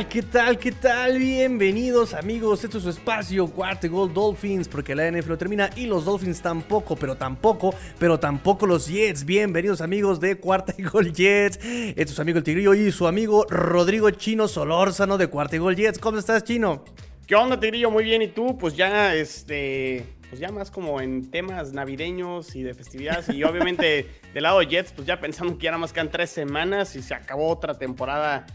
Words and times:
¿Qué 0.00 0.06
tal? 0.06 0.08
¿Qué 0.08 0.22
tal? 0.22 0.58
¿Qué 0.58 0.72
tal? 0.72 1.18
Bienvenidos 1.18 2.14
amigos, 2.14 2.64
esto 2.64 2.78
es 2.78 2.84
su 2.84 2.90
espacio 2.90 3.48
Cuarto 3.48 3.90
Gol 3.90 4.14
Dolphins, 4.14 4.66
porque 4.66 4.94
la 4.94 5.10
NFL 5.10 5.28
lo 5.28 5.36
termina 5.36 5.68
y 5.76 5.84
los 5.84 6.06
Dolphins 6.06 6.40
tampoco, 6.40 6.96
pero 6.96 7.16
tampoco, 7.16 7.74
pero 7.98 8.18
tampoco 8.18 8.66
los 8.66 8.86
Jets. 8.88 9.26
Bienvenidos 9.26 9.82
amigos 9.82 10.18
de 10.18 10.36
Cuarta 10.36 10.72
Gol 10.90 11.12
Jets. 11.12 11.58
Este 11.62 12.02
es 12.02 12.10
su 12.12 12.22
amigo 12.22 12.38
el 12.38 12.44
Tigrillo 12.44 12.72
y 12.72 12.90
su 12.92 13.06
amigo 13.06 13.44
Rodrigo 13.50 14.10
Chino 14.10 14.48
Solórzano 14.48 15.18
de 15.18 15.26
Cuarta 15.26 15.58
Gol 15.58 15.76
Jets. 15.76 15.98
¿Cómo 15.98 16.18
estás, 16.18 16.44
Chino? 16.44 16.82
¿Qué 17.26 17.34
onda, 17.34 17.60
Tigrillo? 17.60 17.90
Muy 17.90 18.04
bien, 18.04 18.22
¿y 18.22 18.28
tú? 18.28 18.56
Pues 18.56 18.76
ya, 18.76 19.14
este, 19.14 20.06
pues 20.30 20.40
ya 20.40 20.50
más 20.50 20.70
como 20.70 21.02
en 21.02 21.30
temas 21.30 21.74
navideños 21.74 22.56
y 22.56 22.62
de 22.62 22.72
festividades. 22.72 23.28
Y 23.28 23.44
obviamente 23.44 24.06
del 24.32 24.44
lado 24.44 24.60
de 24.60 24.66
Jets, 24.66 24.92
pues 24.92 25.06
ya 25.06 25.20
pensando 25.20 25.58
que 25.58 25.64
ya 25.64 25.72
nada 25.72 25.80
más 25.80 25.92
quedan 25.92 26.10
tres 26.10 26.30
semanas 26.30 26.96
y 26.96 27.02
se 27.02 27.12
acabó 27.12 27.48
otra 27.48 27.74
temporada 27.76 28.46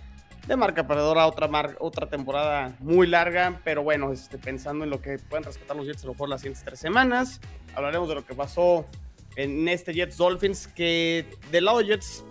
de 0.47 0.55
marca 0.55 0.85
perdedora, 0.85 1.25
otra, 1.25 1.49
otra 1.79 2.07
temporada 2.07 2.75
muy 2.79 3.07
larga, 3.07 3.61
pero 3.63 3.83
bueno, 3.83 4.11
este, 4.11 4.37
pensando 4.37 4.83
en 4.83 4.91
lo 4.91 5.01
que 5.01 5.17
pueden 5.17 5.43
rescatar 5.43 5.75
los 5.75 5.87
Jets 5.87 6.03
a 6.03 6.07
lo 6.07 6.13
mejor 6.13 6.29
las 6.29 6.41
siguientes 6.41 6.63
tres 6.63 6.79
semanas, 6.79 7.41
hablaremos 7.73 8.07
de 8.09 8.15
lo 8.15 8.25
que 8.25 8.35
pasó 8.35 8.85
en 9.35 9.67
este 9.67 9.93
Jets 9.93 10.17
Dolphins, 10.17 10.67
que 10.67 11.25
del 11.51 11.65
lado 11.65 11.79
de 11.79 11.85
Jets 11.85 12.23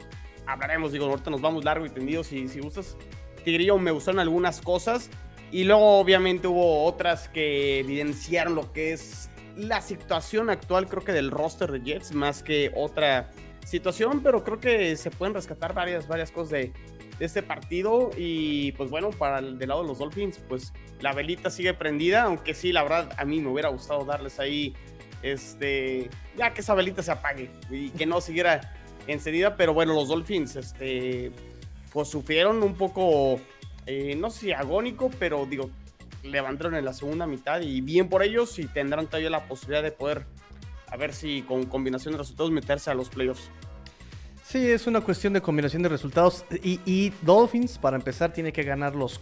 hablaremos, 0.46 0.92
digo, 0.92 1.06
ahorita 1.06 1.30
nos 1.30 1.40
vamos 1.40 1.64
largo 1.64 1.86
y 1.86 1.90
tendido, 1.90 2.22
si, 2.22 2.48
si 2.48 2.60
gustas. 2.60 2.96
Tigrillo, 3.44 3.78
me 3.78 3.90
gustaron 3.90 4.20
algunas 4.20 4.60
cosas, 4.60 5.10
y 5.50 5.64
luego 5.64 5.98
obviamente 5.98 6.46
hubo 6.46 6.84
otras 6.84 7.28
que 7.28 7.80
evidenciaron 7.80 8.54
lo 8.54 8.72
que 8.72 8.92
es 8.92 9.28
la 9.56 9.80
situación 9.80 10.50
actual, 10.50 10.88
creo 10.88 11.04
que 11.04 11.12
del 11.12 11.30
roster 11.30 11.70
de 11.70 11.80
Jets, 11.80 12.12
más 12.12 12.42
que 12.42 12.72
otra 12.74 13.30
situación, 13.64 14.20
pero 14.22 14.44
creo 14.44 14.60
que 14.60 14.96
se 14.96 15.10
pueden 15.10 15.34
rescatar 15.34 15.74
varias, 15.74 16.08
varias 16.08 16.30
cosas 16.30 16.50
de, 16.50 16.72
de 17.18 17.24
este 17.24 17.42
partido. 17.42 18.10
Y 18.16 18.72
pues 18.72 18.90
bueno, 18.90 19.10
para 19.10 19.38
el 19.38 19.58
del 19.58 19.68
lado 19.68 19.82
de 19.82 19.88
los 19.88 19.98
Dolphins, 19.98 20.40
pues 20.48 20.72
la 21.00 21.12
velita 21.12 21.50
sigue 21.50 21.74
prendida, 21.74 22.24
aunque 22.24 22.54
sí, 22.54 22.72
la 22.72 22.82
verdad, 22.82 23.12
a 23.16 23.24
mí 23.24 23.40
me 23.40 23.48
hubiera 23.48 23.68
gustado 23.68 24.04
darles 24.04 24.38
ahí, 24.40 24.74
este, 25.22 26.10
ya 26.36 26.52
que 26.52 26.60
esa 26.60 26.74
velita 26.74 27.02
se 27.02 27.12
apague 27.12 27.50
y 27.70 27.90
que 27.90 28.06
no 28.06 28.20
siguiera 28.20 28.74
encendida. 29.06 29.56
Pero 29.56 29.74
bueno, 29.74 29.94
los 29.94 30.08
Dolphins, 30.08 30.56
este, 30.56 31.32
pues 31.92 32.08
sufrieron 32.08 32.62
un 32.62 32.74
poco, 32.74 33.40
eh, 33.86 34.14
no 34.16 34.30
sé 34.30 34.54
agónico, 34.54 35.10
pero 35.18 35.46
digo, 35.46 35.70
levantaron 36.22 36.74
en 36.74 36.84
la 36.84 36.92
segunda 36.92 37.26
mitad 37.26 37.60
y 37.60 37.80
bien 37.80 38.08
por 38.08 38.22
ellos 38.22 38.58
y 38.58 38.66
tendrán 38.66 39.06
todavía 39.06 39.30
la 39.30 39.46
posibilidad 39.46 39.82
de 39.82 39.92
poder, 39.92 40.24
a 40.90 40.96
ver 40.96 41.12
si 41.12 41.42
con 41.42 41.66
combinación 41.66 42.12
de 42.12 42.18
resultados 42.18 42.50
meterse 42.50 42.90
a 42.90 42.94
los 42.94 43.10
playoffs. 43.10 43.50
Sí, 44.54 44.70
es 44.70 44.86
una 44.86 45.00
cuestión 45.00 45.32
de 45.32 45.40
combinación 45.40 45.82
de 45.82 45.88
resultados. 45.88 46.44
Y, 46.62 47.12
Dolphins, 47.22 47.76
para 47.76 47.96
empezar, 47.96 48.32
tiene 48.32 48.52
que 48.52 48.62
ganar 48.62 48.94
los, 48.94 49.20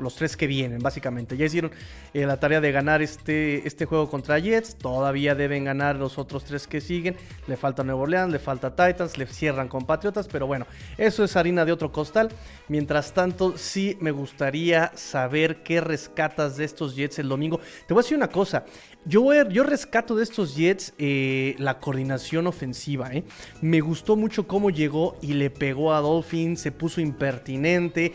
los, 0.00 0.14
tres 0.14 0.34
que 0.34 0.46
vienen, 0.46 0.78
básicamente. 0.78 1.36
Ya 1.36 1.44
hicieron 1.44 1.72
eh, 2.14 2.24
la 2.24 2.40
tarea 2.40 2.58
de 2.58 2.72
ganar 2.72 3.02
este, 3.02 3.68
este 3.68 3.84
juego 3.84 4.08
contra 4.08 4.38
Jets. 4.38 4.76
Todavía 4.76 5.34
deben 5.34 5.64
ganar 5.64 5.96
los 5.96 6.16
otros 6.16 6.46
tres 6.46 6.66
que 6.66 6.80
siguen. 6.80 7.16
Le 7.48 7.58
falta 7.58 7.84
Nuevo 7.84 8.00
Orleans, 8.00 8.32
le 8.32 8.38
falta 8.38 8.74
Titans, 8.74 9.18
le 9.18 9.26
cierran 9.26 9.68
con 9.68 9.84
Patriotas. 9.84 10.26
Pero 10.26 10.46
bueno, 10.46 10.66
eso 10.96 11.22
es 11.22 11.36
harina 11.36 11.66
de 11.66 11.72
otro 11.72 11.92
costal. 11.92 12.30
Mientras 12.68 13.12
tanto, 13.12 13.58
sí 13.58 13.98
me 14.00 14.10
gustaría 14.10 14.90
saber 14.94 15.62
qué 15.62 15.82
rescatas 15.82 16.56
de 16.56 16.64
estos 16.64 16.96
Jets 16.96 17.18
el 17.18 17.28
domingo. 17.28 17.60
Te 17.86 17.92
voy 17.92 18.00
a 18.00 18.04
decir 18.04 18.16
una 18.16 18.28
cosa. 18.28 18.64
Yo, 19.04 19.32
yo 19.48 19.64
rescato 19.64 20.14
de 20.14 20.22
estos 20.22 20.54
Jets 20.54 20.94
eh, 20.96 21.56
la 21.58 21.80
coordinación 21.80 22.46
ofensiva. 22.46 23.12
Eh. 23.12 23.24
Me 23.60 23.80
gustó 23.80 24.14
mucho 24.14 24.46
cómo 24.46 24.70
llegó 24.70 25.16
y 25.20 25.34
le 25.34 25.50
pegó 25.50 25.92
a 25.92 26.00
Dolphin, 26.00 26.56
se 26.56 26.70
puso 26.70 27.00
impertinente. 27.00 28.12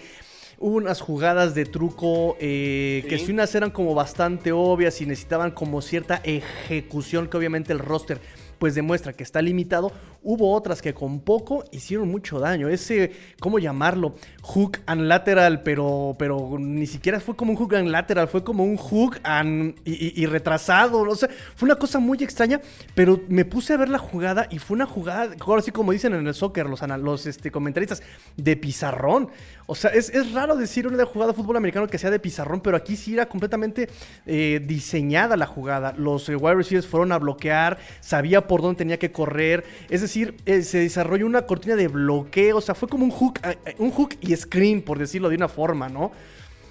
Hubo 0.59 0.77
unas 0.77 1.01
jugadas 1.01 1.53
de 1.53 1.65
truco 1.65 2.37
eh, 2.39 3.05
que 3.09 3.19
si 3.19 3.31
unas 3.31 3.53
eran 3.53 3.69
como 3.69 3.93
bastante 3.93 4.51
obvias 4.51 5.01
y 5.01 5.05
necesitaban 5.05 5.51
como 5.51 5.81
cierta 5.81 6.21
ejecución 6.23 7.27
que 7.27 7.37
obviamente 7.37 7.73
el 7.73 7.79
roster 7.79 8.19
pues 8.59 8.75
demuestra 8.75 9.13
que 9.13 9.23
está 9.23 9.41
limitado. 9.41 9.91
Hubo 10.23 10.53
otras 10.53 10.81
que 10.81 10.93
con 10.93 11.19
poco 11.19 11.63
hicieron 11.71 12.09
mucho 12.09 12.39
daño. 12.39 12.69
Ese, 12.69 13.11
¿cómo 13.39 13.59
llamarlo? 13.59 14.15
Hook 14.41 14.79
and 14.85 15.01
lateral, 15.03 15.63
pero, 15.63 16.15
pero 16.19 16.57
ni 16.59 16.87
siquiera 16.87 17.19
fue 17.19 17.35
como 17.35 17.51
un 17.51 17.57
hook 17.57 17.75
and 17.75 17.89
lateral, 17.89 18.27
fue 18.27 18.43
como 18.43 18.63
un 18.63 18.77
hook 18.77 19.19
and, 19.23 19.75
y, 19.85 20.25
retrasado. 20.25 21.01
O 21.01 21.15
sea, 21.15 21.29
fue 21.55 21.67
una 21.67 21.75
cosa 21.75 21.99
muy 21.99 22.17
extraña, 22.23 22.61
pero 22.95 23.21
me 23.29 23.45
puse 23.45 23.73
a 23.73 23.77
ver 23.77 23.89
la 23.89 23.99
jugada 23.99 24.47
y 24.49 24.59
fue 24.59 24.75
una 24.75 24.85
jugada, 24.85 25.35
ahora 25.39 25.61
sí 25.61 25.71
como 25.71 25.91
dicen 25.91 26.13
en 26.13 26.27
el 26.27 26.33
soccer 26.33 26.67
los, 26.67 26.81
los 26.81 27.25
este, 27.25 27.51
comentaristas, 27.51 28.01
de 28.35 28.55
pizarrón. 28.55 29.29
O 29.69 29.75
sea, 29.75 29.91
es, 29.91 30.31
raro 30.31 30.55
decir 30.55 30.87
una 30.87 31.05
jugada 31.05 31.33
de 31.33 31.37
fútbol 31.37 31.57
americano 31.57 31.87
que 31.87 31.97
sea 31.97 32.09
de 32.09 32.19
pizarrón, 32.19 32.61
pero 32.61 32.77
aquí 32.77 32.95
sí 32.95 33.13
era 33.13 33.27
completamente 33.27 33.89
eh, 34.25 34.61
diseñada 34.65 35.35
la 35.35 35.45
jugada. 35.45 35.93
Los 35.97 36.29
eh, 36.29 36.37
wide 36.37 36.55
receivers 36.55 36.87
fueron 36.87 37.11
a 37.11 37.17
bloquear, 37.17 37.77
sabía 37.99 38.46
por 38.47 38.61
dónde 38.61 38.77
tenía 38.77 38.97
que 38.97 39.11
correr. 39.11 39.63
Es 39.89 40.01
decir, 40.01 40.35
eh, 40.45 40.61
se 40.61 40.79
desarrolló 40.79 41.25
una 41.25 41.43
cortina 41.43 41.75
de 41.75 41.87
bloqueo. 41.87 42.57
O 42.57 42.61
sea, 42.61 42.75
fue 42.75 42.87
como 42.87 43.05
un 43.05 43.11
hook, 43.11 43.39
eh, 43.43 43.57
eh, 43.65 43.75
un 43.77 43.91
hook 43.91 44.15
y 44.21 44.35
screen, 44.35 44.81
por 44.81 44.99
decirlo 44.99 45.29
de 45.29 45.35
una 45.35 45.47
forma, 45.47 45.89
¿no? 45.89 46.11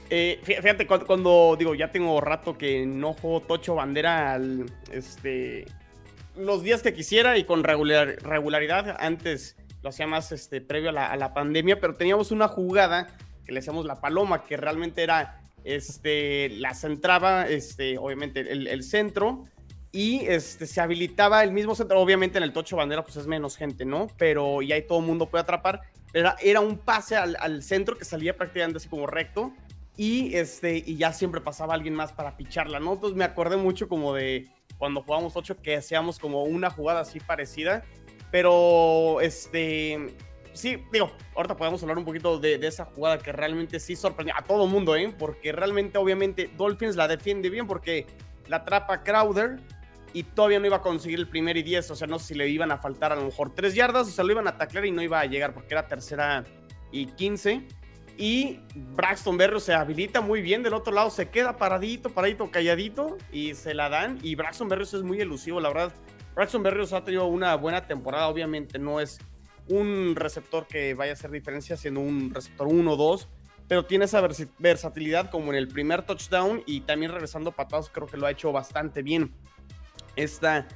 fíjate, 0.08 0.86
cuando, 0.86 1.56
digo, 1.58 1.74
ya 1.74 1.90
tengo 1.90 2.20
rato 2.20 2.56
que 2.56 2.86
no 2.86 3.12
juego 3.12 3.40
Tocho 3.40 3.74
Bandera 3.74 4.40
este, 4.92 5.64
los 6.36 6.62
días 6.62 6.80
que 6.80 6.94
quisiera 6.94 7.36
y 7.38 7.42
con 7.42 7.64
regularidad. 7.64 8.96
Antes 9.00 9.56
lo 9.82 9.88
hacía 9.88 10.06
más 10.06 10.30
este, 10.30 10.60
previo 10.60 10.90
a 10.90 11.16
la, 11.16 11.34
pandemia, 11.34 11.80
pero 11.80 11.94
teníamos 11.94 12.30
una 12.30 12.46
jugada 12.46 13.08
que 13.44 13.52
le 13.52 13.58
decíamos 13.58 13.84
la 13.84 14.00
paloma, 14.00 14.44
que 14.44 14.56
realmente 14.56 15.02
era, 15.02 15.40
este, 15.64 16.50
la 16.50 16.74
centraba, 16.74 17.48
este, 17.48 17.98
obviamente, 17.98 18.40
el 18.48 18.84
centro 18.84 19.46
y 19.96 20.26
este, 20.26 20.66
se 20.66 20.82
habilitaba 20.82 21.42
el 21.42 21.52
mismo 21.52 21.74
centro. 21.74 21.98
Obviamente 21.98 22.36
en 22.36 22.44
el 22.44 22.52
Tocho 22.52 22.76
Bandera 22.76 23.02
pues 23.02 23.16
es 23.16 23.26
menos 23.26 23.56
gente, 23.56 23.86
¿no? 23.86 24.08
Pero 24.18 24.60
ya 24.60 24.74
ahí 24.74 24.82
todo 24.82 24.98
el 24.98 25.06
mundo 25.06 25.24
puede 25.24 25.40
atrapar. 25.40 25.80
Era, 26.12 26.36
era 26.42 26.60
un 26.60 26.76
pase 26.76 27.16
al, 27.16 27.62
centro 27.62 27.96
que 27.96 28.04
salía 28.04 28.36
prácticamente 28.36 28.76
así 28.76 28.90
como 28.90 29.06
recto 29.06 29.54
y, 29.96 30.34
este, 30.34 30.84
y 30.84 30.98
ya 30.98 31.14
siempre 31.14 31.40
pasaba 31.40 31.72
alguien 31.72 31.94
más 31.94 32.12
para 32.12 32.36
picharla, 32.36 32.78
¿no? 32.78 32.92
Entonces 32.92 33.16
me 33.16 33.24
acordé 33.24 33.56
mucho 33.56 33.88
como 33.88 34.12
de 34.12 34.50
cuando 34.76 35.00
jugábamos 35.00 35.32
Tocho 35.32 35.56
que 35.62 35.76
hacíamos 35.76 36.18
como 36.18 36.44
una 36.44 36.68
jugada 36.68 37.00
así 37.00 37.18
parecida. 37.18 37.82
Pero, 38.30 39.22
este, 39.22 40.14
sí, 40.52 40.76
digo, 40.92 41.10
ahorita 41.34 41.56
podemos 41.56 41.82
hablar 41.82 41.96
un 41.96 42.04
poquito 42.04 42.38
de, 42.38 42.58
de, 42.58 42.66
esa 42.66 42.84
jugada 42.84 43.16
que 43.16 43.32
realmente 43.32 43.80
sí 43.80 43.96
sorprendió 43.96 44.34
a 44.36 44.42
todo 44.42 44.66
mundo, 44.66 44.94
¿eh? 44.94 45.14
Porque 45.18 45.52
realmente, 45.52 45.96
obviamente, 45.96 46.50
Dolphins 46.54 46.96
la 46.96 47.08
defiende 47.08 47.48
bien 47.48 47.66
porque 47.66 48.04
la 48.46 48.58
atrapa 48.58 49.02
Crowder 49.02 49.58
y 50.16 50.22
todavía 50.22 50.58
no 50.58 50.64
iba 50.64 50.76
a 50.76 50.80
conseguir 50.80 51.18
el 51.18 51.28
primer 51.28 51.58
y 51.58 51.62
10, 51.62 51.90
o 51.90 51.94
sea, 51.94 52.06
no 52.06 52.18
sé 52.18 52.28
si 52.28 52.34
le 52.36 52.48
iban 52.48 52.72
a 52.72 52.78
faltar 52.78 53.12
a 53.12 53.16
lo 53.16 53.26
mejor 53.26 53.54
tres 53.54 53.74
yardas, 53.74 54.08
o 54.08 54.10
sea, 54.10 54.24
lo 54.24 54.32
iban 54.32 54.48
a 54.48 54.56
taclear 54.56 54.86
y 54.86 54.90
no 54.90 55.02
iba 55.02 55.20
a 55.20 55.26
llegar 55.26 55.52
porque 55.52 55.74
era 55.74 55.86
tercera 55.88 56.42
y 56.90 57.04
15. 57.04 57.66
Y 58.16 58.60
Braxton 58.74 59.36
Berrios 59.36 59.64
se 59.64 59.74
habilita 59.74 60.22
muy 60.22 60.40
bien 60.40 60.62
del 60.62 60.72
otro 60.72 60.94
lado, 60.94 61.10
se 61.10 61.28
queda 61.28 61.58
paradito, 61.58 62.08
paradito, 62.08 62.50
calladito 62.50 63.18
y 63.30 63.52
se 63.56 63.74
la 63.74 63.90
dan. 63.90 64.18
Y 64.22 64.36
Braxton 64.36 64.70
Berrios 64.70 64.94
es 64.94 65.02
muy 65.02 65.20
elusivo, 65.20 65.60
la 65.60 65.68
verdad. 65.68 65.92
Braxton 66.34 66.62
Berrios 66.62 66.94
ha 66.94 67.04
tenido 67.04 67.26
una 67.26 67.54
buena 67.54 67.86
temporada, 67.86 68.28
obviamente 68.28 68.78
no 68.78 69.00
es 69.00 69.18
un 69.68 70.16
receptor 70.16 70.66
que 70.66 70.94
vaya 70.94 71.10
a 71.10 71.12
hacer 71.12 71.30
diferencia 71.30 71.76
siendo 71.76 72.00
un 72.00 72.32
receptor 72.32 72.68
1-2, 72.68 73.26
pero 73.68 73.84
tiene 73.84 74.06
esa 74.06 74.26
versatilidad 74.58 75.30
como 75.30 75.52
en 75.52 75.58
el 75.58 75.68
primer 75.68 76.06
touchdown 76.06 76.62
y 76.64 76.80
también 76.80 77.12
regresando 77.12 77.52
patados, 77.52 77.90
creo 77.90 78.06
que 78.06 78.16
lo 78.16 78.24
ha 78.24 78.30
hecho 78.30 78.50
bastante 78.50 79.02
bien 79.02 79.34
esta, 80.16 80.66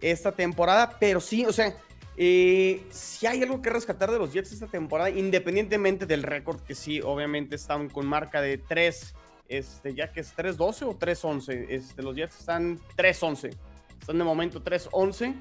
esta 0.00 0.32
temporada. 0.32 0.96
Pero 0.98 1.20
sí, 1.20 1.46
o 1.46 1.52
sea, 1.52 1.74
eh, 2.20 2.84
si 2.90 3.28
hay 3.28 3.42
algo 3.44 3.62
que 3.62 3.70
rescatar 3.70 4.10
de 4.10 4.18
los 4.18 4.32
Jets 4.32 4.52
esta 4.52 4.66
temporada, 4.66 5.08
independientemente 5.08 6.04
del 6.04 6.24
récord, 6.24 6.60
que 6.60 6.74
sí, 6.74 7.00
obviamente 7.00 7.54
están 7.54 7.88
con 7.88 8.06
marca 8.06 8.40
de 8.40 8.58
3, 8.58 9.14
este, 9.48 9.94
ya 9.94 10.12
que 10.12 10.20
es 10.20 10.36
3-12 10.36 10.82
o 10.82 10.98
3-11. 10.98 11.66
Este, 11.68 12.02
los 12.02 12.16
Jets 12.16 12.40
están 12.40 12.80
3-11. 12.96 13.56
Están 14.00 14.18
de 14.18 14.24
momento 14.24 14.62
3-11. 14.62 15.34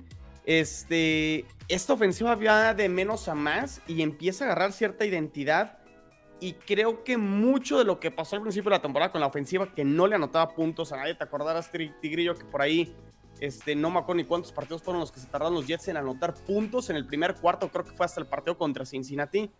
Este, 0.45 1.45
esta 1.68 1.94
ofensiva 1.94 2.36
va 2.36 2.74
de 2.75 2.88
menos 2.89 3.27
a 3.27 3.33
más 3.33 3.81
y 3.88 4.04
empieza 4.04 4.45
a 4.45 4.48
agarrar 4.48 4.71
cierta 4.71 5.04
identidad. 5.04 5.80
Y 6.39 6.54
creo 6.54 7.04
que 7.04 7.18
mucho 7.18 7.80
de 7.80 7.86
lo 7.86 8.00
que 8.00 8.12
pasó 8.12 8.36
al 8.36 8.44
principio 8.44 8.69
de 8.69 8.77
la 8.77 8.81
temporada 8.83 9.12
con 9.12 9.19
la 9.19 9.27
ofensiva, 9.27 9.74
que 9.74 9.83
no 9.83 10.06
le 10.06 10.13
anotaba 10.13 10.54
puntos 10.54 10.94
a 10.94 10.98
nadie, 10.98 11.15
te 11.15 11.24
acordarás, 11.24 11.71
Tigrillo, 11.71 12.36
que 12.36 12.45
por 12.45 12.62
ahí 12.62 12.95
este, 13.39 13.75
no 13.75 13.89
me 13.89 14.00
acuerdo 14.00 14.22
ni 14.22 14.25
cuántos 14.25 14.51
partidos 14.51 14.81
fueron 14.81 15.01
los 15.01 15.12
que 15.12 15.19
se 15.19 15.28
tardaron 15.28 15.54
los 15.54 15.68
Jets 15.68 15.88
en 15.88 15.98
anotar 15.98 16.34
puntos 16.34 16.89
en 16.89 16.95
el 16.95 17.06
primer 17.06 17.36
cuarto, 17.36 17.69
creo 17.69 17.86
que 17.86 17.92
fue 17.92 18.06
hasta 18.06 18.19
el 18.19 18.28
partido 18.28 18.57
contra 18.57 18.86
Cincinnati. 18.86 19.51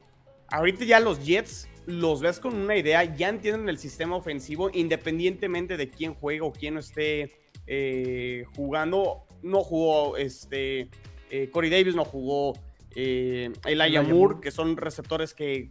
Ahorita 0.50 0.86
ya 0.86 1.00
los 1.00 1.26
Jets 1.26 1.68
los 1.86 2.22
ves 2.22 2.40
con 2.40 2.56
una 2.56 2.76
idea, 2.76 3.04
ya 3.04 3.30
entienden 3.30 3.70
el 3.70 3.78
sistema 3.78 4.16
ofensivo, 4.16 4.70
independientemente 4.74 5.78
de 5.78 5.90
quién 5.90 6.14
juega 6.14 6.46
o 6.46 6.52
quién 6.52 6.76
no 6.76 6.80
esté 6.80 7.32
eh, 7.66 8.46
jugando. 8.56 9.24
No 9.42 9.64
jugó 9.64 10.18
este, 10.18 10.90
eh, 11.30 11.50
Corey 11.52 11.70
Davis, 11.70 11.96
no 11.96 12.06
jugó 12.06 12.54
eh, 12.96 13.52
Elijah 13.66 14.02
Moore, 14.02 14.38
que 14.42 14.52
son 14.52 14.76
receptores 14.76 15.34
que 15.34 15.70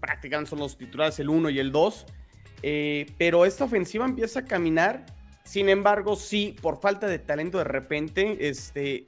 prácticamente 0.00 0.50
son 0.50 0.58
los 0.58 0.76
titulares 0.76 1.18
el 1.20 1.28
1 1.28 1.50
y 1.50 1.58
el 1.58 1.70
2. 1.70 2.06
Eh, 2.62 3.06
pero 3.18 3.44
esta 3.44 3.64
ofensiva 3.64 4.04
empieza 4.04 4.40
a 4.40 4.44
caminar. 4.44 5.06
Sin 5.50 5.68
embargo, 5.68 6.14
sí, 6.14 6.54
por 6.62 6.80
falta 6.80 7.08
de 7.08 7.18
talento 7.18 7.58
de 7.58 7.64
repente, 7.64 8.48
este, 8.48 9.04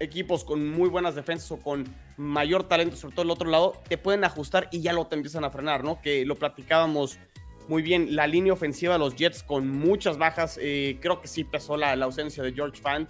equipos 0.00 0.42
con 0.42 0.68
muy 0.68 0.88
buenas 0.88 1.14
defensas 1.14 1.52
o 1.52 1.58
con 1.58 1.84
mayor 2.16 2.64
talento, 2.64 2.96
sobre 2.96 3.14
todo 3.14 3.22
el 3.22 3.30
otro 3.30 3.48
lado, 3.48 3.80
te 3.88 3.96
pueden 3.96 4.24
ajustar 4.24 4.68
y 4.72 4.80
ya 4.80 4.92
lo 4.92 5.06
te 5.06 5.14
empiezan 5.14 5.44
a 5.44 5.50
frenar, 5.50 5.84
¿no? 5.84 6.02
Que 6.02 6.26
lo 6.26 6.34
platicábamos 6.34 7.20
muy 7.68 7.82
bien. 7.82 8.16
La 8.16 8.26
línea 8.26 8.52
ofensiva 8.52 8.94
de 8.94 8.98
los 8.98 9.14
Jets 9.14 9.44
con 9.44 9.68
muchas 9.68 10.18
bajas, 10.18 10.58
eh, 10.60 10.98
creo 11.00 11.20
que 11.20 11.28
sí 11.28 11.44
pesó 11.44 11.76
la, 11.76 11.92
ausencia 11.92 12.42
de 12.42 12.52
George 12.52 12.82
Fant. 12.82 13.08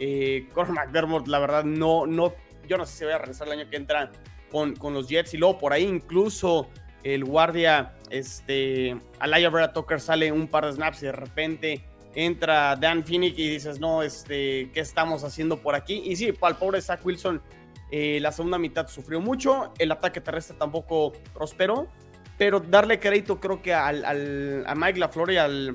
Eh, 0.00 0.48
Corey 0.52 0.72
McDermott, 0.72 1.28
la 1.28 1.38
verdad, 1.38 1.62
no, 1.62 2.04
no, 2.04 2.34
yo 2.66 2.78
no 2.78 2.84
sé 2.84 2.98
si 2.98 3.04
voy 3.04 3.12
a 3.12 3.18
regresar 3.18 3.46
el 3.46 3.60
año 3.60 3.70
que 3.70 3.76
entra 3.76 4.10
con, 4.50 4.74
con 4.74 4.92
los 4.92 5.08
Jets. 5.08 5.34
Y 5.34 5.36
luego 5.36 5.56
por 5.58 5.72
ahí 5.72 5.84
incluso 5.84 6.66
el 7.04 7.24
guardia, 7.24 7.94
este, 8.10 9.00
Alaya 9.20 9.50
Vera 9.50 9.72
Tucker 9.72 10.00
sale 10.00 10.32
un 10.32 10.48
par 10.48 10.66
de 10.66 10.72
snaps 10.72 11.04
y 11.04 11.06
de 11.06 11.12
repente 11.12 11.84
entra 12.14 12.76
Dan 12.76 13.04
Finnick 13.04 13.38
y 13.38 13.48
dices, 13.48 13.78
no, 13.80 14.02
este, 14.02 14.70
¿qué 14.72 14.80
estamos 14.80 15.24
haciendo 15.24 15.60
por 15.60 15.74
aquí? 15.74 16.02
Y 16.04 16.16
sí, 16.16 16.32
para 16.32 16.52
el 16.52 16.58
pobre 16.58 16.80
Zach 16.80 17.04
Wilson, 17.04 17.42
eh, 17.90 18.18
la 18.20 18.32
segunda 18.32 18.58
mitad 18.58 18.88
sufrió 18.88 19.20
mucho, 19.20 19.72
el 19.78 19.92
ataque 19.92 20.20
terrestre 20.20 20.56
tampoco 20.58 21.12
prosperó, 21.32 21.88
pero 22.36 22.60
darle 22.60 23.00
crédito 23.00 23.40
creo 23.40 23.62
que 23.62 23.74
al, 23.74 24.04
al, 24.04 24.64
a 24.66 24.74
Mike 24.74 24.98
LaFleur 24.98 25.32
y 25.32 25.36
al 25.38 25.74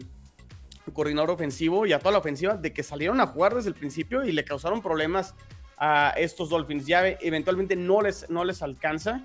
coordinador 0.93 1.31
ofensivo 1.31 1.85
y 1.85 1.93
a 1.93 1.99
toda 1.99 2.11
la 2.11 2.17
ofensiva 2.17 2.55
de 2.55 2.73
que 2.73 2.83
salieron 2.83 3.21
a 3.21 3.27
jugar 3.27 3.55
desde 3.55 3.69
el 3.69 3.75
principio 3.75 4.23
y 4.23 4.31
le 4.31 4.43
causaron 4.43 4.81
problemas 4.81 5.33
a 5.77 6.13
estos 6.17 6.49
Dolphins. 6.49 6.85
Ya 6.85 7.07
eventualmente 7.07 7.75
no 7.75 8.01
les, 8.01 8.29
no 8.29 8.43
les 8.43 8.61
alcanza, 8.61 9.23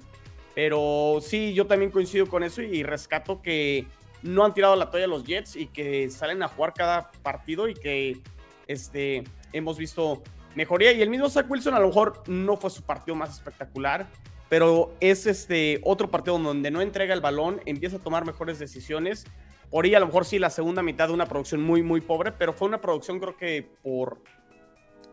pero 0.54 1.18
sí, 1.20 1.54
yo 1.54 1.66
también 1.66 1.90
coincido 1.90 2.26
con 2.26 2.42
eso 2.42 2.62
y 2.62 2.82
rescato 2.82 3.42
que 3.42 3.86
no 4.22 4.44
han 4.44 4.54
tirado 4.54 4.76
la 4.76 4.90
toalla 4.90 5.06
los 5.06 5.24
Jets 5.24 5.56
y 5.56 5.66
que 5.66 6.10
salen 6.10 6.42
a 6.42 6.48
jugar 6.48 6.74
cada 6.74 7.10
partido 7.22 7.68
y 7.68 7.74
que 7.74 8.20
este, 8.66 9.24
hemos 9.52 9.78
visto 9.78 10.22
mejoría. 10.54 10.92
Y 10.92 11.02
el 11.02 11.10
mismo 11.10 11.28
Zach 11.28 11.48
Wilson 11.48 11.74
a 11.74 11.80
lo 11.80 11.88
mejor 11.88 12.22
no 12.26 12.56
fue 12.56 12.70
su 12.70 12.82
partido 12.82 13.14
más 13.14 13.30
espectacular, 13.30 14.06
pero 14.48 14.94
es 15.00 15.26
este 15.26 15.80
otro 15.84 16.10
partido 16.10 16.38
donde 16.38 16.70
no 16.70 16.80
entrega 16.80 17.14
el 17.14 17.20
balón, 17.20 17.60
empieza 17.66 17.96
a 17.96 18.00
tomar 18.00 18.24
mejores 18.24 18.58
decisiones. 18.58 19.24
Por 19.70 19.84
ahí 19.84 19.94
a 19.94 20.00
lo 20.00 20.06
mejor 20.06 20.24
sí 20.24 20.38
la 20.38 20.50
segunda 20.50 20.82
mitad 20.82 21.08
de 21.08 21.14
una 21.14 21.26
producción 21.26 21.62
muy, 21.62 21.82
muy 21.82 22.00
pobre, 22.00 22.32
pero 22.32 22.52
fue 22.52 22.68
una 22.68 22.80
producción 22.80 23.20
creo 23.20 23.36
que 23.36 23.70
por 23.82 24.22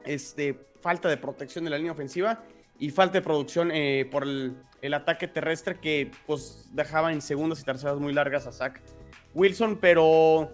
este, 0.06 0.57
falta 0.81 1.10
de 1.10 1.18
protección 1.18 1.66
de 1.66 1.72
la 1.72 1.78
línea 1.78 1.92
ofensiva 1.92 2.44
y 2.80 2.90
falta 2.90 3.13
de 3.13 3.22
producción 3.22 3.72
eh, 3.72 4.07
por 4.10 4.24
el, 4.24 4.56
ataque 4.94 5.28
terrestre 5.28 5.80
que 5.80 6.12
pues 6.28 6.69
dejaba 6.74 7.12
en 7.12 7.19
segundas 7.19 7.60
y 7.60 7.63
terceras 7.63 7.98
muy 7.98 8.13
largas 8.13 8.46
a 8.46 8.52
Zach 8.52 8.80
Wilson, 9.36 9.78
pero 9.80 10.52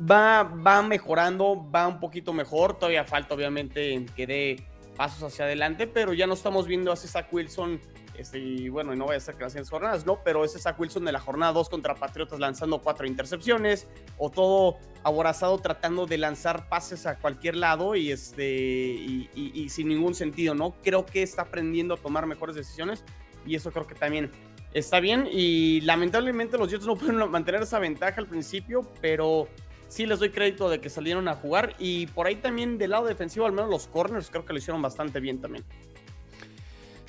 va, 0.00 0.44
va 0.44 0.82
mejorando, 0.82 1.68
va 1.70 1.86
un 1.86 2.00
poquito 2.00 2.32
mejor. 2.32 2.78
Todavía 2.78 3.04
falta, 3.04 3.34
obviamente, 3.34 4.06
que 4.16 4.26
dé 4.26 4.66
pasos 4.96 5.22
hacia 5.22 5.44
adelante, 5.44 5.86
pero 5.86 6.14
ya 6.14 6.26
no 6.26 6.34
estamos 6.34 6.66
viendo 6.66 6.92
a 6.92 6.96
Zach 6.96 7.32
Wilson. 7.32 7.80
Este, 8.16 8.38
y 8.38 8.68
bueno, 8.68 8.94
no 8.94 9.06
voy 9.06 9.14
a 9.14 9.16
hacer 9.16 9.34
que 9.36 9.44
las 9.44 9.52
siguientes 9.52 9.70
jornadas, 9.70 10.04
¿no? 10.04 10.22
Pero 10.22 10.44
ese 10.44 10.58
Zach 10.58 10.78
Wilson 10.78 11.06
de 11.06 11.12
la 11.12 11.20
jornada 11.20 11.52
2 11.52 11.70
contra 11.70 11.94
Patriotas 11.94 12.38
lanzando 12.38 12.82
cuatro 12.82 13.06
intercepciones, 13.06 13.86
o 14.18 14.30
todo 14.30 14.76
aborazado 15.02 15.56
tratando 15.58 16.06
de 16.06 16.18
lanzar 16.18 16.68
pases 16.68 17.06
a 17.06 17.16
cualquier 17.18 17.56
lado 17.56 17.96
y, 17.96 18.12
este, 18.12 18.46
y, 18.46 19.30
y 19.34 19.68
sin 19.70 19.88
ningún 19.88 20.14
sentido, 20.14 20.54
¿no? 20.54 20.74
Creo 20.82 21.06
que 21.06 21.22
está 21.22 21.42
aprendiendo 21.42 21.94
a 21.94 21.96
tomar 21.96 22.26
mejores 22.26 22.54
decisiones 22.54 23.04
y 23.46 23.54
eso 23.54 23.70
creo 23.72 23.86
que 23.86 23.94
también 23.94 24.30
está 24.74 25.00
bien. 25.00 25.28
Y 25.30 25.80
lamentablemente 25.82 26.58
los 26.58 26.70
Jets 26.70 26.86
no 26.86 26.96
pueden 26.96 27.16
mantener 27.30 27.62
esa 27.62 27.78
ventaja 27.78 28.20
al 28.20 28.26
principio, 28.26 28.86
pero 29.00 29.48
sí 29.88 30.06
les 30.06 30.18
doy 30.18 30.30
crédito 30.30 30.68
de 30.70 30.80
que 30.80 30.88
salieron 30.88 31.28
a 31.28 31.34
jugar. 31.34 31.74
Y 31.78 32.06
por 32.08 32.26
ahí 32.26 32.36
también 32.36 32.78
del 32.78 32.90
lado 32.90 33.06
defensivo, 33.06 33.46
al 33.46 33.52
menos 33.52 33.70
los 33.70 33.86
corners, 33.86 34.30
creo 34.30 34.44
que 34.44 34.52
lo 34.52 34.58
hicieron 34.58 34.80
bastante 34.80 35.20
bien 35.20 35.40
también. 35.40 35.64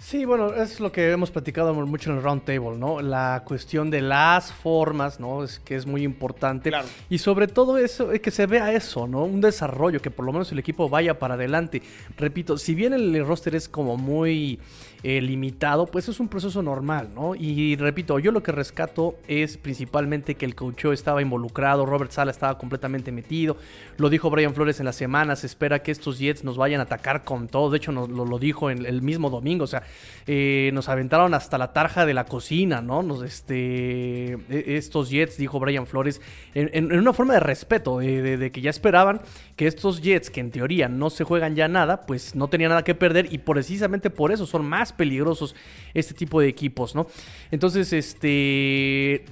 Sí, 0.02 0.26
bueno, 0.26 0.56
es 0.56 0.80
lo 0.80 0.92
que 0.92 1.12
hemos 1.12 1.30
platicado 1.30 1.76
mucho 1.76 2.10
en 2.10 2.18
el 2.18 2.24
round 2.24 2.44
table, 2.44 2.76
¿no? 2.76 3.02
La 3.02 3.44
cuestión 3.46 3.92
de 3.92 4.02
las 4.02 4.52
formas, 4.52 5.20
¿no? 5.20 5.44
Es 5.44 5.60
que 5.60 5.76
es 5.76 5.86
muy 5.86 6.02
importante. 6.02 6.72
Y 7.08 7.20
sobre 7.20 7.48
todo 7.48 7.78
eso, 7.78 8.10
que 8.10 8.32
se 8.32 8.48
vea 8.48 8.74
eso, 8.74 9.08
¿no? 9.08 9.24
Un 9.24 9.42
desarrollo, 9.42 10.02
que 10.02 10.10
por 10.10 10.26
lo 10.26 10.34
menos 10.34 10.52
el 10.52 10.58
equipo 10.58 10.90
vaya 10.90 11.20
para 11.20 11.36
adelante. 11.36 11.84
Repito, 12.18 12.58
si 12.58 12.74
bien 12.74 12.94
el 12.94 13.26
roster 13.26 13.56
es 13.56 13.70
como 13.70 13.96
muy 13.96 14.60
eh, 15.04 15.20
limitado, 15.20 15.88
pues 15.88 16.08
es 16.10 16.20
un 16.20 16.28
proceso 16.28 16.62
normal, 16.62 17.10
¿no? 17.16 17.34
Y 17.36 17.76
repito, 17.76 18.20
yo 18.20 18.32
lo 18.32 18.44
que 18.44 18.52
rescato 18.52 19.16
es 19.28 19.58
principalmente 19.58 20.36
que 20.36 20.46
el 20.46 20.54
coacheo 20.54 20.94
estaba 20.94 21.22
involucrado, 21.22 21.86
Robert 21.86 22.12
Sala 22.12 22.30
estaba 22.30 22.58
completamente 22.58 23.12
metido, 23.12 23.58
lo 23.98 24.10
dijo 24.10 24.30
Brian 24.30 24.54
Flores 24.54 24.80
en 24.80 24.86
la 24.86 24.94
semana, 24.94 25.36
se 25.36 25.48
espera 25.48 25.82
que 25.82 25.92
estos 25.92 26.20
Jets 26.20 26.44
nos 26.44 26.58
vayan 26.58 26.82
a 26.82 26.84
atacar 26.84 27.24
con 27.24 27.48
todo, 27.48 27.72
de 27.72 27.78
hecho 27.78 27.92
nos, 27.92 28.10
lo, 28.10 28.38
dijo 28.38 28.70
en, 28.70 28.86
el 28.86 29.02
mismo 29.02 29.30
domingo, 29.30 29.64
o 29.64 29.68
sea, 29.68 29.84
eh, 30.28 30.70
nos 30.74 30.88
aventaron 30.88 31.34
hasta 31.34 31.58
la 31.58 31.74
tarja 31.74 32.06
de 32.06 32.14
la 32.14 32.26
cocina, 32.26 32.82
¿no? 32.82 33.02
Nos, 33.02 33.24
este, 33.24 34.34
e, 34.34 34.78
estos 34.78 35.10
Jets, 35.10 35.38
dijo 35.38 35.60
Brian 35.60 35.88
Flores, 35.88 36.22
en, 36.54 36.92
una 36.94 37.14
forma 37.14 37.34
de 37.34 37.40
respeto, 37.40 38.00
de, 38.00 38.52
que 38.52 38.62
ya 38.62 38.70
esperaban 38.70 39.22
que 39.62 39.68
estos 39.68 40.02
Jets, 40.02 40.32
que 40.32 40.40
en 40.40 40.50
teoría 40.50 40.90
no 40.90 41.12
se 41.12 41.24
juegan 41.24 41.56
ya 41.56 41.68
nada, 41.68 42.08
pues 42.08 42.34
no 42.34 42.48
tenían 42.48 42.70
nada 42.70 42.84
que 42.84 42.96
perder 42.96 43.32
y 43.32 43.38
precisamente 43.38 44.10
por 44.10 44.32
eso 44.32 44.48
son 44.48 44.66
más 44.66 44.92
peligrosos 44.92 45.56
este 45.94 46.16
tipo 46.16 46.42
de 46.42 46.48
equipos, 46.48 46.96
¿no? 46.96 47.06
Entonces, 47.52 47.94
este... 47.94 49.24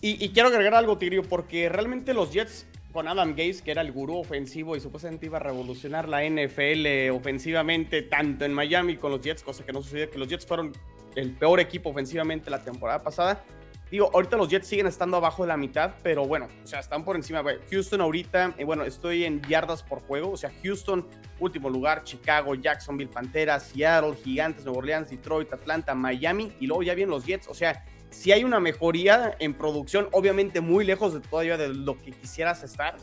Y, 0.00 0.28
quiero 0.28 0.48
agregar 0.48 0.74
algo, 0.74 0.96
Tigrio, 0.96 1.24
porque 1.24 1.68
realmente 1.68 2.14
los 2.14 2.32
Jets 2.32 2.68
con 2.92 3.08
Adam 3.08 3.30
Gaze, 3.30 3.64
que 3.64 3.72
era 3.72 3.82
el 3.82 3.90
gurú 3.90 4.18
ofensivo 4.18 4.76
y 4.76 4.80
supuestamente 4.80 5.26
iba 5.26 5.38
a 5.38 5.40
revolucionar 5.40 6.08
la 6.08 6.22
NFL 6.22 7.10
ofensivamente, 7.12 8.02
tanto 8.02 8.44
en 8.44 8.54
Miami 8.54 8.96
con 8.96 9.10
los 9.10 9.22
Jets, 9.22 9.42
cosa 9.42 9.66
que 9.66 9.72
no 9.72 9.82
sucedió, 9.82 10.08
que 10.08 10.18
los 10.18 10.28
Jets 10.28 10.46
fueron 10.46 10.70
el 11.16 11.32
peor 11.32 11.58
equipo 11.58 11.90
ofensivamente 11.90 12.48
la 12.48 12.62
temporada 12.62 13.02
pasada. 13.02 13.44
Digo, 13.90 14.10
ahorita 14.12 14.36
los 14.36 14.48
Jets 14.48 14.66
siguen 14.66 14.86
estando 14.86 15.16
abajo 15.16 15.44
de 15.44 15.48
la 15.48 15.56
mitad, 15.56 15.94
pero 16.02 16.26
bueno, 16.26 16.48
o 16.62 16.66
sea, 16.66 16.80
están 16.80 17.04
por 17.04 17.16
encima. 17.16 17.42
Houston 17.70 18.00
ahorita, 18.02 18.54
eh, 18.58 18.64
bueno, 18.64 18.84
estoy 18.84 19.24
en 19.24 19.40
yardas 19.42 19.82
por 19.82 20.00
juego, 20.02 20.32
o 20.32 20.36
sea, 20.36 20.52
Houston, 20.62 21.06
último 21.40 21.70
lugar, 21.70 22.04
Chicago, 22.04 22.54
Jacksonville, 22.54 23.10
Panteras, 23.10 23.68
Seattle, 23.68 24.14
Gigantes, 24.22 24.64
Nueva 24.64 24.80
Orleans, 24.80 25.08
Detroit, 25.08 25.52
Atlanta, 25.52 25.94
Miami, 25.94 26.52
y 26.60 26.66
luego 26.66 26.82
ya 26.82 26.94
vienen 26.94 27.10
los 27.10 27.24
Jets, 27.24 27.48
o 27.48 27.54
sea, 27.54 27.82
si 28.10 28.32
hay 28.32 28.44
una 28.44 28.60
mejoría 28.60 29.36
en 29.38 29.54
producción, 29.54 30.08
obviamente 30.12 30.60
muy 30.60 30.84
lejos 30.84 31.14
de 31.14 31.20
todavía 31.20 31.56
de 31.56 31.68
lo 31.68 31.96
que 31.98 32.12
quisieras 32.12 32.62
estar, 32.62 32.96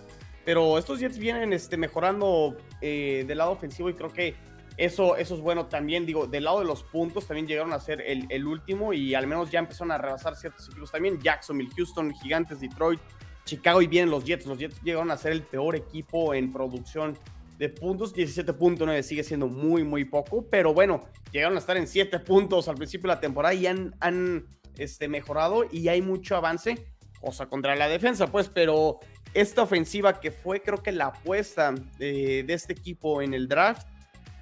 pero 0.46 0.78
estos 0.78 1.00
Jets 1.00 1.18
vienen 1.18 1.52
este, 1.54 1.78
mejorando 1.78 2.56
eh, 2.82 3.26
del 3.28 3.40
lado 3.40 3.52
ofensivo 3.52 3.90
y 3.90 3.94
creo 3.94 4.14
que 4.14 4.36
eso, 4.78 5.16
eso 5.16 5.36
es 5.36 5.42
bueno 5.42 5.68
también, 5.68 6.06
digo, 6.06 6.28
del 6.28 6.44
lado 6.44 6.60
de 6.60 6.66
los 6.66 6.84
puntos 6.84 7.28
también 7.28 7.48
llegaron 7.48 7.72
a 7.72 7.80
ser 7.80 8.02
el, 8.02 8.46
último 8.46 8.92
y 8.92 9.16
al 9.16 9.26
menos 9.26 9.50
ya 9.50 9.60
empezaron 9.60 9.92
a 9.92 9.98
rebasar 9.98 10.36
ciertos 10.36 10.68
equipos 10.68 10.92
también. 10.92 11.20
Jacksonville, 11.22 11.72
Houston, 11.78 12.14
Gigantes, 12.14 12.60
Detroit, 12.60 13.00
Chicago 13.46 13.82
y 13.82 13.88
bien 13.88 14.10
los 14.10 14.26
Jets. 14.26 14.46
Los 14.46 14.58
Jets 14.58 14.82
llegaron 14.82 15.12
a 15.12 15.18
ser 15.18 15.32
el 15.32 15.44
peor 15.44 15.76
equipo 15.76 16.34
en 16.34 16.52
producción 16.52 17.18
de 17.58 17.70
puntos. 17.70 18.14
17.9 18.14 19.02
sigue 19.02 19.24
siendo 19.24 19.48
muy, 19.48 19.86
muy 19.86 20.04
poco, 20.04 20.46
pero 20.50 20.74
bueno, 20.74 21.06
llegaron 21.32 21.56
a 21.56 21.60
estar 21.60 21.78
en 21.78 21.88
7 21.88 22.20
puntos 22.20 22.68
al 22.68 22.76
principio 22.76 23.10
de 23.10 23.16
la 23.16 23.22
temporada 23.22 23.54
y 23.54 23.68
han, 23.68 23.96
han 24.02 24.46
este, 24.78 25.08
mejorado 25.08 25.64
y 25.72 25.88
hay 25.88 26.02
mucho 26.02 26.36
avance, 26.36 26.86
cosa 27.22 27.46
contra 27.46 27.78
la 27.78 27.88
defensa, 27.88 28.28
pues, 28.28 28.50
pero 28.50 29.00
esta 29.34 29.62
ofensiva 29.62 30.20
que 30.20 30.32
fue 30.32 30.62
creo 30.62 30.84
que 30.84 30.92
la 30.92 31.08
apuesta 31.08 31.74
de 31.98 32.46
este 32.50 32.74
equipo 32.74 33.22
en 33.22 33.34
el 33.34 33.48
draft 33.48 33.88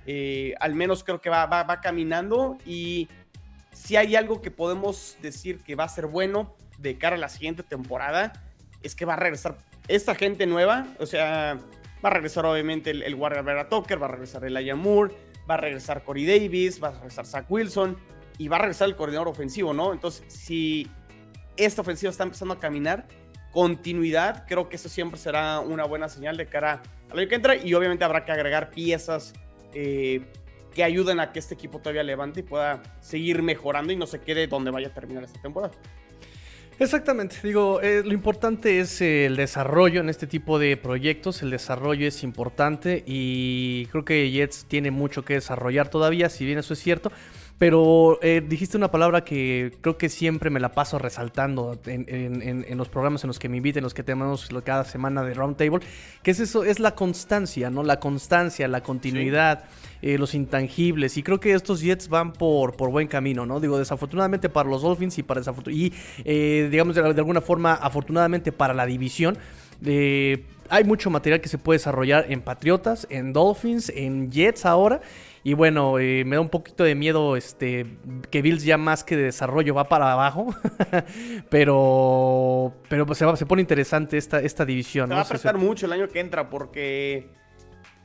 eh, 0.06 0.54
al 0.60 0.76
menos 0.76 1.04
creo 1.04 1.22
que 1.22 1.30
va, 1.30 1.46
va, 1.46 1.82
caminando. 1.82 2.58
Y 2.66 3.08
si 3.72 3.96
hay 3.96 4.16
algo 4.16 4.42
que 4.42 4.52
podemos 4.52 5.18
decir 5.22 5.60
que 5.60 5.76
va 5.76 5.86
a 5.86 5.90
ser 5.90 6.08
bueno 6.08 6.56
de 6.78 6.98
cara 6.98 7.16
a 7.16 7.20
la 7.20 7.30
siguiente 7.30 7.64
temporada, 7.64 8.34
es 8.82 8.96
que 8.96 9.06
va 9.06 9.14
a 9.14 9.18
regresar 9.18 9.58
esta 9.88 10.16
gente 10.16 10.46
nueva, 10.46 10.88
o 11.00 11.06
sea, 11.06 11.58
va 12.04 12.10
a 12.10 12.14
regresar 12.14 12.46
obviamente 12.46 12.92
el, 12.92 13.16
Warrior 13.16 13.44
Vera 13.44 13.70
Tucker, 13.70 14.02
va 14.02 14.08
a 14.08 14.12
regresar 14.12 14.44
el 14.46 14.56
Aya 14.56 14.76
Moore, 14.76 15.14
va 15.50 15.56
a 15.56 15.58
regresar 15.58 16.04
Corey 16.04 16.26
Davis, 16.26 16.82
va 16.82 16.90
a 16.90 16.92
regresar 16.92 17.26
Zach 17.26 17.46
Wilson 17.50 17.98
y 18.38 18.48
va 18.48 18.58
a 18.58 18.60
regresar 18.60 18.90
el 18.90 18.96
coordinador 18.96 19.28
ofensivo, 19.28 19.74
¿no? 19.74 19.94
Entonces, 19.94 20.24
si 20.28 20.90
esta 21.58 21.82
ofensiva 21.82 22.10
está 22.10 22.24
empezando 22.24 22.54
a 22.54 22.60
caminar, 22.60 23.08
continuidad, 23.52 24.46
creo 24.48 24.68
que 24.68 24.78
eso 24.78 24.90
siempre 24.90 25.20
será 25.20 25.60
una 25.60 25.86
buena 25.86 26.10
señal 26.10 26.38
de 26.38 26.48
cara 26.48 26.82
a 27.10 27.16
lo 27.16 27.28
que 27.28 27.36
entra 27.36 27.56
y 27.56 27.74
obviamente 27.74 28.04
habrá 28.04 28.26
que 28.26 28.32
agregar 28.32 28.72
piezas 28.72 29.34
eh, 29.74 30.22
que 30.74 30.84
ayuden 30.84 31.20
a 31.20 31.32
que 31.32 31.40
este 31.40 31.54
equipo 31.54 31.80
todavía 31.80 32.04
levante 32.04 32.42
y 32.42 32.44
pueda 32.44 32.82
seguir 33.00 33.42
mejorando 33.44 33.94
y 33.94 33.96
no 33.96 34.08
se 34.08 34.20
quede 34.20 34.48
donde 34.48 34.72
vaya 34.72 34.88
a 34.88 34.94
terminar 34.94 35.24
esta 35.24 35.42
temporada. 35.42 35.74
Exactamente, 36.80 37.36
digo, 37.44 37.82
eh, 37.82 38.02
lo 38.04 38.14
importante 38.14 38.80
es 38.80 39.00
el 39.00 39.36
desarrollo 39.36 40.02
en 40.02 40.10
este 40.10 40.26
tipo 40.26 40.58
de 40.58 40.76
proyectos, 40.76 41.44
el 41.44 41.52
desarrollo 41.52 42.08
es 42.08 42.24
importante 42.24 43.04
y 43.06 43.86
creo 43.92 44.04
que 44.04 44.32
Jets 44.32 44.66
tiene 44.66 44.90
mucho 44.90 45.24
que 45.24 45.36
desarrollar 45.36 45.90
todavía, 45.90 46.30
si 46.30 46.46
bien 46.46 46.58
eso 46.58 46.74
es 46.74 46.80
cierto, 46.80 47.12
Pero 47.58 48.20
eh, 48.22 48.44
dijiste 48.46 48.78
una 48.78 48.90
palabra 48.90 49.24
que 49.24 49.78
creo 49.80 49.98
que 49.98 50.10
siempre 50.10 50.50
me 50.50 50.60
la 50.60 50.74
paso 50.74 50.98
resaltando 50.98 51.80
en, 51.86 52.78
los 52.78 52.90
programas 52.90 53.24
en 53.24 53.28
los 53.28 53.40
que 53.40 53.48
me 53.48 53.58
inviten, 53.58 53.84
los 53.84 53.94
que 53.94 54.04
tenemos 54.04 54.50
cada 54.66 54.84
semana 54.84 55.24
de 55.24 55.34
Roundtable, 55.34 55.80
que 56.24 56.32
es 56.32 56.40
eso, 56.40 56.64
es 56.64 56.80
la 56.80 56.96
constancia, 56.96 57.70
¿no? 57.70 57.84
La 57.84 58.00
constancia, 58.00 58.68
la 58.68 58.82
continuidad, 58.82 59.66
eh, 60.02 60.18
los 60.18 60.34
intangibles. 60.34 61.16
Y 61.18 61.24
creo 61.24 61.40
que 61.40 61.54
estos 61.54 61.82
Jets 61.82 62.10
van 62.10 62.34
por, 62.34 62.76
por 62.76 62.90
buen 62.90 63.08
camino, 63.08 63.46
¿no? 63.46 63.60
Digo, 63.60 63.78
desafortunadamente 63.78 64.50
para 64.50 64.68
los 64.68 64.82
Dolphins 64.82 65.18
y 65.20 65.24
para 65.24 65.42
y 65.68 65.94
eh, 66.26 66.68
digamos 66.72 66.96
de, 66.96 67.02
alguna 67.02 67.42
forma, 67.42 67.74
afortunadamente 67.76 68.52
para 68.52 68.74
la 68.74 68.86
división. 68.86 69.38
hay 70.70 70.84
mucho 70.86 71.12
material 71.12 71.40
que 71.40 71.50
se 71.50 71.60
puede 71.60 71.78
desarrollar 71.78 72.26
en 72.30 72.42
Patriotas, 72.42 73.06
en 73.12 73.32
Dolphins, 73.32 73.90
en 73.96 74.32
Jets 74.32 74.66
ahora. 74.66 75.02
Y 75.46 75.56
bueno, 75.56 76.00
eh, 76.00 76.24
me 76.26 76.38
da 76.38 76.42
un 76.42 76.50
poquito 76.50 76.86
de 76.86 76.96
miedo 76.96 77.36
este, 77.36 77.98
que 78.32 78.42
Bills 78.42 78.64
ya 78.64 78.78
más 78.78 79.04
que 79.04 79.18
de 79.18 79.24
desarrollo 79.24 79.76
va 79.76 79.90
para 79.90 80.14
abajo. 80.14 80.56
pero 81.50 82.74
pero 82.88 83.06
pues 83.06 83.18
se, 83.18 83.36
se 83.36 83.46
pone 83.46 83.62
interesante 83.62 84.18
esta, 84.18 84.40
esta 84.40 84.64
división. 84.64 85.10
Se 85.10 85.16
va 85.16 85.22
a 85.22 85.28
prestar 85.28 85.58
mucho 85.58 85.86
el 85.86 85.94
año 85.94 86.08
que 86.08 86.20
entra 86.20 86.50
porque... 86.50 87.30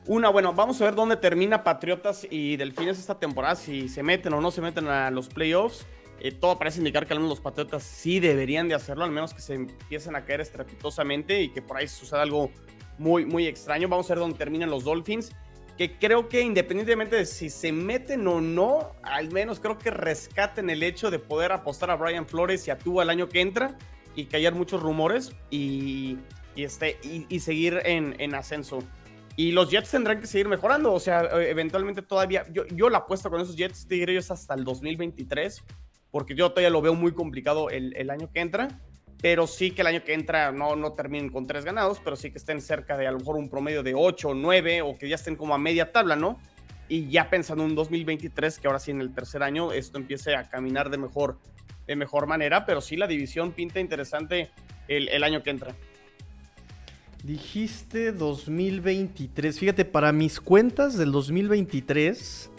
Una, 0.05 0.29
bueno, 0.29 0.53
vamos 0.53 0.81
a 0.81 0.85
ver 0.85 0.95
dónde 0.95 1.17
termina 1.17 1.63
Patriotas 1.63 2.25
y 2.29 2.57
Delfines 2.57 2.97
esta 2.97 3.19
temporada, 3.19 3.55
si 3.55 3.87
se 3.89 4.01
meten 4.01 4.33
o 4.33 4.41
no 4.41 4.49
se 4.49 4.59
meten 4.59 4.87
a 4.87 5.11
los 5.11 5.27
playoffs. 5.27 5.85
Eh, 6.19 6.31
todo 6.31 6.57
parece 6.57 6.79
indicar 6.79 7.05
que 7.05 7.13
al 7.13 7.19
menos 7.19 7.29
los 7.29 7.41
Patriotas 7.41 7.83
sí 7.83 8.19
deberían 8.19 8.67
de 8.67 8.75
hacerlo, 8.75 9.03
al 9.03 9.11
menos 9.11 9.33
que 9.33 9.41
se 9.41 9.53
empiecen 9.53 10.15
a 10.15 10.25
caer 10.25 10.41
estrepitosamente 10.41 11.41
y 11.41 11.49
que 11.49 11.61
por 11.61 11.77
ahí 11.77 11.87
suceda 11.87 12.23
algo 12.23 12.49
muy, 12.97 13.25
muy 13.25 13.45
extraño. 13.45 13.87
Vamos 13.87 14.09
a 14.09 14.15
ver 14.15 14.19
dónde 14.19 14.37
terminan 14.37 14.71
los 14.71 14.83
Dolphins 14.83 15.31
que 15.79 15.97
creo 15.97 16.27
que 16.27 16.41
independientemente 16.41 17.15
de 17.15 17.25
si 17.25 17.49
se 17.49 17.71
meten 17.71 18.27
o 18.27 18.41
no, 18.41 18.91
al 19.01 19.31
menos 19.31 19.61
creo 19.61 19.79
que 19.79 19.89
rescaten 19.89 20.69
el 20.69 20.83
hecho 20.83 21.09
de 21.09 21.19
poder 21.19 21.53
apostar 21.53 21.89
a 21.89 21.95
Brian 21.95 22.27
Flores 22.27 22.67
y 22.67 22.71
a 22.71 22.77
Tua 22.77 23.03
el 23.03 23.09
año 23.09 23.29
que 23.29 23.39
entra 23.39 23.77
y 24.13 24.25
callar 24.25 24.53
muchos 24.53 24.81
rumores 24.81 25.31
y, 25.49 26.17
este, 26.57 26.99
y, 27.01 27.39
seguir 27.39 27.79
en, 27.85 28.13
en, 28.19 28.35
ascenso. 28.35 28.79
Y 29.37 29.53
los 29.53 29.71
Jets 29.71 29.91
tendrán 29.91 30.19
que 30.19 30.27
seguir 30.27 30.49
mejorando, 30.49 30.91
o 30.91 30.99
sea, 30.99 31.21
eventualmente 31.47 32.01
todavía, 32.01 32.45
yo, 32.51 32.65
yo 32.65 32.89
la 32.89 32.97
apuesto 32.97 33.29
con 33.29 33.39
esos 33.39 33.55
Jets, 33.55 33.87
te 33.87 33.95
diré 33.95 34.15
yo, 34.15 34.19
hasta 34.19 34.55
el 34.55 34.65
2023, 34.65 35.63
porque 36.11 36.35
yo 36.35 36.49
todavía 36.49 36.71
lo 36.71 36.81
veo 36.81 36.93
muy 36.93 37.13
complicado 37.13 37.69
el, 37.69 37.95
el 37.95 38.09
año 38.09 38.29
que 38.33 38.41
entra 38.41 38.81
pero 39.21 39.47
sí 39.47 39.71
que 39.71 39.81
el 39.81 39.87
año 39.87 40.03
que 40.03 40.13
entra 40.13 40.51
no, 40.51 40.75
no 40.75 40.93
terminen 40.93 41.29
con 41.29 41.45
tres 41.45 41.65
ganados, 41.65 41.99
pero 42.03 42.15
sí 42.15 42.31
que 42.31 42.37
estén 42.37 42.61
cerca 42.61 42.97
de 42.97 43.07
a 43.07 43.11
lo 43.11 43.19
mejor 43.19 43.35
un 43.35 43.49
promedio 43.49 43.83
de 43.83 43.93
8 43.93 44.29
o 44.29 44.33
9 44.33 44.81
o 44.81 44.97
que 44.97 45.09
ya 45.09 45.15
estén 45.15 45.35
como 45.35 45.53
a 45.53 45.57
media 45.57 45.91
tabla, 45.91 46.15
¿no? 46.15 46.39
Y 46.87 47.09
ya 47.09 47.29
pensando 47.29 47.63
en 47.63 47.71
un 47.71 47.75
2023, 47.75 48.59
que 48.59 48.67
ahora 48.67 48.79
sí 48.79 48.91
en 48.91 49.01
el 49.01 49.13
tercer 49.13 49.43
año 49.43 49.73
esto 49.73 49.97
empiece 49.97 50.35
a 50.35 50.49
caminar 50.49 50.89
de 50.89 50.97
mejor, 50.97 51.37
de 51.85 51.95
mejor 51.95 52.27
manera, 52.27 52.65
pero 52.65 52.81
sí 52.81 52.95
la 52.95 53.07
división 53.07 53.51
pinta 53.51 53.79
interesante 53.79 54.51
el, 54.87 55.09
el 55.09 55.23
año 55.23 55.43
que 55.43 55.49
entra. 55.49 55.75
Dijiste 57.23 58.13
2023, 58.13 59.59
fíjate, 59.59 59.83
para 59.83 60.13
mis 60.13 60.39
cuentas 60.39 60.97
del 60.97 61.11
2023 61.11 62.49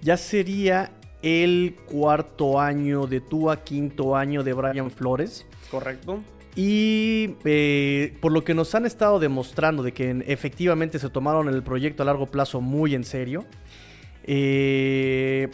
ya 0.00 0.16
sería 0.16 0.90
el 1.22 1.76
cuarto 1.86 2.60
año 2.60 3.06
de 3.06 3.20
Tua, 3.20 3.62
quinto 3.62 4.16
año 4.16 4.42
de 4.42 4.52
Brian 4.52 4.90
Flores. 4.90 5.46
Correcto. 5.72 6.22
Y 6.54 7.36
eh, 7.44 8.14
por 8.20 8.30
lo 8.30 8.44
que 8.44 8.52
nos 8.52 8.74
han 8.74 8.84
estado 8.84 9.18
demostrando 9.18 9.82
de 9.82 9.92
que 9.92 10.22
efectivamente 10.26 10.98
se 10.98 11.08
tomaron 11.08 11.48
el 11.48 11.62
proyecto 11.62 12.02
a 12.02 12.06
largo 12.06 12.26
plazo 12.26 12.60
muy 12.60 12.94
en 12.94 13.04
serio, 13.04 13.46
eh, 14.24 15.48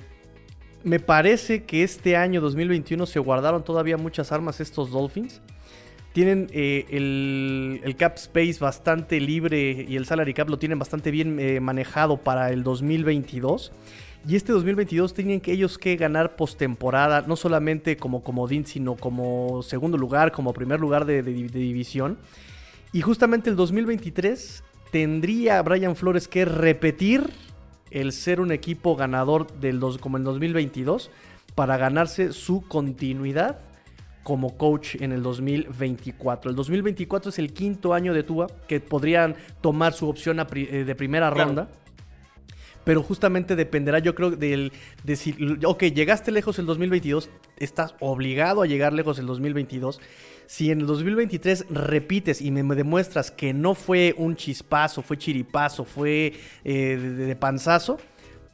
me 0.83 0.99
parece 0.99 1.63
que 1.63 1.85
este 1.85 2.17
año 2.17 2.41
2021 2.41 3.07
se 3.07 3.21
guardaron 3.21 3.63
todavía 3.63 3.97
muchas 3.97 4.33
armas 4.33 4.61
estos 4.61 4.91
Dolphins. 4.91 5.41
Tienen 6.13 6.49
eh, 6.53 6.87
el, 6.91 7.81
el, 7.85 7.95
cap 7.95 8.17
space 8.17 8.57
bastante 8.59 9.21
libre 9.21 9.87
y 9.89 9.95
el 9.95 10.05
salary 10.05 10.35
cap 10.35 10.49
lo 10.49 10.59
tienen 10.59 10.81
bastante 10.81 11.13
bien 11.13 11.63
manejado 11.63 12.17
para 12.17 12.51
el 12.51 12.65
2022. 12.65 13.71
Y 14.27 14.37
este 14.37 14.53
2022 14.53 15.15
tenían 15.15 15.41
que 15.41 15.53
ellos 15.53 15.79
que 15.79 15.97
ganar 15.97 16.37
postemporada, 16.37 17.23
no 17.23 17.37
solamente 17.37 17.97
como 17.97 18.23
comodín, 18.23 18.67
sino 18.67 18.97
como 18.97 19.63
segundo 19.63 19.97
lugar, 19.97 20.33
como 20.33 20.53
primer 20.53 20.81
lugar 20.81 21.05
de, 21.05 21.23
división. 21.23 22.19
Y 22.93 23.01
justamente 23.01 23.49
el 23.49 23.57
2023 23.57 24.65
tendría 24.91 25.63
Brian 25.63 25.97
Flores 25.97 26.29
que 26.29 26.45
repetir 26.45 27.31
el 27.91 28.13
ser 28.13 28.41
un 28.41 28.53
equipo 28.53 28.97
ganador 28.97 29.51
del 29.61 29.81
dos, 29.81 29.99
como 29.99 30.19
en 30.19 30.25
2022 30.25 31.11
para 31.55 31.77
ganarse 31.77 32.33
su 32.33 32.63
continuidad 32.63 33.61
como 34.23 34.59
coach 34.59 34.97
en 34.97 35.13
el 35.13 35.23
2024. 35.23 36.51
El 36.51 36.57
2024 36.57 37.31
es 37.31 37.39
el 37.39 37.53
quinto 37.55 37.95
año 37.95 38.13
de 38.13 38.25
Tua 38.25 38.47
que 38.67 38.79
podrían 38.79 39.37
tomar 39.63 39.95
su 39.95 40.07
opción 40.07 40.39
eh, 40.39 40.85
de 40.85 40.95
primera 40.95 41.31
ronda 41.31 41.69
pero 42.89 43.03
justamente 43.03 43.55
dependerá, 43.55 43.99
yo 43.99 44.15
creo, 44.15 44.31
del 44.31 44.73
de 45.05 45.17
si, 45.17 45.37
ok, 45.63 45.83
llegaste 45.93 46.33
lejos 46.33 46.59
el 46.59 46.65
2022, 46.65 47.29
estás 47.59 47.95
obligado 48.01 48.63
a 48.63 48.67
llegar 48.67 48.95
lejos 48.95 49.19
el 49.19 49.27
2022. 49.27 50.01
Si 50.47 50.71
en 50.71 50.81
el 50.81 50.87
2023 50.87 51.67
repites 51.69 52.41
y 52.41 52.51
me, 52.51 52.63
demuestras 52.75 53.31
que 53.31 53.53
no 53.53 53.75
fue 53.75 54.15
un 54.17 54.37
chispazo, 54.37 55.03
fue 55.03 55.19
chiripazo, 55.19 55.85
fue 55.85 56.33
eh, 56.65 56.97
de 56.97 57.37
panzazo, 57.37 57.99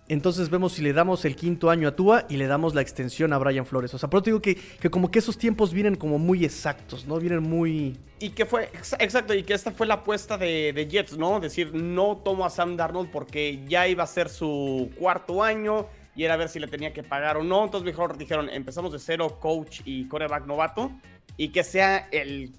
entonces 0.09 0.51
vemos 0.51 0.75
si 0.75 0.83
le 0.83 0.93
damos 0.93 1.25
el 1.25 1.35
quinto 1.35 1.71
año 1.71 1.89
a 1.89 1.97
Tua 1.97 2.27
y 2.29 2.37
le 2.37 2.47
damos 2.47 2.75
la 2.75 2.83
extensión 2.83 3.33
a 3.33 3.39
Brian 3.39 3.65
Flores. 3.65 3.95
O 3.95 3.99
sea, 3.99 4.11
pero 4.11 4.23
te 4.23 4.31
digo 4.31 4.43
que, 4.43 4.55
que 4.55 4.91
como 4.91 5.11
que 5.11 5.19
esos 5.19 5.39
tiempos 5.39 5.73
vienen 5.73 5.97
como 5.97 6.19
muy 6.19 6.45
exactos, 6.45 7.07
¿no? 7.07 7.19
Vienen 7.19 7.43
muy... 7.43 7.99
Y 8.21 8.31
que 8.31 8.45
fue, 8.45 8.71
exacto, 8.99 9.35
y 9.35 9.43
que 9.43 9.55
esta 9.55 9.71
fue 9.71 9.87
la 9.87 9.95
apuesta 9.95 10.37
de, 10.37 10.89
Jets, 10.91 11.17
¿no? 11.17 11.41
Decir, 11.41 11.75
no 11.75 12.19
tomo 12.19 12.45
a 12.45 12.51
Sam 12.51 12.77
Darnold 12.77 13.11
porque 13.11 13.65
ya 13.67 13.89
iba 13.89 14.05
a 14.05 14.07
ser 14.07 14.29
su 14.29 14.91
cuarto 14.99 15.43
año 15.43 15.87
y 16.15 16.25
era 16.25 16.37
ver 16.37 16.49
si 16.49 16.59
le 16.59 16.69
tenía 16.69 16.93
que 16.93 17.03
pagar 17.03 17.39
o 17.39 17.43
no. 17.43 17.65
Entonces 17.65 17.87
mejor 17.87 18.19
dijeron, 18.19 18.51
empezamos 18.51 18.93
de 18.93 18.99
cero, 18.99 19.39
coach 19.41 19.81
y 19.87 20.07
coreback 20.09 20.47
novato, 20.47 20.93
y 21.37 21.49
que 21.49 21.65
sea 21.65 22.09
el 22.13 22.53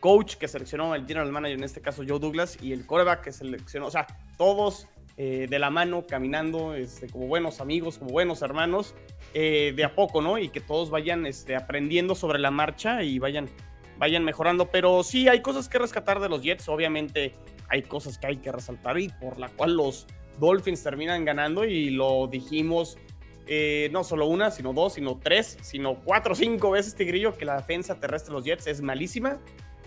coach 0.00 0.34
que 0.34 0.48
seleccionó 0.48 0.94
el 0.94 1.06
general 1.06 1.32
manager, 1.32 1.56
en 1.56 1.64
este 1.64 1.80
caso 1.80 2.02
Joe 2.06 2.18
Douglas, 2.18 2.58
y 2.60 2.72
el 2.72 2.84
coreback 2.84 3.22
que 3.22 3.32
seleccionó, 3.32 3.86
o 3.86 3.90
sea, 3.90 4.06
todos 4.36 4.86
eh, 5.16 5.46
de 5.48 5.58
la 5.58 5.70
mano, 5.70 6.06
caminando 6.06 6.74
este, 6.74 7.08
como 7.08 7.26
buenos 7.26 7.60
amigos, 7.60 7.98
como 7.98 8.10
buenos 8.10 8.42
hermanos, 8.42 8.94
eh, 9.32 9.72
de 9.76 9.84
a 9.84 9.94
poco, 9.94 10.20
¿no? 10.20 10.38
Y 10.38 10.48
que 10.48 10.60
todos 10.60 10.90
vayan 10.90 11.26
este, 11.26 11.54
aprendiendo 11.54 12.14
sobre 12.14 12.38
la 12.38 12.50
marcha 12.50 13.02
y 13.02 13.18
vayan, 13.18 13.48
vayan 13.98 14.24
mejorando. 14.24 14.70
Pero 14.70 15.02
sí, 15.02 15.28
hay 15.28 15.40
cosas 15.40 15.68
que 15.68 15.78
rescatar 15.78 16.20
de 16.20 16.28
los 16.28 16.42
Jets. 16.42 16.68
Obviamente 16.68 17.32
hay 17.68 17.82
cosas 17.82 18.18
que 18.18 18.26
hay 18.26 18.36
que 18.38 18.50
resaltar 18.50 18.98
y 18.98 19.08
por 19.08 19.38
la 19.38 19.48
cual 19.48 19.76
los 19.76 20.06
Dolphins 20.38 20.82
terminan 20.82 21.24
ganando 21.24 21.64
y 21.64 21.90
lo 21.90 22.26
dijimos 22.26 22.98
eh, 23.46 23.90
no 23.92 24.04
solo 24.04 24.26
una, 24.26 24.50
sino 24.50 24.72
dos, 24.72 24.94
sino 24.94 25.20
tres, 25.22 25.58
sino 25.60 25.96
cuatro 25.96 26.32
o 26.32 26.36
cinco 26.36 26.70
veces, 26.70 26.94
Tigrillo, 26.94 27.36
que 27.36 27.44
la 27.44 27.56
defensa 27.56 28.00
terrestre 28.00 28.30
de 28.30 28.36
los 28.36 28.44
Jets 28.44 28.66
es 28.66 28.80
malísima. 28.80 29.38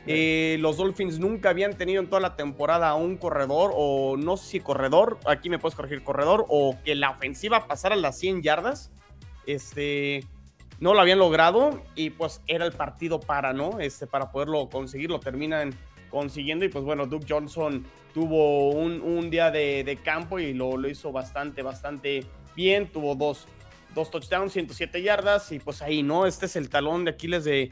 Eh, 0.07 0.57
los 0.61 0.77
Dolphins 0.77 1.19
nunca 1.19 1.49
habían 1.49 1.77
tenido 1.77 2.01
en 2.01 2.07
toda 2.07 2.21
la 2.21 2.35
temporada 2.35 2.95
un 2.95 3.17
corredor, 3.17 3.71
o 3.75 4.15
no 4.17 4.37
sé 4.37 4.45
si 4.47 4.59
corredor, 4.61 5.19
aquí 5.25 5.49
me 5.49 5.59
puedes 5.59 5.75
corregir, 5.75 6.01
corredor, 6.03 6.45
o 6.47 6.77
que 6.85 6.95
la 6.95 7.11
ofensiva 7.11 7.67
pasara 7.67 7.95
las 7.95 8.17
100 8.17 8.41
yardas. 8.41 8.91
Este, 9.45 10.23
no 10.79 10.93
lo 10.93 11.01
habían 11.01 11.19
logrado 11.19 11.81
y 11.95 12.11
pues 12.11 12.41
era 12.47 12.65
el 12.65 12.71
partido 12.71 13.19
para, 13.19 13.53
¿no? 13.53 13.79
Este, 13.79 14.07
para 14.07 14.31
poderlo 14.31 14.69
conseguir, 14.69 15.09
lo 15.09 15.19
terminan 15.19 15.73
consiguiendo 16.09 16.63
y 16.65 16.69
pues 16.69 16.85
bueno, 16.85 17.05
Duke 17.05 17.25
Johnson 17.27 17.85
tuvo 18.13 18.71
un, 18.71 19.29
día 19.29 19.51
de, 19.51 19.99
campo 20.03 20.39
y 20.39 20.53
lo, 20.53 20.77
lo, 20.77 20.89
hizo 20.89 21.11
bastante, 21.11 21.61
bastante 21.61 22.25
bien, 22.55 22.87
tuvo 22.87 23.15
dos, 23.15 23.47
dos 23.93 24.09
touchdowns, 24.09 24.53
107 24.53 25.01
yardas 25.01 25.51
y 25.51 25.59
pues 25.59 25.81
ahí, 25.81 26.01
¿no? 26.01 26.25
Este 26.25 26.45
es 26.45 26.55
el 26.55 26.69
talón 26.69 27.05
de 27.05 27.11
Aquiles 27.11 27.43
de, 27.43 27.69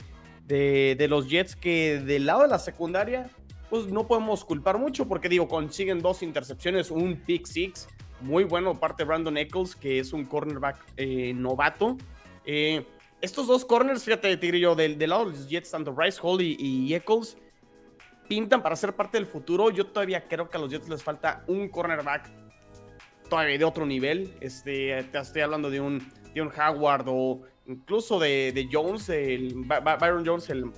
de, 0.48 1.08
los 1.10 1.30
Jets 1.30 1.56
que 1.56 2.00
del 2.00 2.26
lado 2.26 2.44
de 2.44 2.48
la 2.48 2.60
secundaria, 2.60 3.30
pues 3.70 3.88
no 3.88 4.08
podemos 4.08 4.46
culpar 4.46 4.78
mucho 4.78 5.08
porque 5.08 5.30
digo, 5.30 5.48
consiguen 5.48 6.00
dos 6.00 6.22
intercepciones, 6.24 6.92
un 6.92 7.16
pick 7.16 7.46
six, 7.46 7.88
muy 8.22 8.44
bueno 8.44 8.80
parte 8.80 9.04
de 9.04 9.08
Brandon 9.08 9.38
Eccles, 9.38 9.76
que 9.76 10.00
es 10.00 10.14
un 10.14 10.26
cornerback 10.26 10.78
eh, 10.98 11.34
novato. 11.34 11.98
Eh, 12.46 12.86
estos 13.22 13.48
dos 13.48 13.66
corners, 13.66 14.04
fíjate, 14.04 14.38
Tigrillo, 14.38 14.76
del, 14.76 14.98
del 14.98 15.10
lado 15.10 15.26
de 15.26 15.32
los 15.32 15.50
Jets, 15.50 15.72
tanto 15.72 15.94
Bryce 15.94 16.20
Hall 16.22 16.42
y, 16.42 16.94
Eccles, 16.94 17.38
pintan 18.28 18.62
para 18.62 18.76
ser 18.76 18.96
parte 18.96 19.18
del 19.18 19.26
futuro. 19.26 19.72
Yo 19.72 19.88
todavía 19.88 20.28
creo 20.28 20.50
que 20.50 20.58
a 20.58 20.60
los 20.60 20.70
Jets 20.70 20.88
les 20.90 21.04
falta 21.04 21.44
un 21.48 21.70
cornerback 21.70 22.30
todavía 23.30 23.58
de 23.58 23.66
otro 23.66 23.86
nivel. 23.86 24.36
Este, 24.42 25.04
te 25.12 25.18
estoy 25.18 25.42
hablando 25.42 25.70
de 25.70 25.82
un, 25.82 26.08
de 26.34 26.42
un 26.42 26.52
Howard 26.56 27.06
o 27.08 27.42
incluso 27.68 28.20
de, 28.20 28.68
Jones, 28.72 29.10
el 29.10 29.56
Byron 29.56 30.26
Jones, 30.26 30.50
el 30.50 30.72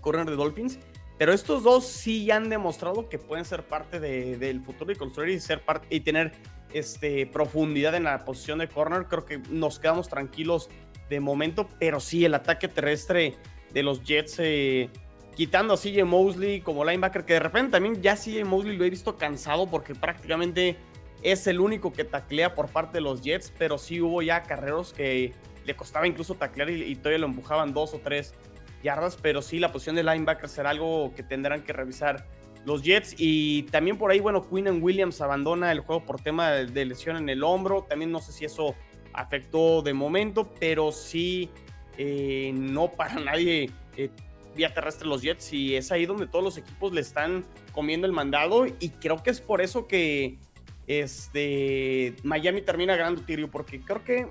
corner 0.00 0.28
de 0.28 0.36
Dolphins. 0.36 0.78
Pero 1.18 1.34
estos 1.34 1.62
dos 1.62 1.84
sí 1.84 2.30
han 2.30 2.48
demostrado 2.48 3.08
que 3.08 3.18
pueden 3.18 3.44
ser 3.44 3.62
parte 3.62 4.00
del 4.00 4.62
futuro 4.62 4.90
y 4.90 4.96
construir 4.96 5.34
y 5.34 5.40
ser 5.40 5.60
parte 5.60 5.86
y 5.90 6.00
tener 6.00 6.32
este, 6.72 7.26
profundidad 7.26 7.94
en 7.94 8.04
la 8.04 8.24
posición 8.24 8.58
de 8.60 8.68
corner. 8.68 9.04
Creo 9.04 9.26
que 9.26 9.38
nos 9.50 9.78
quedamos 9.78 10.08
tranquilos 10.08 10.70
de 11.10 11.20
momento, 11.20 11.68
pero 11.78 12.00
sí, 12.00 12.24
el 12.24 12.34
ataque 12.34 12.68
terrestre 12.68 13.34
de 13.74 13.82
los 13.82 14.02
Jets, 14.02 14.36
eh, 14.38 14.88
quitando 15.36 15.74
a 15.74 15.76
CJ 15.76 16.04
Mosley 16.04 16.62
como 16.62 16.84
linebacker, 16.84 17.24
que 17.26 17.34
de 17.34 17.40
repente 17.40 17.72
también 17.72 18.00
ya 18.00 18.16
CJ 18.16 18.44
Mosley 18.44 18.78
lo 18.78 18.84
he 18.84 18.90
visto 18.90 19.16
cansado 19.16 19.66
porque 19.66 19.94
prácticamente 19.94 20.76
es 21.22 21.46
el 21.46 21.60
único 21.60 21.92
que 21.92 22.04
taclea 22.04 22.54
por 22.54 22.68
parte 22.68 22.98
de 22.98 23.02
los 23.02 23.20
Jets, 23.20 23.52
pero 23.58 23.76
sí 23.76 24.00
hubo 24.00 24.22
ya 24.22 24.42
carreros 24.44 24.94
que 24.94 25.34
le 25.64 25.76
costaba 25.76 26.06
incluso 26.06 26.34
taclear 26.34 26.70
y, 26.70 26.94
todavía 26.96 27.18
lo 27.18 27.26
empujaban 27.26 27.72
dos 27.72 27.94
o 27.94 27.98
tres 27.98 28.34
yardas, 28.82 29.16
pero 29.20 29.42
sí 29.42 29.58
la 29.58 29.72
posición 29.72 29.96
de 29.96 30.02
linebacker 30.02 30.48
será 30.48 30.70
algo 30.70 31.12
que 31.14 31.22
tendrán 31.22 31.62
que 31.62 31.72
revisar 31.72 32.26
los 32.64 32.82
Jets. 32.82 33.14
Y 33.18 33.64
también 33.64 33.98
por 33.98 34.10
ahí, 34.10 34.20
bueno, 34.20 34.48
Quinn 34.48 34.82
Williams 34.82 35.20
abandona 35.20 35.72
el 35.72 35.80
juego 35.80 36.04
por 36.04 36.20
tema 36.20 36.50
de, 36.50 36.84
lesión 36.84 37.16
en 37.16 37.28
el 37.28 37.42
hombro. 37.42 37.86
También 37.88 38.10
no 38.10 38.20
sé 38.20 38.32
si 38.32 38.44
eso 38.44 38.74
afectó 39.12 39.82
de 39.82 39.92
momento, 39.94 40.52
pero 40.58 40.92
sí, 40.92 41.50
eh, 41.98 42.52
no 42.54 42.92
para 42.92 43.14
nadie 43.20 43.70
eh, 43.96 44.10
vía 44.54 44.72
terrestre 44.72 45.08
los 45.08 45.22
Jets. 45.22 45.52
Y 45.52 45.76
es 45.76 45.92
ahí 45.92 46.06
donde 46.06 46.26
todos 46.26 46.44
los 46.44 46.56
equipos 46.58 46.92
le 46.92 47.00
están 47.00 47.44
comiendo 47.72 48.06
el 48.06 48.12
mandado. 48.12 48.66
Y 48.66 48.90
creo 49.00 49.22
que 49.22 49.30
es 49.30 49.40
por 49.40 49.60
eso 49.60 49.86
que 49.86 50.38
este, 50.86 52.16
Miami 52.24 52.62
termina 52.62 52.96
ganando 52.96 53.22
Tirio, 53.22 53.50
porque 53.50 53.80
creo 53.80 54.02
que, 54.02 54.26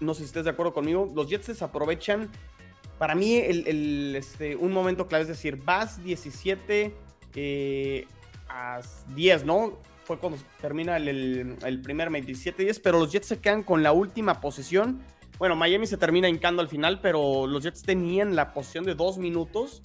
no 0.00 0.14
sé 0.14 0.20
si 0.20 0.26
estés 0.26 0.44
de 0.44 0.50
acuerdo 0.50 0.72
conmigo, 0.72 1.10
los 1.14 1.28
Jets 1.28 1.48
desaprovechan. 1.48 2.30
Para 2.98 3.14
mí, 3.14 3.36
el, 3.36 4.14
este, 4.16 4.56
un 4.56 4.72
momento 4.72 5.06
clave 5.06 5.22
es 5.22 5.28
decir, 5.28 5.56
vas 5.62 6.02
17 6.02 6.94
eh, 7.34 8.06
a 8.48 8.80
10, 9.14 9.44
¿no? 9.44 9.78
Fue 10.04 10.18
cuando 10.18 10.38
termina 10.60 10.96
el, 10.96 11.56
el 11.64 11.82
primer 11.82 12.10
27-10, 12.10 12.80
pero 12.82 12.98
los 12.98 13.12
Jets 13.12 13.26
se 13.26 13.40
quedan 13.40 13.62
con 13.62 13.82
la 13.82 13.92
última 13.92 14.40
posición. 14.40 15.02
Bueno, 15.38 15.56
Miami 15.56 15.86
se 15.86 15.98
termina 15.98 16.28
hincando 16.28 16.62
al 16.62 16.68
final, 16.68 17.00
pero 17.00 17.46
los 17.46 17.62
Jets 17.62 17.82
tenían 17.82 18.36
la 18.36 18.54
posición 18.54 18.84
de 18.84 18.94
dos 18.94 19.18
minutos 19.18 19.82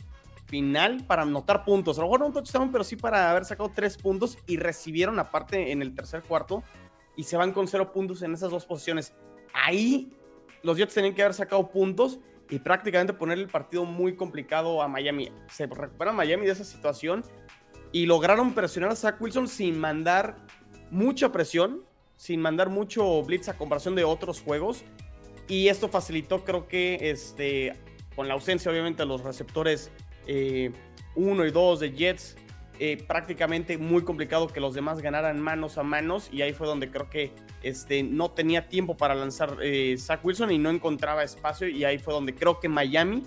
final 0.51 1.05
para 1.07 1.23
anotar 1.23 1.63
puntos. 1.63 1.97
A 1.97 2.01
lo 2.01 2.17
no 2.17 2.27
un 2.27 2.33
touchdown, 2.33 2.71
pero 2.71 2.83
sí 2.83 2.97
para 2.97 3.31
haber 3.31 3.45
sacado 3.45 3.71
tres 3.73 3.97
puntos 3.97 4.37
y 4.45 4.57
recibieron 4.57 5.17
aparte 5.17 5.71
en 5.71 5.81
el 5.81 5.95
tercer 5.95 6.21
cuarto 6.21 6.61
y 7.15 7.23
se 7.23 7.37
van 7.37 7.53
con 7.53 7.67
cero 7.67 7.91
puntos 7.93 8.21
en 8.21 8.33
esas 8.33 8.51
dos 8.51 8.65
posiciones. 8.65 9.13
Ahí 9.53 10.11
los 10.63 10.77
Jets 10.77 10.93
tenían 10.93 11.13
que 11.13 11.21
haber 11.21 11.33
sacado 11.33 11.69
puntos 11.69 12.19
y 12.49 12.59
prácticamente 12.59 13.13
poner 13.13 13.39
el 13.39 13.47
partido 13.47 13.85
muy 13.85 14.15
complicado 14.15 14.81
a 14.81 14.87
Miami. 14.87 15.31
Se 15.49 15.67
recupera 15.67 16.11
Miami 16.11 16.45
de 16.45 16.51
esa 16.51 16.65
situación 16.65 17.23
y 17.91 18.05
lograron 18.05 18.53
presionar 18.53 18.91
a 18.91 18.95
Zach 18.95 19.19
Wilson 19.21 19.47
sin 19.47 19.79
mandar 19.79 20.35
mucha 20.89 21.31
presión, 21.31 21.83
sin 22.17 22.41
mandar 22.41 22.69
mucho 22.69 23.23
blitz 23.23 23.49
a 23.49 23.57
comparación 23.57 23.95
de 23.95 24.03
otros 24.03 24.41
juegos. 24.41 24.83
Y 25.47 25.69
esto 25.69 25.87
facilitó, 25.87 26.43
creo 26.43 26.67
que, 26.67 27.09
este, 27.09 27.73
con 28.15 28.27
la 28.27 28.33
ausencia 28.33 28.71
obviamente 28.71 29.03
de 29.03 29.07
los 29.07 29.23
receptores 29.23 29.91
1 30.27 30.27
eh, 30.27 30.71
y 31.15 31.51
2 31.51 31.79
de 31.79 31.91
Jets, 31.91 32.35
eh, 32.79 33.03
prácticamente 33.07 33.77
muy 33.77 34.03
complicado 34.03 34.47
que 34.47 34.59
los 34.59 34.73
demás 34.73 35.01
ganaran 35.01 35.39
manos 35.39 35.77
a 35.77 35.83
manos 35.83 36.29
y 36.31 36.41
ahí 36.41 36.53
fue 36.53 36.65
donde 36.65 36.89
creo 36.89 37.09
que 37.09 37.31
este, 37.61 38.01
no 38.01 38.31
tenía 38.31 38.69
tiempo 38.69 38.97
para 38.97 39.13
lanzar 39.13 39.57
eh, 39.61 39.95
Zach 39.99 40.23
Wilson 40.23 40.51
y 40.51 40.57
no 40.57 40.69
encontraba 40.69 41.23
espacio 41.23 41.67
y 41.67 41.83
ahí 41.83 41.99
fue 41.99 42.13
donde 42.13 42.33
creo 42.33 42.59
que 42.59 42.69
Miami 42.69 43.23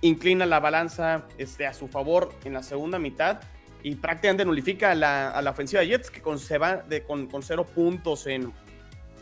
inclina 0.00 0.44
la 0.44 0.58
balanza 0.58 1.26
este, 1.38 1.66
a 1.66 1.72
su 1.72 1.86
favor 1.86 2.32
en 2.44 2.54
la 2.54 2.62
segunda 2.62 2.98
mitad 2.98 3.40
y 3.82 3.94
prácticamente 3.94 4.44
nulifica 4.44 4.90
a 4.90 4.94
la, 4.94 5.50
ofensiva 5.50 5.82
de 5.82 5.88
Jets 5.88 6.10
que 6.10 6.20
con, 6.20 6.38
se 6.38 6.58
va 6.58 6.78
de, 6.78 7.04
con, 7.04 7.28
cero 7.42 7.64
puntos 7.64 8.26
en 8.26 8.52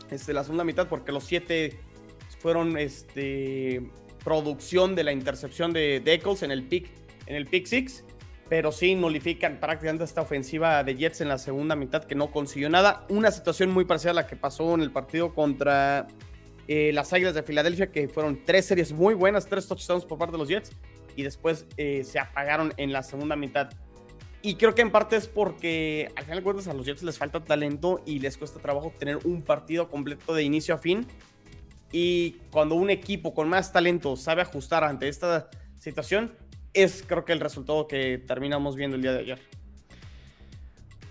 este, 0.09 0.33
la 0.33 0.43
segunda 0.43 0.63
mitad 0.63 0.87
porque 0.87 1.11
los 1.11 1.25
siete 1.25 1.79
fueron 2.39 2.77
este, 2.77 3.83
producción 4.23 4.95
de 4.95 5.03
la 5.03 5.11
intercepción 5.11 5.73
de 5.73 6.01
Eccles 6.05 6.41
en 6.41 6.49
el 6.49 6.63
pick 6.63 6.89
en 7.27 7.35
el 7.35 7.45
pick 7.45 7.65
six 7.65 8.03
pero 8.49 8.71
sí 8.71 8.95
nulifican 8.95 9.59
prácticamente 9.59 10.03
esta 10.03 10.21
ofensiva 10.21 10.83
de 10.83 10.95
Jets 10.95 11.21
en 11.21 11.29
la 11.29 11.37
segunda 11.37 11.75
mitad 11.75 12.03
que 12.03 12.15
no 12.15 12.31
consiguió 12.31 12.69
nada. 12.69 13.05
Una 13.09 13.31
situación 13.31 13.71
muy 13.71 13.85
parecida 13.85 14.11
a 14.11 14.15
la 14.15 14.27
que 14.27 14.35
pasó 14.35 14.73
en 14.75 14.81
el 14.81 14.91
partido 14.91 15.33
contra 15.33 16.07
eh, 16.67 16.91
las 16.93 17.11
Águilas 17.13 17.33
de 17.33 17.43
Filadelfia, 17.43 17.91
que 17.91 18.07
fueron 18.07 18.43
tres 18.45 18.65
series 18.65 18.91
muy 18.91 19.13
buenas, 19.13 19.47
tres 19.47 19.67
touchdowns 19.67 20.05
por 20.05 20.17
parte 20.17 20.33
de 20.33 20.37
los 20.37 20.47
Jets, 20.47 20.71
y 21.15 21.23
después 21.23 21.65
eh, 21.77 22.03
se 22.03 22.19
apagaron 22.19 22.73
en 22.77 22.91
la 22.91 23.03
segunda 23.03 23.35
mitad. 23.35 23.69
Y 24.41 24.55
creo 24.55 24.75
que 24.75 24.81
en 24.81 24.91
parte 24.91 25.15
es 25.15 25.27
porque 25.27 26.11
al 26.15 26.25
final 26.25 26.39
de 26.39 26.43
cuentas 26.43 26.67
a 26.67 26.73
los 26.73 26.85
Jets 26.85 27.01
les 27.03 27.17
falta 27.17 27.43
talento 27.43 28.01
y 28.05 28.19
les 28.19 28.37
cuesta 28.37 28.59
trabajo 28.59 28.93
tener 28.97 29.19
un 29.25 29.41
partido 29.41 29.89
completo 29.89 30.33
de 30.33 30.43
inicio 30.43 30.75
a 30.75 30.77
fin. 30.77 31.07
Y 31.93 32.31
cuando 32.51 32.75
un 32.75 32.89
equipo 32.89 33.33
con 33.33 33.47
más 33.47 33.71
talento 33.71 34.17
sabe 34.17 34.41
ajustar 34.41 34.83
ante 34.83 35.07
esta 35.07 35.49
situación, 35.79 36.35
es 36.73 37.03
creo 37.05 37.25
que 37.25 37.33
el 37.33 37.39
resultado 37.39 37.87
que 37.87 38.17
terminamos 38.17 38.75
viendo 38.75 38.95
el 38.95 39.01
día 39.01 39.13
de 39.13 39.19
ayer. 39.19 39.39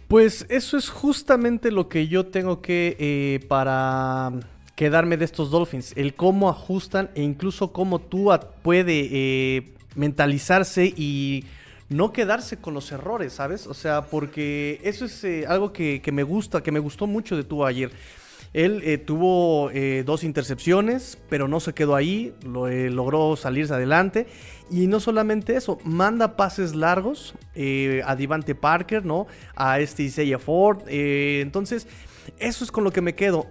Pues 0.08 0.44
eso 0.50 0.76
es 0.76 0.90
justamente 0.90 1.70
lo 1.70 1.88
que 1.88 2.06
yo 2.06 2.26
tengo 2.26 2.60
que 2.60 2.96
eh, 2.98 3.40
para 3.48 4.32
quedarme 4.76 5.16
de 5.16 5.24
estos 5.24 5.50
Dolphins, 5.50 5.94
el 5.96 6.14
cómo 6.14 6.50
ajustan 6.50 7.10
e 7.14 7.22
incluso 7.22 7.72
cómo 7.72 7.98
tú 7.98 8.30
puede 8.62 9.08
eh, 9.10 9.74
mentalizarse 9.94 10.86
y 10.86 11.44
no 11.88 12.12
quedarse 12.12 12.58
con 12.58 12.74
los 12.74 12.90
errores, 12.92 13.34
¿sabes? 13.34 13.66
O 13.66 13.74
sea, 13.74 14.02
porque 14.02 14.80
eso 14.82 15.04
es 15.04 15.24
eh, 15.24 15.44
algo 15.46 15.72
que, 15.72 16.00
que, 16.02 16.12
me 16.12 16.22
gusta, 16.22 16.62
que 16.62 16.72
me 16.72 16.80
gustó 16.80 17.06
mucho 17.06 17.36
de 17.36 17.44
tú 17.44 17.64
ayer. 17.64 17.90
Él 18.52 18.82
eh, 18.84 18.98
tuvo 18.98 19.70
eh, 19.70 20.02
dos 20.04 20.24
intercepciones, 20.24 21.18
pero 21.30 21.48
no 21.48 21.58
se 21.60 21.72
quedó 21.72 21.94
ahí, 21.94 22.34
eh, 22.68 22.90
logró 22.90 23.36
salirse 23.36 23.72
adelante. 23.72 24.26
Y 24.70 24.86
no 24.86 25.00
solamente 25.00 25.56
eso, 25.56 25.78
manda 25.84 26.36
pases 26.36 26.74
largos 26.74 27.34
a 28.04 28.16
Divante 28.16 28.54
Parker, 28.54 29.04
¿no? 29.04 29.26
A 29.54 29.80
este 29.80 30.02
Isaiah 30.04 30.38
Ford. 30.38 30.82
entonces, 30.88 31.86
eso 32.38 32.64
es 32.64 32.70
con 32.70 32.84
lo 32.84 32.90
que 32.90 33.02
me 33.02 33.14
quedo. 33.14 33.46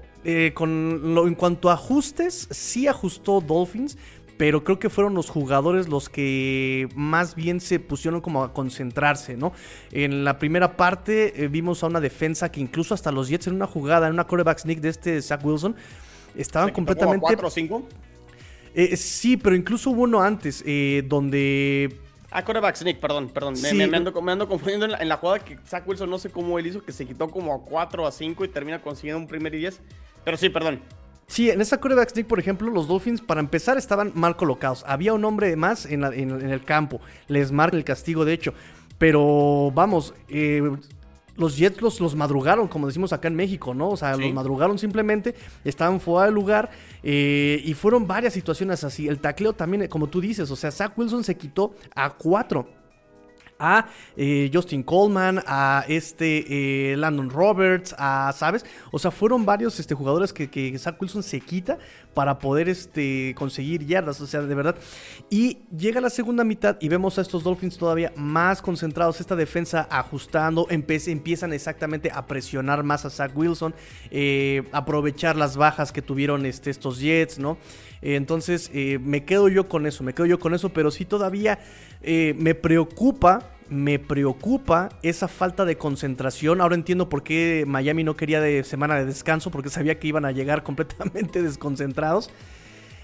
con 0.56 1.16
en 1.28 1.36
cuanto 1.36 1.70
a 1.70 1.74
ajustes, 1.74 2.48
sí 2.50 2.88
ajustó 2.88 3.40
Dolphins, 3.40 4.00
pero 4.42 4.64
creo 4.64 4.80
que 4.80 4.90
fueron 4.90 5.14
los 5.14 5.30
jugadores 5.30 5.88
los 5.88 6.10
que 6.10 6.90
más 6.96 7.36
bien 7.36 7.60
se 7.62 7.80
pusieron 7.80 8.22
como 8.22 8.44
a 8.44 8.54
concentrarse, 8.54 9.38
¿no? 9.38 9.54
En 9.92 10.24
la 10.24 10.40
primera 10.40 10.76
parte 10.78 11.44
eh, 11.44 11.48
vimos 11.48 11.84
a 11.84 11.86
una 11.86 12.00
defensa 12.00 12.52
que 12.52 12.60
incluso 12.60 12.96
hasta 12.96 13.12
los 13.12 13.30
Jets 13.30 13.46
en 13.46 13.54
una 13.54 13.68
jugada, 13.68 14.08
en 14.08 14.14
una 14.14 14.24
quarterback 14.24 14.58
sneak 14.58 14.80
de 14.80 14.90
este 14.90 15.22
Zach 15.22 15.46
Wilson, 15.46 15.76
estaban 16.36 16.72
completamente... 16.72 17.22
¿Cuatro 17.22 17.50
o 17.50 17.52
cinco? 17.52 17.88
Eh, 18.74 18.98
sí, 18.98 19.38
pero 19.38 19.56
incluso 19.56 19.92
hubo 19.92 20.02
uno 20.02 20.24
antes, 20.24 20.64
eh, 20.66 21.04
donde... 21.06 22.00
Ah, 22.32 22.44
quarterback 22.44 22.78
sneak, 22.78 23.00
perdón, 23.00 23.30
perdón. 23.30 23.54
Me, 23.62 23.96
ando, 23.96 24.48
confundiendo 24.48 24.88
en 24.88 25.08
la, 25.08 25.18
jugada 25.18 25.38
que 25.38 25.60
Zach 25.68 25.88
Wilson 25.88 26.10
no 26.10 26.18
sé 26.18 26.32
cómo 26.32 26.58
él 26.58 26.66
hizo, 26.66 26.84
que 26.84 26.94
se 26.94 27.06
quitó 27.06 27.30
como 27.30 27.54
a 27.54 27.62
4 27.64 28.08
a 28.08 28.12
5 28.12 28.44
y 28.44 28.48
termina 28.48 28.82
consiguiendo 28.82 29.20
un 29.20 29.28
primer 29.28 29.54
y 29.54 29.60
10. 29.60 29.82
Pero 30.26 30.36
sí, 30.36 30.50
perdón. 30.50 30.82
Sí, 31.32 31.50
en 31.50 31.62
esa 31.62 31.78
quarterback 31.78 32.10
sneak, 32.10 32.28
por 32.28 32.40
ejemplo, 32.40 32.70
los 32.70 32.90
Dolphins, 32.90 33.22
para 33.22 33.40
empezar, 33.40 33.78
estaban 33.78 34.12
mal 34.16 34.36
colocados. 34.36 34.84
Había 34.86 35.14
un 35.14 35.24
hombre 35.24 35.56
más 35.56 35.86
en, 35.86 36.04
el 36.04 36.66
campo. 36.66 37.00
Les 37.30 37.54
marca 37.54 37.78
el 37.78 37.86
castigo, 37.86 38.26
de 38.26 38.34
hecho. 38.34 38.54
Pero 38.98 39.72
vamos, 39.74 40.14
eh, 40.28 40.62
los 41.38 41.56
Jets 41.56 41.80
los, 41.80 42.16
madrugaron, 42.18 42.68
como 42.68 42.86
decimos 42.86 43.14
acá 43.14 43.30
en 43.30 43.36
México, 43.36 43.74
¿no? 43.74 43.92
O 43.92 43.96
sea, 43.96 44.18
los 44.18 44.34
madrugaron 44.34 44.78
simplemente, 44.78 45.34
estaban 45.64 46.02
fuera 46.02 46.26
del 46.26 46.36
lugar 46.36 46.70
eh, 47.02 47.62
y 47.64 47.76
fueron 47.76 48.06
varias 48.08 48.34
situaciones 48.34 48.84
así. 48.84 49.08
El 49.08 49.20
tacleo 49.20 49.54
también, 49.54 49.88
como 49.88 50.08
tú 50.08 50.20
dices, 50.20 50.52
o 50.52 50.58
sea, 50.58 50.70
Zach 50.70 50.92
Wilson 50.98 51.24
se 51.24 51.38
quitó 51.38 51.74
a 51.96 52.10
cuatro 52.10 52.68
a 53.62 53.88
eh, 54.18 54.50
Justin 54.52 54.82
Coleman, 54.82 55.42
a 55.46 55.86
este 55.88 56.92
eh, 56.92 56.98
Landon 56.98 57.30
Roberts, 57.30 57.96
a, 57.98 58.34
¿sabes? 58.36 58.66
O 58.92 58.98
sea, 58.98 59.12
fueron 59.12 59.46
varios 59.46 59.80
este, 59.80 59.94
jugadores 59.94 60.34
que, 60.34 60.50
que 60.50 60.78
Zach 60.80 61.00
Wilson 61.00 61.22
se 61.22 61.40
quita 61.40 61.78
para 62.16 62.40
poder 62.40 62.68
este, 62.68 63.34
conseguir 63.38 63.86
yardas, 63.86 64.20
o 64.20 64.28
sea, 64.28 64.42
de 64.42 64.56
verdad. 64.56 64.76
Y 65.30 65.60
llega 65.76 66.02
la 66.02 66.10
segunda 66.10 66.44
mitad 66.44 66.78
y 66.82 66.90
vemos 66.90 67.20
a 67.20 67.22
estos 67.22 67.44
Dolphins 67.44 67.78
todavía 67.78 68.12
más 68.16 68.62
concentrados, 68.62 69.22
esta 69.22 69.36
defensa 69.36 69.88
ajustando, 69.92 70.66
empiezan 70.70 71.54
exactamente 71.54 72.12
a 72.12 72.26
presionar 72.26 72.84
más 72.84 73.06
a 73.06 73.12
Zach 73.12 73.32
Wilson, 73.36 73.76
eh, 74.10 74.64
aprovechar 74.72 75.36
las 75.38 75.56
bajas 75.56 75.92
que 75.92 76.02
tuvieron 76.02 76.46
este, 76.46 76.72
estos 76.72 77.00
Jets, 77.00 77.38
¿no? 77.38 77.58
entonces, 78.04 78.72
me 78.74 79.26
quedo 79.26 79.48
yo 79.48 79.70
con 79.70 79.86
eso, 79.86 80.04
me 80.04 80.16
quedo 80.16 80.26
yo 80.26 80.40
con 80.40 80.56
eso, 80.56 80.70
pero 80.70 80.90
sí 80.90 81.06
todavía 81.06 81.60
eh, 82.04 82.36
me 82.38 82.56
preocupa, 82.56 83.52
me 83.70 84.00
preocupa 84.00 84.90
esa 85.04 85.28
falta 85.28 85.66
de 85.66 85.78
concentración. 85.78 86.62
Ahora 86.62 86.76
entiendo 86.76 87.10
por 87.10 87.24
qué 87.24 87.64
Miami 87.68 88.04
no 88.04 88.16
quería 88.16 88.42
de 88.42 88.64
semana 88.64 88.96
de 88.96 89.06
descanso, 89.06 89.52
porque 89.52 89.70
sabía 89.72 90.00
que 90.00 90.08
iban 90.08 90.26
a 90.26 90.32
llegar 90.32 90.64
completamente 90.64 91.42
desconcentrados. 91.42 92.32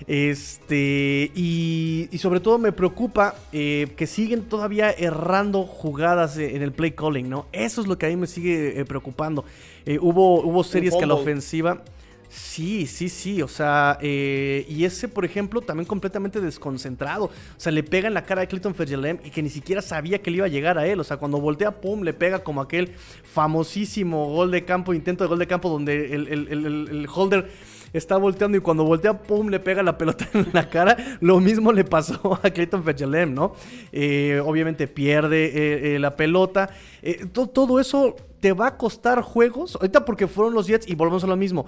Este, 0.06 1.32
y, 1.34 2.10
sobre 2.20 2.40
todo 2.40 2.60
me 2.60 2.72
preocupa 2.72 3.36
eh, 3.52 3.94
que 3.98 4.06
siguen 4.06 4.44
todavía 4.44 4.92
errando 4.92 5.64
jugadas 5.64 6.38
en 6.38 6.62
el 6.62 6.72
play 6.72 6.92
calling, 6.92 7.28
¿no? 7.28 7.48
Eso 7.52 7.82
es 7.82 7.88
lo 7.88 7.98
que 7.98 8.06
a 8.06 8.10
mí 8.10 8.16
me 8.16 8.28
sigue 8.28 8.80
eh, 8.80 8.86
preocupando. 8.86 9.44
Eh, 9.86 9.98
hubo, 10.00 10.42
hubo 10.42 10.64
series 10.64 10.96
que 10.96 11.04
a 11.04 11.08
la 11.08 11.16
ofensiva 11.16 11.82
Sí, 12.30 12.88
sí, 12.88 13.08
sí, 13.08 13.42
o 13.42 13.48
sea, 13.48 13.98
eh, 14.02 14.66
y 14.68 14.84
ese, 14.84 15.08
por 15.08 15.24
ejemplo, 15.24 15.62
también 15.62 15.88
completamente 15.88 16.42
desconcentrado. 16.42 17.26
O 17.26 17.32
sea, 17.56 17.72
le 17.72 17.84
pega 17.84 18.08
en 18.08 18.14
la 18.14 18.26
cara 18.26 18.42
a 18.42 18.46
Clayton 18.46 18.76
Fergelem 18.76 19.20
y 19.24 19.30
que 19.30 19.42
ni 19.42 19.50
siquiera 19.50 19.82
sabía 19.82 20.22
que 20.22 20.30
le 20.30 20.38
iba 20.38 20.46
a 20.46 20.50
llegar 20.50 20.78
a 20.78 20.86
él. 20.86 21.00
O 21.00 21.04
sea, 21.04 21.18
cuando 21.18 21.40
voltea, 21.40 21.80
pum, 21.80 22.02
le 22.02 22.14
pega 22.14 22.40
como 22.40 22.62
aquel 22.62 22.94
famosísimo 23.24 24.30
gol 24.30 24.52
de 24.52 24.66
campo, 24.66 24.94
intento 24.94 25.24
de 25.24 25.30
gol 25.30 25.40
de 25.40 25.48
campo 25.48 25.70
donde 25.70 26.14
el, 26.14 27.08
holder 27.14 27.50
está 27.94 28.18
volteando 28.18 28.58
y 28.58 28.62
cuando 28.62 28.84
voltea, 28.84 29.24
pum, 29.24 29.48
le 29.48 29.62
pega 29.62 29.82
la 29.82 29.98
pelota 29.98 30.28
en 30.34 30.48
la 30.52 30.70
cara. 30.70 30.98
Lo 31.22 31.40
mismo 31.40 31.72
le 31.72 31.86
pasó 31.86 32.38
a 32.44 32.50
Clayton 32.50 32.84
Fergelem, 32.84 33.34
¿no? 33.34 33.56
Eh, 33.94 34.42
obviamente 34.46 34.88
pierde 34.88 35.96
eh, 35.96 36.00
la 36.00 36.18
pelota. 36.18 36.70
todo 37.32 37.80
eso 37.80 38.18
te 38.42 38.52
va 38.52 38.68
a 38.68 38.78
costar 38.78 39.22
juegos. 39.22 39.76
Ahorita 39.76 40.04
porque 40.04 40.28
fueron 40.28 40.54
los 40.54 40.68
Jets 40.68 40.88
y 40.90 40.96
volvemos 40.96 41.24
a 41.24 41.28
lo 41.28 41.38
mismo 41.38 41.66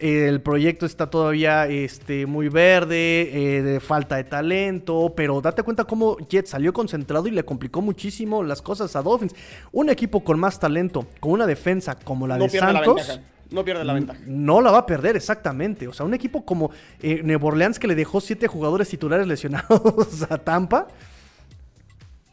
el 0.00 0.40
proyecto 0.40 0.86
está 0.86 1.10
todavía 1.10 1.66
este, 1.66 2.26
muy 2.26 2.48
verde, 2.48 3.30
eh, 3.32 3.62
de 3.62 3.80
falta 3.80 4.16
de 4.16 4.24
talento, 4.24 5.12
pero 5.14 5.40
date 5.40 5.62
cuenta 5.62 5.84
cómo 5.84 6.16
Jet 6.28 6.46
salió 6.46 6.72
concentrado 6.72 7.26
y 7.26 7.30
le 7.30 7.44
complicó 7.44 7.82
muchísimo 7.82 8.42
las 8.42 8.62
cosas 8.62 8.96
a 8.96 9.02
Dolphins. 9.02 9.34
Un 9.72 9.90
equipo 9.90 10.24
con 10.24 10.38
más 10.40 10.58
talento, 10.58 11.06
con 11.20 11.32
una 11.32 11.46
defensa 11.46 11.96
como 11.96 12.26
la 12.26 12.38
de 12.38 12.48
Santos. 12.48 13.20
no 13.50 13.64
pierde 13.64 13.84
la 13.84 13.92
ventaja. 13.92 14.20
No 14.26 14.60
la 14.60 14.70
va 14.70 14.78
a 14.78 14.86
perder, 14.86 15.16
exactamente. 15.16 15.86
O 15.86 15.92
sea, 15.92 16.06
un 16.06 16.14
equipo 16.14 16.44
como 16.44 16.70
eh, 17.00 17.20
Nuevo 17.22 17.48
Orleans 17.48 17.78
que 17.78 17.86
le 17.86 17.94
dejó 17.94 18.20
siete 18.20 18.46
jugadores 18.46 18.88
titulares 18.88 19.26
lesionados 19.28 20.26
a 20.30 20.38
Tampa 20.38 20.88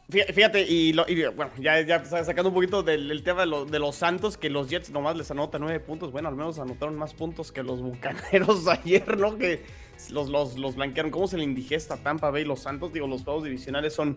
Fíjate, 0.09 0.61
y, 0.61 0.93
bueno, 0.93 1.51
ya, 1.59 1.81
ya 1.81 2.05
sacando 2.05 2.47
un 2.47 2.55
poquito 2.55 2.81
del, 2.81 3.23
tema 3.23 3.41
de, 3.41 3.79
los 3.79 3.95
Santos, 3.97 4.37
que 4.37 4.49
los 4.49 4.69
Jets 4.69 4.89
nomás 4.89 5.17
les 5.17 5.29
anotan 5.31 5.59
nueve 5.59 5.81
puntos. 5.81 6.13
Bueno, 6.13 6.29
al 6.29 6.35
menos 6.35 6.59
anotaron 6.59 6.95
más 6.95 7.13
puntos 7.13 7.51
que 7.51 7.61
los 7.61 7.81
Bucaneros 7.81 8.65
ayer, 8.69 9.17
¿no? 9.17 9.37
Que 9.37 9.63
los, 10.09 10.29
los, 10.29 10.57
los 10.57 10.77
blanquearon. 10.77 11.11
¿Cómo 11.11 11.27
se 11.27 11.37
le 11.37 11.43
indigesta 11.43 11.97
Tampa 11.97 12.31
Bay 12.31 12.45
los 12.45 12.61
Santos? 12.61 12.93
Digo, 12.93 13.05
los 13.05 13.25
juegos 13.25 13.43
divisionales 13.43 13.93
son 13.93 14.15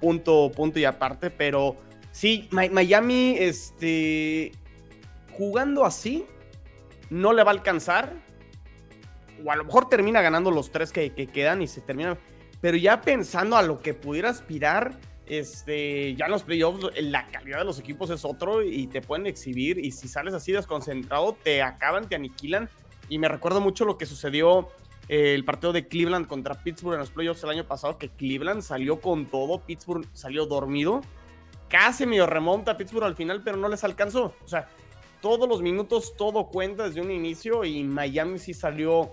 punto, 0.00 0.52
punto 0.54 0.78
y 0.78 0.84
aparte, 0.84 1.30
pero 1.30 1.76
sí, 2.12 2.48
Miami, 2.52 3.34
este, 3.36 4.52
jugando 5.32 5.84
así, 5.84 6.24
no 7.10 7.32
le 7.32 7.42
va 7.42 7.50
a 7.50 7.54
alcanzar. 7.54 8.14
O 9.44 9.50
a 9.50 9.56
lo 9.56 9.64
mejor 9.64 9.88
termina 9.88 10.22
ganando 10.22 10.52
los 10.52 10.70
tres 10.70 10.92
que, 10.92 11.12
que 11.14 11.26
quedan 11.26 11.62
y 11.62 11.66
se 11.66 11.80
termina. 11.80 12.16
Pero 12.60 12.76
ya 12.76 13.00
pensando 13.00 13.56
a 13.56 13.62
lo 13.62 13.80
que 13.82 13.92
pudiera 13.92 14.30
aspirar 14.30 15.00
este, 15.26 16.14
ya 16.14 16.26
en 16.26 16.32
los 16.32 16.42
playoffs 16.42 16.90
la 17.00 17.26
calidad 17.28 17.58
de 17.58 17.64
los 17.64 17.78
equipos 17.78 18.10
es 18.10 18.24
otro 18.24 18.62
y 18.62 18.86
te 18.86 19.00
pueden 19.00 19.26
exhibir. 19.26 19.78
Y 19.78 19.90
si 19.92 20.08
sales 20.08 20.34
así 20.34 20.52
desconcentrado 20.52 21.36
te 21.42 21.62
acaban, 21.62 22.08
te 22.08 22.14
aniquilan. 22.14 22.68
Y 23.08 23.18
me 23.18 23.28
recuerdo 23.28 23.60
mucho 23.60 23.84
lo 23.84 23.98
que 23.98 24.06
sucedió 24.06 24.68
eh, 25.08 25.34
el 25.34 25.44
partido 25.44 25.72
de 25.72 25.86
Cleveland 25.88 26.26
contra 26.26 26.62
Pittsburgh 26.62 26.94
en 26.94 27.00
los 27.00 27.10
playoffs 27.10 27.42
el 27.44 27.50
año 27.50 27.66
pasado 27.66 27.98
que 27.98 28.08
Cleveland 28.08 28.62
salió 28.62 29.00
con 29.00 29.26
todo, 29.26 29.60
Pittsburgh 29.60 30.06
salió 30.12 30.46
dormido, 30.46 31.00
casi 31.68 32.06
medio 32.06 32.26
remonta 32.26 32.72
a 32.72 32.76
Pittsburgh 32.76 33.04
al 33.04 33.16
final 33.16 33.42
pero 33.42 33.56
no 33.56 33.68
les 33.68 33.82
alcanzó, 33.82 34.34
o 34.44 34.48
sea, 34.48 34.68
todos 35.20 35.48
los 35.48 35.60
minutos 35.60 36.14
todo 36.16 36.46
cuenta 36.46 36.84
desde 36.84 37.00
un 37.00 37.10
inicio 37.10 37.64
y 37.64 37.82
Miami 37.84 38.38
sí 38.38 38.54
salió 38.54 39.12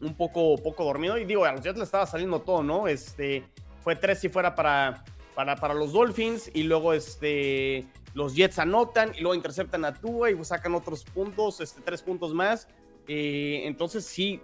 un 0.00 0.14
poco, 0.14 0.56
poco 0.56 0.84
dormido. 0.84 1.18
Y 1.18 1.24
digo, 1.24 1.44
a 1.44 1.52
los 1.52 1.62
Jets 1.62 1.78
le 1.78 1.84
estaba 1.84 2.06
saliendo 2.06 2.40
todo, 2.40 2.62
¿no? 2.62 2.86
Este, 2.88 3.44
fue 3.82 3.96
tres 3.96 4.20
si 4.20 4.28
fuera 4.28 4.54
para 4.54 5.04
para, 5.36 5.74
los 5.74 5.92
Dolphins 5.92 6.50
y 6.54 6.62
luego 6.62 6.94
este, 6.94 7.84
los 8.14 8.34
Jets 8.34 8.58
anotan 8.58 9.12
y 9.14 9.20
luego 9.20 9.34
interceptan 9.34 9.84
a 9.84 9.92
Tua 9.92 10.30
y 10.30 10.44
sacan 10.44 10.74
otros 10.74 11.04
puntos, 11.04 11.60
este, 11.60 11.82
tres 11.82 12.02
puntos 12.02 12.32
más. 12.32 12.68
Eh, 13.06 13.62
entonces 13.64 14.06
sí, 14.06 14.40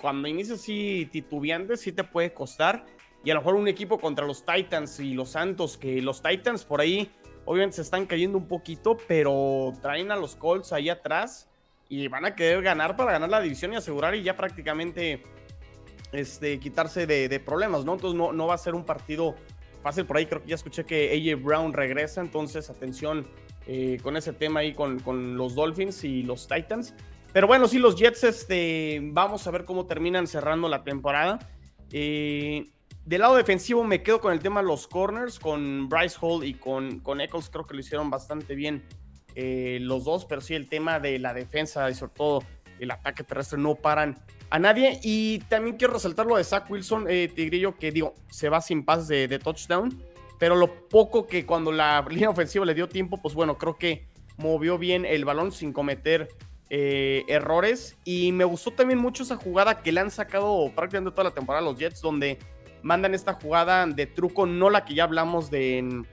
cuando 0.00 0.28
inicias 0.28 0.60
así 0.60 1.08
titubeante 1.10 1.76
sí 1.78 1.92
te 1.92 2.04
puede 2.04 2.32
costar. 2.32 2.84
Y 3.24 3.30
a 3.30 3.34
lo 3.34 3.40
mejor 3.40 3.54
un 3.54 3.66
equipo 3.66 3.98
contra 3.98 4.26
los 4.26 4.44
Titans 4.44 5.00
y 5.00 5.14
los 5.14 5.30
Santos, 5.30 5.76
que 5.76 6.00
los 6.02 6.22
Titans 6.22 6.64
por 6.64 6.80
ahí 6.80 7.10
obviamente 7.46 7.76
se 7.76 7.82
están 7.82 8.04
cayendo 8.04 8.36
un 8.36 8.46
poquito, 8.46 8.98
pero 9.08 9.72
traen 9.80 10.12
a 10.12 10.16
los 10.16 10.36
Colts 10.36 10.72
ahí 10.74 10.90
atrás 10.90 11.48
y 11.88 12.06
van 12.08 12.26
a 12.26 12.36
querer 12.36 12.62
ganar 12.62 12.94
para 12.94 13.12
ganar 13.12 13.30
la 13.30 13.40
división 13.40 13.72
y 13.72 13.76
asegurar 13.76 14.14
y 14.14 14.22
ya 14.22 14.36
prácticamente 14.36 15.22
este, 16.12 16.60
quitarse 16.60 17.06
de, 17.06 17.40
problemas, 17.40 17.86
¿no? 17.86 17.94
Entonces 17.94 18.18
no, 18.18 18.32
no 18.32 18.46
va 18.46 18.54
a 18.54 18.58
ser 18.58 18.74
un 18.74 18.84
partido 18.84 19.34
fácil 19.88 20.04
por 20.04 20.18
ahí. 20.18 20.26
Creo 20.26 20.42
que 20.42 20.48
ya 20.48 20.54
escuché 20.54 20.84
que 20.84 21.10
AJ 21.16 21.42
Brown 21.42 21.72
regresa, 21.72 22.20
entonces 22.20 22.68
atención 22.68 23.26
eh, 23.66 23.98
con 24.02 24.18
ese 24.18 24.34
tema 24.34 24.60
ahí 24.60 24.74
con, 24.74 25.36
los 25.36 25.54
Dolphins 25.54 26.04
y 26.04 26.22
los 26.22 26.46
Titans. 26.46 26.94
Pero 27.32 27.46
bueno, 27.46 27.68
sí, 27.68 27.78
los 27.78 27.96
Jets, 27.96 28.24
este, 28.24 29.00
vamos 29.02 29.46
a 29.46 29.50
ver 29.50 29.64
cómo 29.64 29.86
terminan 29.86 30.26
cerrando 30.26 30.68
la 30.68 30.84
temporada. 30.84 31.38
Eh, 31.90 32.70
del 33.06 33.20
lado 33.22 33.36
defensivo 33.36 33.82
me 33.82 34.02
quedo 34.02 34.20
con 34.20 34.34
el 34.34 34.40
tema 34.40 34.60
de 34.60 34.66
los 34.66 34.86
corners, 34.86 35.38
con 35.38 35.88
Bryce 35.88 36.18
Hall 36.20 36.44
y 36.44 36.52
con, 36.52 37.00
con 37.00 37.22
Eccles, 37.22 37.48
creo 37.48 37.66
que 37.66 37.72
lo 37.72 37.80
hicieron 37.80 38.10
bastante 38.10 38.54
bien 38.54 38.84
eh, 39.34 39.78
los 39.80 40.04
dos, 40.04 40.26
pero 40.26 40.42
sí 40.42 40.54
el 40.54 40.68
tema 40.68 41.00
de 41.00 41.18
la 41.18 41.32
defensa 41.32 41.88
y 41.88 41.94
sobre 41.94 42.12
todo 42.12 42.42
el 42.78 42.90
ataque 42.90 43.24
terrestre 43.24 43.58
no 43.58 43.74
paran 43.74 44.18
a 44.50 44.58
nadie. 44.58 45.00
Y 45.02 45.40
también 45.48 45.76
quiero 45.76 45.94
resaltar 45.94 46.26
lo 46.26 46.36
de 46.36 46.44
Zach 46.44 46.70
Wilson, 46.70 47.06
eh, 47.08 47.28
Tigrillo, 47.28 47.76
que 47.76 47.90
digo, 47.90 48.14
se 48.30 48.48
va 48.48 48.60
sin 48.60 48.84
paz 48.84 49.08
de, 49.08 49.38
touchdown. 49.38 50.02
Pero 50.38 50.54
lo 50.54 50.88
poco 50.88 51.26
que 51.26 51.44
cuando 51.46 51.72
la 51.72 52.04
línea 52.10 52.30
ofensiva 52.30 52.64
le 52.64 52.74
dio 52.74 52.88
tiempo, 52.88 53.18
pues 53.18 53.34
bueno, 53.34 53.58
creo 53.58 53.76
que 53.76 54.06
movió 54.36 54.78
bien 54.78 55.04
el 55.04 55.24
balón 55.24 55.52
sin 55.52 55.72
cometer 55.72 56.28
eh, 56.70 57.24
errores. 57.28 57.96
Y 58.04 58.32
me 58.32 58.44
gustó 58.44 58.72
también 58.72 58.98
mucho 58.98 59.22
esa 59.22 59.36
jugada 59.36 59.82
que 59.82 59.92
le 59.92 60.00
han 60.00 60.10
sacado 60.10 60.70
prácticamente 60.74 61.12
toda 61.12 61.24
la 61.24 61.34
temporada 61.34 61.64
los 61.64 61.78
Jets, 61.78 62.00
donde 62.00 62.38
mandan 62.82 63.14
esta 63.14 63.34
jugada 63.34 63.86
de 63.86 64.06
truco, 64.06 64.46
no 64.46 64.70
la 64.70 64.84
que 64.84 64.94
ya 64.94 65.04
hablamos 65.04 65.50
de 65.50 65.78
en 65.78 66.06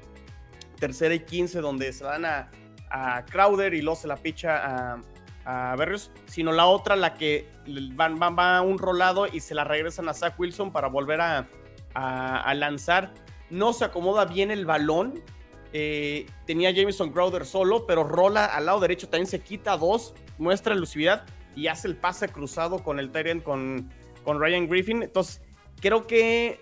tercera 0.80 1.13
y 1.13 1.19
quince, 1.19 1.62
donde 1.62 1.93
se 1.93 2.04
dan 2.04 2.26
a, 2.26 2.50
a 2.89 3.24
Crowder 3.26 3.74
y 3.74 3.82
luego 3.82 4.00
se 4.00 4.08
la 4.08 4.17
picha 4.17 4.93
a, 4.93 5.02
a 5.45 5.75
Berrios, 5.77 6.12
sino 6.25 6.51
la 6.51 6.65
otra, 6.65 6.95
la 6.95 7.13
que 7.13 7.47
va 7.67 8.62
un 8.62 8.77
rolado 8.77 9.27
y 9.27 9.39
se 9.39 9.55
la 9.55 9.63
regresan 9.63 10.10
a 10.10 10.13
Zach 10.13 10.39
Wilson 10.39 10.71
para 10.71 10.88
volver 10.88 11.21
a, 11.21 11.47
a, 11.93 12.53
lanzar. 12.55 13.13
No 13.49 13.73
se 13.73 13.86
acomoda 13.86 14.25
bien 14.25 14.51
el 14.51 14.65
balón. 14.65 15.21
Eh, 15.73 16.25
tenía 16.45 16.71
Jameson 16.71 17.12
Crowder 17.12 17.45
solo, 17.45 17.86
pero 17.86 18.03
rola 18.03 18.45
al 18.45 18.65
lado 18.65 18.79
derecho, 18.79 19.10
también 19.10 19.27
se 19.27 19.41
quita 19.41 19.77
dos, 19.77 20.13
muestra 20.38 20.73
elusividad 20.73 21.25
y 21.55 21.67
hace 21.67 21.88
el 21.88 21.95
pase 21.95 22.29
cruzado 22.29 22.81
con 22.84 22.99
el 22.99 23.12
Tyrant 23.12 23.43
con, 23.43 23.89
con 24.23 24.39
Ryan 24.39 24.67
Griffin. 24.67 25.03
Entonces, 25.03 25.41
creo 25.81 26.08
que 26.08 26.60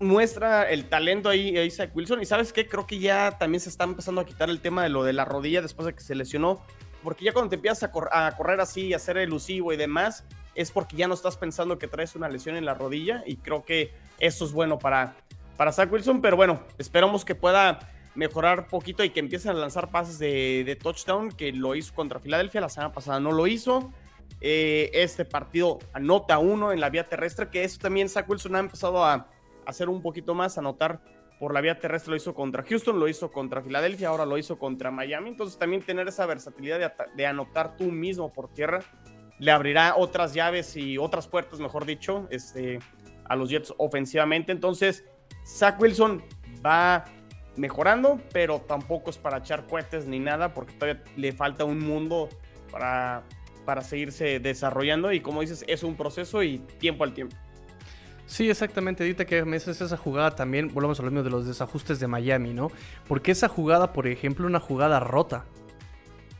muestra 0.00 0.68
el 0.70 0.88
talento 0.88 1.28
ahí, 1.28 1.70
Zach 1.70 1.94
Wilson. 1.94 2.22
Y 2.22 2.26
sabes 2.26 2.52
qué, 2.52 2.66
creo 2.66 2.86
que 2.86 2.98
ya 2.98 3.38
también 3.38 3.60
se 3.60 3.68
está 3.68 3.84
empezando 3.84 4.20
a 4.20 4.26
quitar 4.26 4.50
el 4.50 4.60
tema 4.60 4.82
de 4.82 4.88
lo 4.88 5.04
de 5.04 5.12
la 5.12 5.24
rodilla 5.24 5.62
después 5.62 5.86
de 5.86 5.94
que 5.94 6.00
se 6.00 6.14
lesionó 6.14 6.60
porque 7.08 7.24
ya 7.24 7.32
cuando 7.32 7.48
te 7.48 7.56
empiezas 7.56 7.90
a, 8.12 8.36
correr 8.36 8.60
así, 8.60 8.92
a 8.92 8.98
ser 8.98 9.16
elusivo 9.16 9.72
y 9.72 9.78
demás, 9.78 10.26
es 10.54 10.70
porque 10.70 10.94
ya 10.94 11.08
no 11.08 11.14
estás 11.14 11.38
pensando 11.38 11.78
que 11.78 11.88
traes 11.88 12.14
una 12.14 12.28
lesión 12.28 12.54
en 12.54 12.66
la 12.66 12.74
rodilla 12.74 13.22
y 13.24 13.36
creo 13.36 13.64
que 13.64 13.94
eso 14.18 14.44
es 14.44 14.52
bueno 14.52 14.78
para, 14.78 15.16
para 15.56 15.72
Zach 15.72 15.90
Wilson, 15.90 16.20
pero 16.20 16.36
bueno, 16.36 16.62
esperamos 16.76 17.24
que 17.24 17.34
pueda 17.34 17.78
mejorar 18.14 18.66
poquito 18.66 19.02
y 19.04 19.08
que 19.08 19.20
empiecen 19.20 19.52
a 19.52 19.54
lanzar 19.54 19.90
pases 19.90 20.18
de, 20.18 20.78
touchdown, 20.82 21.32
que 21.32 21.50
lo 21.50 21.74
hizo 21.74 21.94
contra 21.94 22.20
Filadelfia, 22.20 22.60
la 22.60 22.68
semana 22.68 22.92
pasada 22.92 23.20
no 23.20 23.32
lo 23.32 23.46
hizo. 23.46 23.90
Eh, 24.42 24.90
este 24.92 25.24
partido 25.24 25.78
anota 25.94 26.36
uno 26.36 26.72
en 26.72 26.80
la 26.80 26.90
vía 26.90 27.08
terrestre, 27.08 27.48
que 27.48 27.64
eso 27.64 27.78
también 27.78 28.10
Zach 28.10 28.28
Wilson 28.28 28.54
ha 28.54 28.58
empezado 28.58 29.02
a 29.02 29.28
hacer 29.64 29.88
un 29.88 30.02
poquito 30.02 30.34
más, 30.34 30.58
anotar 30.58 31.00
por 31.38 31.54
la 31.54 31.60
vía 31.60 31.78
terrestre 31.78 32.10
lo 32.10 32.16
hizo 32.16 32.34
contra 32.34 32.64
Houston, 32.64 32.98
lo 32.98 33.08
hizo 33.08 33.30
contra 33.30 33.62
Filadelfia, 33.62 34.08
ahora 34.08 34.26
lo 34.26 34.38
hizo 34.38 34.58
contra 34.58 34.90
Miami. 34.90 35.28
Entonces 35.28 35.58
también 35.58 35.82
tener 35.82 36.08
esa 36.08 36.26
versatilidad 36.26 36.94
de, 37.16 37.26
anotar 37.26 37.76
tú 37.76 37.84
mismo 37.84 38.32
por 38.32 38.52
tierra 38.52 38.80
le 39.38 39.52
abrirá 39.52 39.94
otras 39.96 40.34
llaves 40.34 40.76
y 40.76 40.98
otras 40.98 41.28
puertas, 41.28 41.60
mejor 41.60 41.86
dicho, 41.86 42.26
este, 42.30 42.80
a 43.24 43.36
los 43.36 43.50
Jets 43.50 43.72
ofensivamente. 43.76 44.50
Entonces, 44.50 45.04
Zach 45.46 45.80
Wilson 45.80 46.24
va 46.64 47.04
mejorando, 47.56 48.20
pero 48.32 48.60
tampoco 48.60 49.10
es 49.10 49.18
para 49.18 49.38
echar 49.38 49.66
cohetes 49.66 50.06
ni 50.06 50.18
nada, 50.18 50.54
porque 50.54 50.72
todavía 50.72 51.04
le 51.16 51.32
falta 51.32 51.64
un 51.64 51.78
mundo 51.78 52.28
para, 52.72 53.22
para 53.64 53.82
seguirse 53.82 54.40
desarrollando. 54.40 55.12
Y 55.12 55.20
como 55.20 55.40
dices, 55.40 55.64
es 55.68 55.84
un 55.84 55.96
proceso 55.96 56.42
y 56.42 56.58
tiempo 56.58 57.04
al 57.04 57.14
tiempo. 57.14 57.36
Sí, 58.28 58.50
exactamente. 58.50 59.02
Ahorita 59.02 59.24
que 59.24 59.42
me 59.46 59.56
haces 59.56 59.80
esa 59.80 59.96
jugada 59.96 60.36
también, 60.36 60.72
volvemos 60.72 61.00
a 61.00 61.02
lo 61.02 61.10
mismo 61.10 61.24
de 61.24 61.30
los 61.30 61.46
desajustes 61.46 61.98
de 61.98 62.06
Miami, 62.06 62.52
¿no? 62.52 62.70
Porque 63.08 63.32
esa 63.32 63.48
jugada, 63.48 63.94
por 63.94 64.06
ejemplo, 64.06 64.46
una 64.46 64.60
jugada 64.60 65.00
rota. 65.00 65.46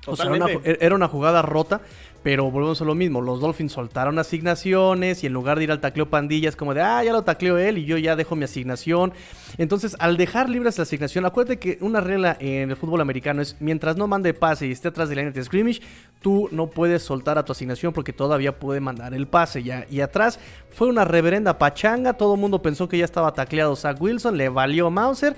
O 0.06 0.16
sea, 0.16 0.26
era 0.64 0.94
una, 0.94 1.08
jugada 1.08 1.42
rota, 1.42 1.80
pero 2.22 2.50
volvemos 2.50 2.80
a 2.80 2.84
lo 2.84 2.94
mismo. 2.94 3.20
Los 3.20 3.40
Dolphins 3.40 3.72
soltaron 3.72 4.18
asignaciones 4.18 5.22
y 5.22 5.26
en 5.26 5.32
lugar 5.32 5.58
de 5.58 5.64
ir 5.64 5.70
al 5.70 5.80
tacleo 5.80 6.08
pandillas, 6.08 6.56
como 6.56 6.72
de, 6.72 6.82
ah, 6.82 7.02
ya 7.04 7.12
lo 7.12 7.22
tacleo 7.22 7.58
él 7.58 7.78
y 7.78 7.84
yo 7.84 7.98
ya 7.98 8.16
dejo 8.16 8.36
mi 8.36 8.44
asignación. 8.44 9.12
Entonces, 9.58 9.96
al 9.98 10.16
dejar 10.16 10.48
libres 10.48 10.78
la 10.78 10.82
asignación, 10.82 11.26
acuérdate 11.26 11.58
que 11.58 11.78
una 11.80 12.00
regla 12.00 12.36
en 12.40 12.70
el 12.70 12.76
fútbol 12.76 13.00
americano 13.00 13.42
es 13.42 13.56
mientras 13.60 13.96
no 13.96 14.06
mande 14.06 14.34
pase 14.34 14.66
y 14.66 14.72
esté 14.72 14.88
atrás 14.88 15.08
de 15.08 15.16
la 15.16 15.22
línea 15.22 15.32
de 15.32 15.44
scrimmage, 15.44 15.80
tú 16.22 16.48
no 16.52 16.68
puedes 16.68 17.02
soltar 17.02 17.38
a 17.38 17.44
tu 17.44 17.52
asignación 17.52 17.92
porque 17.92 18.12
todavía 18.12 18.58
puede 18.58 18.80
mandar 18.80 19.14
el 19.14 19.26
pase. 19.26 19.62
Ya. 19.62 19.86
Y 19.90 20.00
atrás 20.00 20.40
fue 20.70 20.88
una 20.88 21.04
reverenda 21.04 21.58
pachanga. 21.58 22.14
Todo 22.14 22.34
el 22.34 22.40
mundo 22.40 22.62
pensó 22.62 22.88
que 22.88 22.98
ya 22.98 23.04
estaba 23.04 23.32
tacleado 23.32 23.76
Zach 23.76 24.00
Wilson, 24.00 24.36
le 24.36 24.48
valió 24.48 24.90
Mauser 24.90 25.36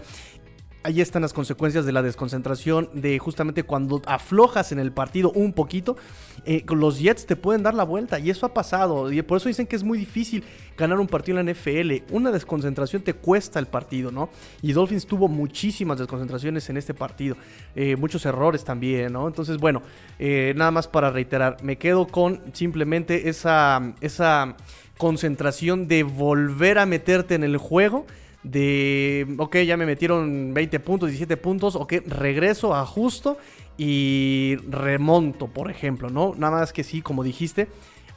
ahí 0.83 1.01
están 1.01 1.23
las 1.23 1.33
consecuencias 1.33 1.85
de 1.85 1.93
la 1.93 2.03
desconcentración, 2.03 2.88
de 2.95 3.19
justamente 3.19 3.62
cuando 3.62 4.01
aflojas 4.07 4.73
en 4.73 4.79
el 4.79 4.93
partido 4.93 5.31
un 5.33 5.53
poquito, 5.53 5.97
eh, 6.47 6.64
los 6.69 6.99
Jets 6.99 7.27
te 7.27 7.37
pueden 7.37 7.62
dar 7.62 7.75
la 7.75 7.85
vuelta 7.85 8.19
y 8.19 8.31
eso 8.31 8.47
ha 8.47 8.55
pasado. 8.55 9.12
Y 9.12 9.21
por 9.23 9.37
eso 9.37 9.49
dicen 9.49 9.66
que 9.66 9.77
es 9.77 9.85
muy 9.85 9.99
difícil 9.99 10.45
ganar 10.77 10.99
un 10.99 11.07
partido 11.07 11.38
en 11.38 11.47
la 11.47 11.53
NFL. 11.53 12.12
Una 12.12 12.31
desconcentración 12.31 13.03
te 13.03 13.14
cuesta 13.14 13.59
el 13.59 13.66
partido, 13.66 14.11
¿no? 14.11 14.31
Y 14.62 14.73
Dolphins 14.73 15.07
tuvo 15.07 15.29
muchísimas 15.29 15.99
desconcentraciones 15.99 16.69
en 16.71 16.77
este 16.77 16.95
partido, 16.95 17.37
eh, 17.75 17.97
muchos 17.97 18.25
errores 18.25 18.64
también, 18.64 19.12
¿no? 19.12 19.27
Entonces, 19.27 19.59
bueno, 19.59 19.83
eh, 20.19 20.55
nada 20.57 20.71
más 20.71 20.88
para 20.88 21.11
reiterar, 21.11 21.59
me 21.62 21.77
quedo 21.77 22.07
con 22.07 22.40
simplemente 22.53 23.29
esa, 23.29 23.95
esa 24.01 24.57
concentración 24.97 25.88
de 25.88 26.03
volver 26.03 26.79
a 26.79 26.87
meterte 26.87 27.35
en 27.35 27.45
el 27.45 27.57
juego 27.57 28.07
de, 28.42 29.26
ok, 29.38 29.59
ya 29.59 29.76
me 29.76 29.87
metieron 29.87 30.55
20 30.55 30.81
puntos, 30.81 31.09
17 31.09 31.37
puntos, 31.37 31.76
ok, 31.76 31.94
regreso, 32.07 32.74
ajusto 32.74 33.38
y 33.76 34.57
remonto, 34.68 35.48
por 35.48 35.70
ejemplo, 35.70 36.11
¿no? 36.11 36.35
Nada 36.37 36.59
más 36.59 36.72
que 36.72 36.85
sí, 36.85 37.03
como 37.03 37.22
dijiste, 37.22 37.68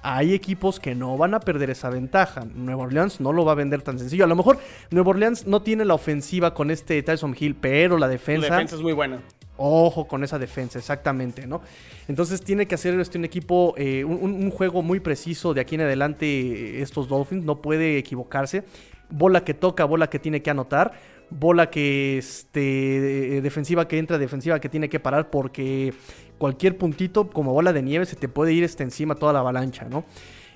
hay 0.04 0.34
equipos 0.34 0.80
que 0.80 0.96
no 0.96 1.18
van 1.18 1.34
a 1.34 1.40
perder 1.40 1.70
esa 1.70 1.90
ventaja. 1.90 2.46
Nueva 2.54 2.84
Orleans 2.84 3.22
no 3.22 3.32
lo 3.32 3.46
va 3.46 3.54
a 3.54 3.56
vender 3.56 3.82
tan 3.82 3.98
sencillo. 3.98 4.26
A 4.26 4.28
lo 4.28 4.36
mejor 4.36 4.60
Nueva 4.92 5.12
Orleans 5.12 5.48
no 5.48 5.62
tiene 5.62 5.86
la 5.86 5.94
ofensiva 5.94 6.54
con 6.54 6.72
este 6.72 7.02
Tyson 7.02 7.36
Hill, 7.40 7.56
pero 7.56 7.98
la 7.98 8.10
defensa... 8.10 8.50
La 8.50 8.56
defensa 8.56 8.76
es 8.76 8.82
muy 8.82 8.92
buena. 8.92 9.22
Ojo 9.56 10.08
con 10.08 10.24
esa 10.24 10.40
defensa, 10.40 10.80
exactamente, 10.80 11.48
¿no? 11.48 11.62
Entonces 12.08 12.42
tiene 12.42 12.68
que 12.68 12.76
hacer 12.76 13.00
este 13.00 13.18
un 13.18 13.24
equipo, 13.24 13.76
eh, 13.78 14.04
un, 14.04 14.50
juego 14.50 14.82
muy 14.82 15.00
preciso 15.00 15.54
de 15.54 15.62
aquí 15.62 15.76
en 15.76 15.82
adelante 15.82 16.26
eh, 16.26 16.82
estos 16.82 17.08
Dolphins, 17.08 17.46
no 17.46 17.62
puede 17.62 17.98
equivocarse 17.98 18.64
bola 19.10 19.44
que 19.44 19.54
toca, 19.54 19.86
bola 19.86 20.10
que 20.10 20.20
tiene 20.20 20.42
que 20.42 20.50
anotar, 20.50 20.94
bola 21.30 21.70
que 21.70 22.18
este, 22.18 23.42
defensiva 23.42 23.88
que 23.88 23.98
entra, 23.98 24.18
defensiva 24.18 24.60
que 24.60 24.70
tiene 24.70 24.90
que 24.90 25.00
parar, 25.00 25.30
porque 25.30 25.94
cualquier 26.38 26.78
puntito 26.78 27.30
como 27.30 27.54
bola 27.54 27.74
de 27.74 27.82
nieve 27.82 28.06
se 28.06 28.16
te 28.16 28.28
puede 28.28 28.54
ir 28.54 28.64
este, 28.64 28.84
encima 28.84 29.16
toda 29.16 29.34
la 29.34 29.40
avalancha, 29.40 29.86
¿no? 29.86 30.06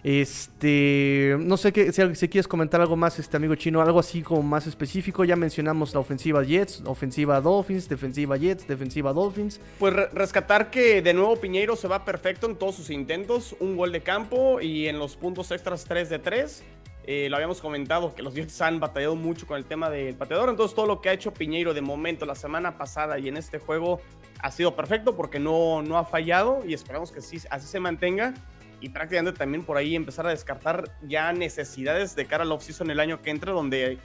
Este, 0.04 1.36
no 1.40 1.58
sé 1.58 1.74
qué, 1.74 1.92
si, 1.92 2.30
quieres 2.30 2.48
comentar 2.48 2.80
algo 2.80 2.96
más, 2.96 3.20
este 3.20 3.36
amigo 3.36 3.56
chino, 3.56 3.82
algo 3.82 4.00
así 4.00 4.22
como 4.22 4.42
más 4.42 4.68
específico. 4.68 5.26
Ya 5.26 5.36
mencionamos 5.36 5.94
la 5.94 6.00
ofensiva 6.00 6.44
Jets, 6.44 6.84
ofensiva 6.86 7.42
Dolphins, 7.42 7.90
defensiva 7.90 8.38
Jets, 8.38 8.68
defensiva 8.68 9.12
Dolphins. 9.12 9.60
Pues 9.80 9.94
rescatar 10.14 10.70
que 10.70 11.02
de 11.02 11.14
nuevo 11.14 11.36
Piñeiro 11.36 11.76
se 11.76 11.88
va 11.88 12.06
perfecto 12.06 12.48
en 12.48 12.56
todos 12.56 12.76
sus 12.76 12.90
intentos, 12.90 13.56
un 13.60 13.76
gol 13.76 13.92
de 13.92 14.02
campo 14.02 14.62
y 14.62 14.88
en 14.88 15.00
los 15.00 15.16
puntos 15.18 15.52
extras 15.52 15.84
3 15.86 16.10
de 16.10 16.20
3. 16.20 16.64
Eh, 17.10 17.30
lo 17.30 17.38
habíamos 17.38 17.62
comentado 17.62 18.14
que 18.14 18.22
los 18.22 18.36
Jets 18.36 18.62
han 18.62 18.82
batallado 18.82 19.16
mucho 19.16 19.48
con 19.48 19.56
el 19.56 19.64
tema 19.64 19.90
del 19.90 20.16
pateador. 20.16 20.50
Entonces, 20.50 20.76
todo 20.76 20.86
lo 20.86 21.00
que 21.00 21.08
ha 21.08 21.14
hecho 21.14 21.34
Piñeiro 21.34 21.74
de 21.74 21.82
momento 21.82 22.26
la 22.26 22.36
semana 22.36 22.78
pasada 22.78 23.18
y 23.18 23.30
en 23.30 23.38
este 23.38 23.60
juego 23.60 24.02
ha 24.40 24.52
sido 24.52 24.76
perfecto 24.76 25.16
porque 25.16 25.40
no, 25.40 25.82
no 25.82 25.98
ha 25.98 26.04
fallado 26.04 26.64
y 26.68 26.74
esperamos 26.74 27.14
que 27.14 27.22
sí, 27.22 27.40
así 27.50 27.66
se 27.66 27.80
mantenga. 27.80 28.34
Y 28.82 28.90
prácticamente 28.90 29.40
también 29.40 29.64
por 29.64 29.78
ahí 29.78 29.96
empezar 29.96 30.28
a 30.28 30.32
descartar 30.32 30.98
ya 31.02 31.32
necesidades 31.32 32.14
de 32.16 32.26
cara 32.26 32.44
al 32.44 32.52
offseason 32.52 32.92
el 32.92 33.00
año 33.00 33.22
que 33.22 33.30
entra, 33.30 33.54
donde 33.54 33.98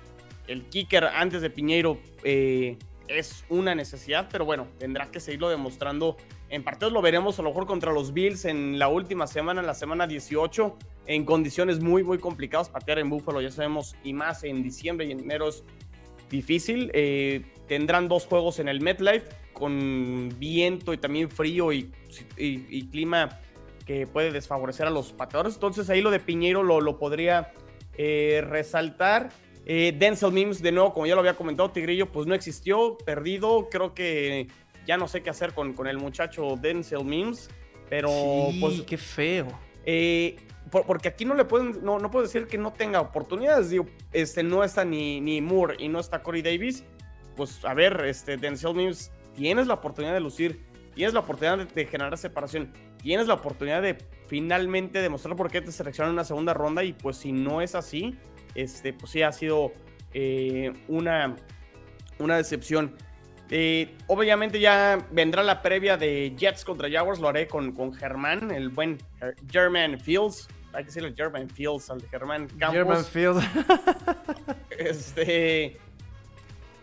el 0.46 0.62
kicker 0.66 1.04
antes 1.04 1.42
de 1.42 1.50
Piñeiro 1.50 1.98
eh, 2.22 2.78
es 3.08 3.44
una 3.48 3.74
necesidad, 3.74 4.28
pero 4.30 4.44
bueno, 4.44 4.68
tendrá 4.78 5.10
que 5.10 5.20
seguirlo 5.20 5.48
demostrando 5.48 6.16
en 6.48 6.62
partidos. 6.64 6.92
Lo 6.92 7.02
veremos 7.02 7.38
a 7.38 7.42
lo 7.42 7.50
mejor 7.50 7.66
contra 7.66 7.92
los 7.92 8.12
Bills 8.12 8.44
en 8.44 8.78
la 8.78 8.88
última 8.88 9.26
semana, 9.26 9.60
en 9.60 9.66
la 9.66 9.74
semana 9.74 10.06
18 10.06 10.76
en 11.06 11.24
condiciones 11.24 11.80
muy, 11.80 12.02
muy 12.02 12.18
complicadas. 12.18 12.68
Patear 12.68 12.98
en 12.98 13.10
Búfalo, 13.10 13.40
ya 13.40 13.50
sabemos, 13.50 13.96
y 14.04 14.12
más 14.12 14.44
en 14.44 14.62
diciembre 14.62 15.06
y 15.06 15.12
en 15.12 15.20
enero 15.20 15.48
es 15.48 15.64
difícil. 16.30 16.90
Eh, 16.94 17.44
tendrán 17.68 18.08
dos 18.08 18.26
juegos 18.26 18.58
en 18.58 18.68
el 18.68 18.80
MetLife 18.80 19.28
con 19.52 20.30
viento 20.38 20.92
y 20.92 20.98
también 20.98 21.30
frío 21.30 21.72
y, 21.72 21.92
clima 22.90 23.40
que 23.86 24.06
puede 24.06 24.32
desfavorecer 24.32 24.86
a 24.86 24.90
los 24.90 25.12
pateadores. 25.12 25.54
Entonces 25.54 25.88
ahí 25.90 26.00
lo 26.00 26.10
de 26.10 26.20
Piñero 26.20 26.62
lo, 26.62 26.98
podría 26.98 27.52
eh, 27.96 28.44
resaltar. 28.46 29.30
Eh, 29.64 29.94
Denzel 29.96 30.32
Mims, 30.32 30.60
de 30.60 30.72
nuevo, 30.72 30.92
como 30.92 31.06
ya 31.06 31.14
lo 31.14 31.20
había 31.20 31.34
comentado, 31.34 31.70
Tigrillo, 31.70 32.10
pues 32.10 32.26
no 32.26 32.34
existió, 32.34 32.98
perdido. 32.98 33.68
Creo 33.70 33.94
que 33.94 34.48
ya 34.86 34.96
no 34.96 35.08
sé 35.08 35.22
qué 35.22 35.30
hacer 35.30 35.54
con, 35.54 35.72
con 35.74 35.86
el 35.86 35.98
muchacho 35.98 36.56
Denzel 36.60 37.04
Mims. 37.04 37.48
Pero, 37.88 38.08
sí, 38.08 38.58
pues. 38.60 38.80
qué 38.82 38.96
feo. 38.96 39.48
Eh, 39.84 40.36
porque 40.70 41.08
aquí 41.08 41.24
no 41.26 41.34
le 41.34 41.44
pueden, 41.44 41.84
no, 41.84 41.98
no 41.98 42.10
puedo 42.10 42.24
decir 42.24 42.46
que 42.46 42.56
no 42.56 42.72
tenga 42.72 43.00
oportunidades. 43.00 43.70
Digo, 43.70 43.86
este, 44.12 44.42
no 44.42 44.64
está 44.64 44.84
ni, 44.84 45.20
ni 45.20 45.40
Moore 45.40 45.76
y 45.78 45.88
no 45.88 46.00
está 46.00 46.22
Corey 46.22 46.40
Davis. 46.40 46.84
Pues 47.36 47.62
a 47.64 47.74
ver, 47.74 48.02
este, 48.06 48.36
Denzel 48.38 48.74
Mims, 48.74 49.10
tienes 49.34 49.66
la 49.66 49.74
oportunidad 49.74 50.14
de 50.14 50.20
lucir, 50.20 50.64
tienes 50.94 51.14
la 51.14 51.20
oportunidad 51.20 51.66
de, 51.66 51.86
generar 51.86 52.16
separación, 52.16 52.72
tienes 53.02 53.26
la 53.26 53.34
oportunidad 53.34 53.82
de 53.82 53.98
finalmente 54.26 55.00
demostrar 55.00 55.36
por 55.36 55.50
qué 55.50 55.60
te 55.60 55.72
seleccionan 55.72 56.10
en 56.10 56.14
una 56.14 56.24
segunda 56.24 56.54
ronda. 56.54 56.82
Y 56.84 56.94
pues 56.94 57.18
si 57.18 57.32
no 57.32 57.60
es 57.60 57.74
así, 57.74 58.16
este, 58.54 58.92
pues 58.92 59.12
sí 59.12 59.22
ha 59.22 59.32
sido 59.32 59.72
eh, 60.14 60.72
una, 60.88 61.36
una 62.18 62.36
decepción. 62.36 62.94
Eh, 63.50 63.94
obviamente 64.06 64.60
ya 64.60 65.06
vendrá 65.10 65.42
la 65.42 65.60
previa 65.60 65.96
de 65.96 66.34
Jets 66.36 66.64
contra 66.64 66.90
Jaguars, 66.90 67.20
lo 67.20 67.28
haré 67.28 67.46
con, 67.46 67.72
con 67.72 67.92
Germán, 67.92 68.50
el 68.50 68.70
buen 68.70 68.98
German 69.50 70.00
Fields. 70.00 70.48
Hay 70.72 70.84
que 70.84 70.86
decirle 70.86 71.12
German 71.14 71.50
Fields 71.50 71.90
al 71.90 72.02
Germán 72.08 72.48
Campos. 72.58 72.72
German 72.72 73.04
Fields. 73.04 73.44
este. 74.78 75.78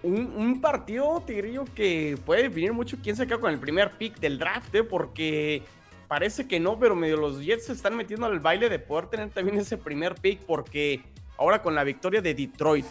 Un, 0.01 0.61
partido, 0.61 1.21
Tigrillo, 1.25 1.65
que 1.75 2.17
puede 2.25 2.43
definir 2.43 2.71
mucho 2.71 2.97
quién 3.03 3.17
se 3.17 3.27
queda 3.27 3.37
con 3.37 3.51
el 3.51 3.59
primer 3.59 3.91
pick 3.97 4.17
del 4.19 4.39
draft, 4.39 4.73
¿eh? 4.73 4.83
porque 4.83 5.63
parece 6.07 6.47
que 6.47 6.57
no, 6.57 6.79
pero 6.79 6.95
medio 6.95 7.17
los 7.17 7.43
Jets 7.43 7.65
se 7.65 7.73
están 7.73 7.97
metiendo 7.97 8.25
al 8.25 8.39
baile 8.39 8.69
de 8.69 8.79
poder 8.79 9.07
tener 9.07 9.29
también 9.29 9.57
ese 9.57 9.77
primer 9.77 10.15
pick, 10.15 10.39
porque 10.45 11.01
ahora 11.39 11.61
con 11.61 11.73
la 11.73 11.83
victoria 11.83 12.21
de 12.21 12.33
Detroit 12.33 12.85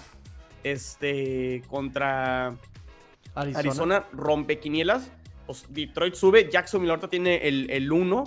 este, 0.65 1.63
contra 1.69 2.57
Arizona, 3.35 4.07
rompe 4.13 4.59
quinielas. 4.59 5.13
Pues 5.47 5.67
Detroit 5.69 6.15
sube, 6.15 6.49
Jacksonville 6.51 6.91
ahorita 6.91 7.09
tiene 7.09 7.37
el 7.47 7.93
1. 7.93 8.25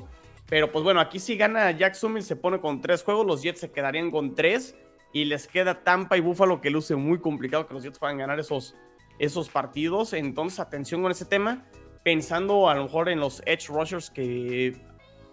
pero 0.48 0.72
pues 0.72 0.84
bueno, 0.84 1.00
aquí 1.00 1.20
si 1.20 1.36
gana 1.36 1.72
Jacksonville 1.72 2.26
se 2.26 2.36
pone 2.36 2.60
con 2.60 2.82
tres 2.82 3.04
juegos, 3.04 3.26
los 3.26 3.42
Jets 3.42 3.60
se 3.60 3.72
quedarían 3.72 4.12
con 4.12 4.36
tres. 4.36 4.76
Y 5.14 5.26
les 5.26 5.46
queda 5.48 5.84
Tampa 5.84 6.16
y 6.16 6.22
Buffalo 6.22 6.62
que 6.62 6.70
luce 6.70 6.96
muy 6.96 7.20
complicado 7.20 7.68
que 7.68 7.74
los 7.74 7.84
Jets 7.84 8.00
puedan 8.00 8.18
ganar 8.18 8.40
esos, 8.40 8.76
esos 9.20 9.50
partidos. 9.50 10.14
Entonces 10.14 10.60
atención 10.60 11.02
con 11.02 11.12
ese 11.12 11.26
tema. 11.26 11.66
Pensando 12.04 12.70
a 12.70 12.76
lo 12.76 12.84
mejor 12.84 13.10
en 13.10 13.20
los 13.20 13.42
Edge 13.46 13.68
Rushers 13.68 14.10
que 14.10 14.82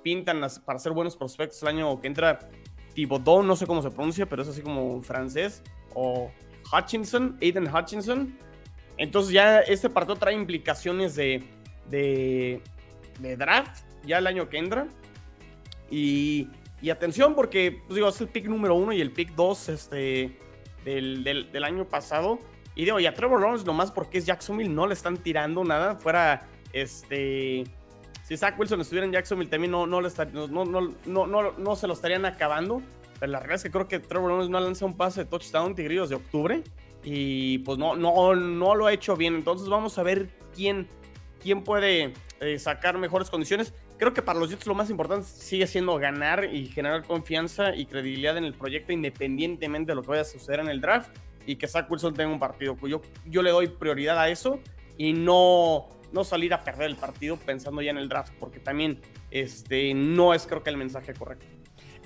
pintan 0.03 0.41
para 0.65 0.79
ser 0.79 0.93
buenos 0.93 1.17
prospectos 1.17 1.63
el 1.63 1.69
año 1.69 2.01
que 2.01 2.09
entra. 2.09 2.51
Thibodeau, 2.99 3.45
no 3.45 3.55
sé 3.55 3.65
cómo 3.65 3.81
se 3.81 3.91
pronuncia, 3.91 4.27
pero 4.27 4.43
es 4.43 4.49
así 4.49 4.61
como 4.61 5.01
francés. 5.03 5.63
O 5.95 6.33
Hutchinson, 6.73 7.39
Aiden 7.41 7.73
Hutchinson 7.73 8.37
entonces 8.99 9.33
ya 9.33 9.61
este 9.61 9.89
partido 9.89 10.17
trae 10.17 10.35
implicaciones 10.35 11.15
de, 11.15 11.45
de, 11.89 12.61
draft 13.37 13.85
ya 14.05 14.19
el 14.19 14.27
año 14.27 14.49
que 14.49 14.59
entra. 14.59 14.89
Y, 15.91 16.49
atención 16.91 17.35
porque, 17.35 17.81
pues 17.87 17.95
digo, 17.95 18.09
es 18.09 18.21
el 18.21 18.29
pick 18.29 18.47
número 18.47 18.75
uno 18.75 18.93
y 18.93 19.01
el 19.01 19.13
pick 19.13 19.35
dos 19.35 19.69
este, 19.69 20.37
del, 20.85 21.65
año 21.65 21.89
pasado. 21.89 22.41
Y 22.75 22.85
digo, 22.85 22.99
y 23.01 23.07
a 23.07 23.15
Trevor 23.15 23.41
Lawrence 23.41 23.65
nomás 23.65 23.91
porque 23.91 24.19
es 24.19 24.27
Jacksonville 24.27 24.71
no 24.71 24.87
le 24.87 24.95
están 24.95 25.17
tirando 25.17 25.65
nada. 25.65 25.95
Fuera, 25.97 26.47
este... 26.73 27.65
Si 28.29 28.37
Zach 28.37 28.59
Wilson 28.59 28.83
estuviera 28.83 29.07
en 29.07 29.13
Jacksonville 29.13 29.49
también 29.49 29.71
no, 29.71 29.87
no, 29.87 30.01
no, 30.03 31.77
se 31.77 31.87
lo 31.87 31.95
estarían 31.95 32.27
acabando. 32.27 32.83
Pero 33.19 33.33
la 33.33 33.39
realidad 33.39 33.57
es 33.57 33.63
que 33.63 33.71
creo 33.71 33.89
que 33.89 34.01
Trevor 34.01 34.31
Lawrence 34.31 34.53
no 34.53 34.61
lanza 34.61 34.85
un 34.85 34.99
pase 34.99 35.25
de 35.25 35.31
touchdown 35.31 35.75
tigrillos 35.75 36.11
de 36.11 36.17
octubre 36.17 36.63
y 37.03 37.61
pues 37.61 37.79
no, 37.79 37.97
no, 37.97 38.35
no 38.35 38.75
lo 38.75 38.85
ha 38.85 38.93
hecho 38.93 39.17
bien. 39.17 39.35
Entonces 39.35 39.71
vamos 39.71 39.97
a 39.97 40.03
ver 40.03 40.29
quién, 40.55 40.87
quién 41.43 41.65
puede 41.65 42.13
eh, 42.41 42.59
sacar 42.59 42.99
mejores 42.99 43.31
condiciones. 43.31 43.73
Creo 43.97 44.13
que 44.13 44.21
para 44.21 44.39
los 44.39 44.51
Jets 44.51 44.67
lo 44.67 44.75
más 44.75 44.91
importante 44.91 45.27
sigue 45.27 45.67
siendo 45.67 45.97
ganar 45.97 46.45
y 46.53 46.67
generar 46.67 47.05
confianza 47.05 47.75
y 47.75 47.87
credibilidad 47.87 48.37
en 48.37 48.45
el 48.45 48.53
proyecto 48.53 48.93
independientemente 48.93 49.93
de 49.93 49.97
lo 49.97 50.03
que 50.03 50.09
vaya 50.09 50.21
a 50.21 50.27
suceder 50.27 50.61
en 50.61 50.69
el 50.69 50.83
draft 50.83 51.17
y 51.47 51.57
que 51.57 51.67
Zach 51.67 51.91
Wilson 51.91 52.13
tenga 52.13 52.31
un 52.31 52.39
partido. 52.39 52.77
Yo, 52.87 53.01
yo 53.25 53.41
le 53.41 53.53
doy 53.53 53.69
prioridad 53.69 54.19
a 54.19 54.29
eso 54.29 54.61
y 54.99 55.15
no 55.15 55.98
no 56.13 56.25
salir 56.25 56.55
a 56.55 56.65
perder 56.65 56.89
el 56.91 56.97
partido 56.97 57.37
pensando 57.37 57.83
ya 57.83 57.91
en 57.91 57.99
el 57.99 58.09
draft, 58.09 58.33
porque 58.39 58.61
también 58.61 58.99
este, 59.31 59.95
no 59.95 60.35
es 60.35 60.47
creo 60.47 60.63
que 60.63 60.71
el 60.71 60.77
mensaje 60.77 61.15
correcto. 61.15 61.47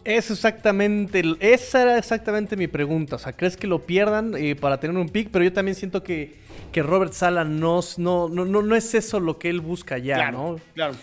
Es 0.05 0.33
exactamente, 0.33 1.23
esa 1.39 1.83
era 1.83 1.99
exactamente 1.99 2.57
mi 2.57 2.67
pregunta. 2.67 3.17
O 3.17 3.19
sea, 3.21 3.33
¿crees 3.33 3.57
que 3.57 3.69
lo 3.69 3.81
pierdan 3.87 4.35
eh, 4.37 4.57
para 4.57 4.81
tener 4.81 4.97
un 4.97 5.09
pick? 5.09 5.31
Pero 5.31 5.45
yo 5.45 5.53
también 5.53 5.77
siento 5.77 6.03
que, 6.03 6.41
que 6.73 6.83
Robert 6.83 7.13
Sala 7.13 7.45
no, 7.45 7.81
no, 7.99 8.29
no, 8.29 8.45
no, 8.45 8.75
es 8.75 8.95
eso 8.95 9.21
lo 9.21 9.39
que 9.39 9.49
él 9.49 9.61
busca 9.61 9.99
ya, 9.99 10.33
¿no? 10.33 10.57
Claro. 10.75 10.95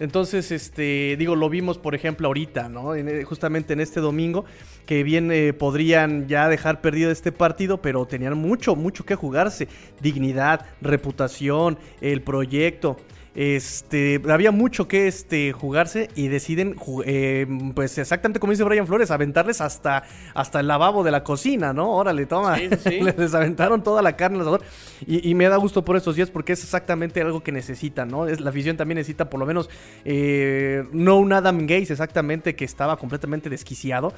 Entonces, 0.00 0.50
este, 0.50 1.16
digo, 1.18 1.36
lo 1.36 1.48
vimos, 1.48 1.78
por 1.78 1.94
ejemplo, 1.94 2.26
ahorita, 2.26 2.68
¿no? 2.68 2.94
Eh, 2.94 3.24
justamente 3.24 3.72
en 3.74 3.80
este 3.80 4.00
domingo, 4.00 4.44
que 4.86 5.04
bien 5.04 5.30
eh, 5.30 5.52
podrían 5.52 6.26
ya 6.26 6.48
dejar 6.48 6.80
perdido 6.80 7.10
este 7.10 7.30
partido, 7.30 7.80
pero 7.80 8.04
tenían 8.04 8.36
mucho, 8.36 8.74
mucho 8.74 9.04
que 9.04 9.14
jugarse. 9.14 9.68
Dignidad, 10.00 10.66
reputación, 10.80 11.78
el 12.00 12.22
proyecto. 12.22 12.96
Este, 13.34 14.22
había 14.30 14.52
mucho 14.52 14.86
que 14.86 15.08
este, 15.08 15.52
jugarse 15.52 16.08
y 16.14 16.28
deciden, 16.28 16.76
eh, 17.04 17.46
pues 17.74 17.98
exactamente 17.98 18.38
como 18.38 18.52
dice 18.52 18.62
Brian 18.62 18.86
Flores, 18.86 19.10
aventarles 19.10 19.60
hasta, 19.60 20.04
hasta 20.34 20.60
el 20.60 20.68
lavabo 20.68 21.02
de 21.02 21.10
la 21.10 21.24
cocina, 21.24 21.72
¿no? 21.72 21.90
Órale, 21.90 22.26
toma. 22.26 22.56
Les 23.18 23.34
aventaron 23.34 23.82
toda 23.82 24.02
la 24.02 24.16
carne 24.16 24.36
al 24.36 24.42
asador. 24.42 24.62
Y, 25.06 25.34
me 25.34 25.48
da 25.48 25.56
gusto 25.56 25.84
por 25.84 25.96
estos 25.96 26.14
días 26.14 26.30
porque 26.30 26.52
es 26.52 26.62
exactamente 26.62 27.20
algo 27.20 27.42
que 27.42 27.50
necesitan, 27.50 28.08
¿no? 28.08 28.28
Es, 28.28 28.40
la 28.40 28.50
afición 28.50 28.76
también 28.76 28.96
necesita 28.96 29.28
por 29.28 29.40
lo 29.40 29.46
menos 29.46 29.68
eh, 30.04 30.84
no 30.92 31.16
un 31.16 31.32
Adam 31.32 31.66
Gaze 31.66 31.92
exactamente 31.92 32.54
que 32.54 32.64
estaba 32.64 32.96
completamente 32.96 33.50
desquiciado. 33.50 34.14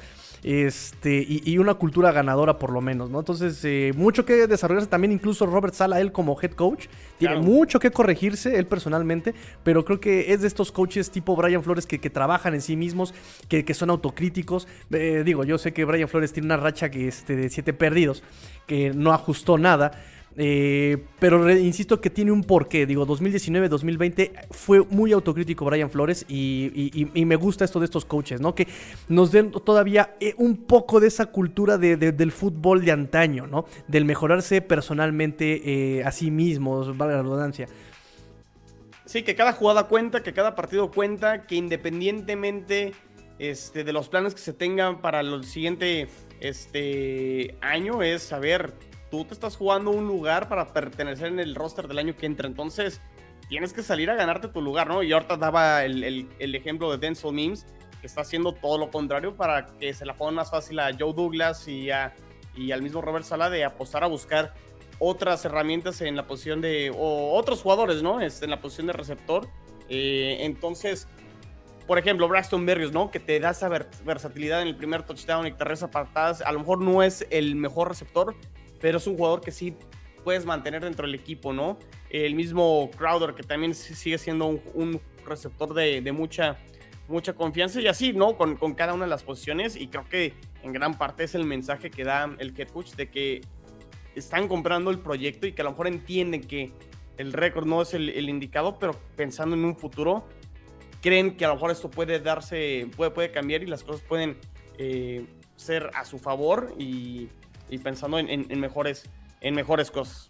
Este, 0.49 1.25
y, 1.27 1.57
una 1.57 1.73
cultura 1.73 2.13
ganadora 2.13 2.57
por 2.57 2.71
lo 2.71 2.79
menos, 2.79 3.09
¿no? 3.09 3.19
Entonces, 3.19 3.59
eh, 3.65 3.91
mucho 3.97 4.23
que 4.23 4.47
desarrollarse 4.47 4.87
también, 4.87 5.11
incluso 5.11 5.45
Robert 5.45 5.73
Sala, 5.73 5.99
él 5.99 6.13
como 6.13 6.39
head 6.41 6.51
coach, 6.51 6.87
tiene 7.17 7.35
mucho 7.35 7.81
que 7.81 7.91
corregirse, 7.91 8.57
él 8.57 8.65
personalmente 8.65 9.33
pero 9.63 9.83
creo 9.83 9.99
que 9.99 10.31
es 10.31 10.41
de 10.41 10.47
estos 10.47 10.71
coaches 10.71 11.11
tipo 11.11 11.35
Brian 11.35 11.63
Flores 11.63 11.85
que, 11.85 11.97
trabajan 12.09 12.53
en 12.53 12.61
sí 12.61 12.77
mismos, 12.77 13.13
que, 13.49 13.73
son 13.73 13.89
autocríticos. 13.89 14.69
Eh, 14.91 15.23
digo, 15.25 15.43
yo 15.43 15.57
sé 15.57 15.73
que 15.73 15.83
Brian 15.83 16.07
Flores 16.07 16.31
tiene 16.31 16.45
una 16.45 16.55
racha 16.55 16.89
que, 16.89 17.09
este, 17.09 17.35
de 17.35 17.49
siete 17.49 17.73
perdidos, 17.73 18.23
que 18.65 18.91
no 18.93 19.11
ajustó 19.11 19.57
nada. 19.57 19.91
Eh, 20.39 21.03
pero 21.19 21.49
insisto 21.51 21.99
que 21.99 22.09
tiene 22.09 22.31
un 22.31 22.43
porqué. 22.43 22.85
Digo, 22.85 23.07
2019-2020 23.07 24.47
fue 24.51 24.81
muy 24.85 25.11
autocrítico 25.11 25.65
Brian 25.65 25.89
Flores 25.89 26.25
y, 26.29 27.07
me 27.25 27.35
gusta 27.35 27.65
esto 27.65 27.79
de 27.79 27.85
estos 27.85 28.05
coaches, 28.05 28.39
¿no? 28.39 28.53
Que 28.53 28.67
nos 29.09 29.31
den 29.31 29.51
todavía 29.51 30.15
eh, 30.19 30.35
un 30.37 30.57
poco 30.57 30.99
de 30.99 31.07
esa 31.07 31.25
cultura 31.27 31.77
del 31.77 32.31
fútbol 32.31 32.85
de 32.85 32.91
antaño, 32.91 33.47
¿no? 33.47 33.65
Del 33.87 34.05
mejorarse 34.05 34.61
personalmente 34.61 36.03
a 36.05 36.11
sí 36.11 36.31
mismos, 36.31 36.95
valga 36.95 37.15
la 37.15 37.23
redundancia. 37.23 37.67
Sí, 39.07 39.23
que 39.23 39.35
cada 39.35 39.53
jugada 39.53 39.87
cuenta, 39.87 40.21
que 40.21 40.33
cada 40.33 40.53
partido 40.53 40.91
cuenta, 40.91 41.47
que 41.47 41.55
independientemente 41.55 42.93
este, 43.39 43.85
de 43.85 43.93
los 43.93 44.09
planes 44.09 44.33
que 44.33 44.41
se 44.41 44.51
tengan 44.51 45.01
para 45.01 45.21
el 45.21 45.45
siguiente 45.45 46.09
este, 46.41 47.55
año, 47.61 48.03
es 48.03 48.23
saber, 48.23 48.73
tú 49.09 49.25
te 49.25 49.33
estás 49.33 49.55
jugando 49.55 49.91
un 49.91 50.07
lugar 50.07 50.49
para 50.49 50.73
pertenecer 50.73 51.27
en 51.27 51.39
el 51.39 51.55
roster 51.55 51.87
del 51.87 51.99
año 51.99 52.15
que 52.15 52.25
entra. 52.25 52.47
Entonces, 52.47 53.01
tienes 53.49 53.73
que 53.73 53.83
salir 53.83 54.09
a 54.09 54.15
ganarte 54.15 54.47
tu 54.47 54.61
lugar, 54.61 54.87
¿no? 54.87 55.03
Y 55.03 55.11
ahorita 55.11 55.37
daba 55.37 55.85
el, 55.85 56.27
ejemplo 56.39 56.91
de 56.91 56.97
Denzel 56.97 57.33
Mims, 57.33 57.65
que 58.01 58.07
está 58.07 58.21
haciendo 58.21 58.53
todo 58.53 58.77
lo 58.77 58.91
contrario 58.91 59.35
para 59.35 59.67
que 59.79 59.93
se 59.93 60.05
la 60.05 60.15
ponga 60.15 60.31
más 60.31 60.51
fácil 60.51 60.79
a 60.79 60.91
Joe 60.97 61.13
Douglas 61.13 61.67
y, 61.67 61.89
y 62.55 62.71
al 62.71 62.81
mismo 62.81 63.01
Robert 63.01 63.25
Sala 63.25 63.49
de 63.49 63.63
apostar 63.63 64.03
a 64.03 64.07
buscar 64.07 64.53
otras 64.99 65.45
herramientas 65.45 66.01
en 66.01 66.15
la 66.15 66.25
posición 66.25 66.61
de, 66.61 66.91
o 66.95 67.33
otros 67.33 67.61
jugadores, 67.61 68.01
¿no? 68.01 68.19
Este, 68.19 68.45
en 68.45 68.51
la 68.51 68.61
posición 68.61 68.87
de 68.87 68.93
receptor. 68.93 69.47
Eh, 69.89 70.37
entonces, 70.41 71.07
por 71.85 71.97
ejemplo, 71.99 72.27
Braxton 72.27 72.65
Berrios, 72.65 72.91
¿no? 72.91 73.11
Que 73.11 73.19
te 73.19 73.39
da 73.39 73.51
esa 73.51 73.69
versatilidad 73.69 74.61
en 74.61 74.67
el 74.67 74.75
primer 74.75 75.03
touchdown 75.03 75.47
y 75.47 75.51
te 75.51 75.63
regresa 75.63 75.89
patadas. 75.89 76.41
A 76.41 76.51
lo 76.51 76.59
mejor 76.59 76.81
no 76.81 77.03
es 77.03 77.25
el 77.29 77.55
mejor 77.55 77.89
receptor, 77.89 78.35
pero 78.79 78.97
es 78.97 79.07
un 79.07 79.17
jugador 79.17 79.41
que 79.41 79.51
sí 79.51 79.75
puedes 80.23 80.45
mantener 80.45 80.83
dentro 80.83 81.05
del 81.05 81.15
equipo, 81.15 81.53
¿no? 81.53 81.77
El 82.09 82.35
mismo 82.35 82.89
Crowder, 82.97 83.33
que 83.33 83.43
también 83.43 83.73
sigue 83.73 84.17
siendo 84.17 84.47
un, 84.73 85.01
receptor 85.25 85.73
de, 85.73 86.11
mucha, 86.13 86.57
mucha 87.07 87.33
confianza 87.33 87.81
y 87.81 87.87
así, 87.87 88.13
¿no? 88.13 88.37
Con, 88.37 88.55
con, 88.55 88.73
cada 88.73 88.93
una 88.93 89.05
de 89.05 89.09
las 89.09 89.23
posiciones 89.23 89.75
y 89.75 89.87
creo 89.87 90.07
que 90.07 90.33
en 90.63 90.73
gran 90.73 90.97
parte 90.97 91.23
es 91.23 91.35
el 91.35 91.43
mensaje 91.43 91.89
que 91.89 92.03
da 92.03 92.33
el 92.39 92.53
head 92.57 92.69
coach 92.69 92.91
de 92.91 93.09
que 93.09 93.41
están 94.15 94.47
comprando 94.47 94.89
el 94.89 94.99
proyecto 94.99 95.47
y 95.47 95.51
que 95.51 95.61
a 95.61 95.65
lo 95.65 95.71
mejor 95.71 95.87
entienden 95.87 96.41
que 96.41 96.71
el 97.17 97.33
récord 97.33 97.65
no 97.65 97.81
es 97.81 97.93
el, 97.93 98.29
indicado, 98.29 98.77
pero 98.79 98.93
pensando 99.15 99.55
en 99.55 99.65
un 99.65 99.75
futuro, 99.75 100.25
creen 101.01 101.35
que 101.35 101.45
a 101.45 101.49
lo 101.49 101.55
mejor 101.55 101.71
esto 101.71 101.89
puede 101.89 102.19
darse, 102.19 102.87
puede, 102.95 103.11
puede 103.11 103.31
cambiar 103.31 103.63
y 103.63 103.65
las 103.65 103.83
cosas 103.83 104.01
pueden 104.01 104.37
eh, 104.77 105.25
ser 105.55 105.89
a 105.95 106.05
su 106.05 106.19
favor 106.19 106.73
y, 106.77 107.29
pensando 107.77 108.19
en, 108.19 108.59
mejores, 108.59 109.09
en 109.41 109.55
mejores 109.55 109.91
cosas. 109.91 110.29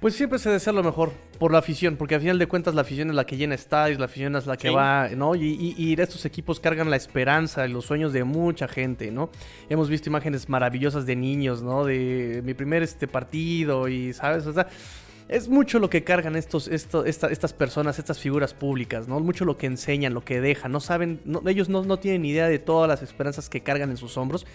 Pues 0.00 0.14
siempre 0.14 0.38
se 0.38 0.50
desea 0.50 0.74
lo 0.74 0.82
mejor 0.82 1.12
por 1.38 1.52
la 1.52 1.58
afición, 1.58 1.96
porque 1.96 2.16
al 2.16 2.20
final 2.20 2.38
de 2.38 2.46
cuentas 2.46 2.74
la 2.74 2.82
afición 2.82 3.08
es 3.08 3.16
la 3.16 3.24
que 3.24 3.38
llena 3.38 3.54
estadios, 3.54 3.98
la 3.98 4.04
afición 4.04 4.36
es 4.36 4.46
la 4.46 4.58
que 4.58 4.68
va, 4.68 5.08
¿no? 5.08 5.34
Y, 5.34 5.74
y, 5.76 5.98
estos 5.98 6.26
equipos 6.26 6.60
cargan 6.60 6.90
la 6.90 6.96
esperanza 6.96 7.66
y 7.66 7.70
los 7.70 7.86
sueños 7.86 8.12
de 8.12 8.22
mucha 8.22 8.68
gente, 8.68 9.10
¿no? 9.10 9.30
Hemos 9.70 9.88
visto 9.88 10.10
imágenes 10.10 10.50
maravillosas 10.50 11.06
de 11.06 11.16
niños, 11.16 11.62
¿no? 11.62 11.86
De 11.86 12.42
mi 12.44 12.52
primer 12.52 12.82
este 12.82 13.08
partido 13.08 13.88
y, 13.88 14.12
¿sabes? 14.12 14.46
O 14.46 14.52
sea, 14.52 14.68
es 15.28 15.48
mucho 15.48 15.78
lo 15.78 15.90
que 15.90 16.04
cargan 16.04 16.36
estos, 16.36 16.68
estas 16.68 17.52
personas, 17.52 17.98
estas 17.98 18.20
figuras 18.20 18.54
públicas, 18.54 19.08
¿no? 19.08 19.18
Mucho 19.18 19.44
lo 19.44 19.56
que 19.56 19.66
enseñan, 19.66 20.14
lo 20.14 20.24
que 20.24 20.40
dejan, 20.40 20.70
no 20.70 20.80
saben, 20.80 21.20
ellos 21.46 21.68
no, 21.68 21.82
no 21.84 21.98
tienen 21.98 22.24
idea 22.24 22.48
de 22.48 22.58
todas 22.58 22.88
las 22.88 23.02
esperanzas 23.02 23.48
que 23.48 23.62
cargan 23.62 23.90
en 23.90 23.96
sus 23.96 24.16
hombros. 24.16 24.46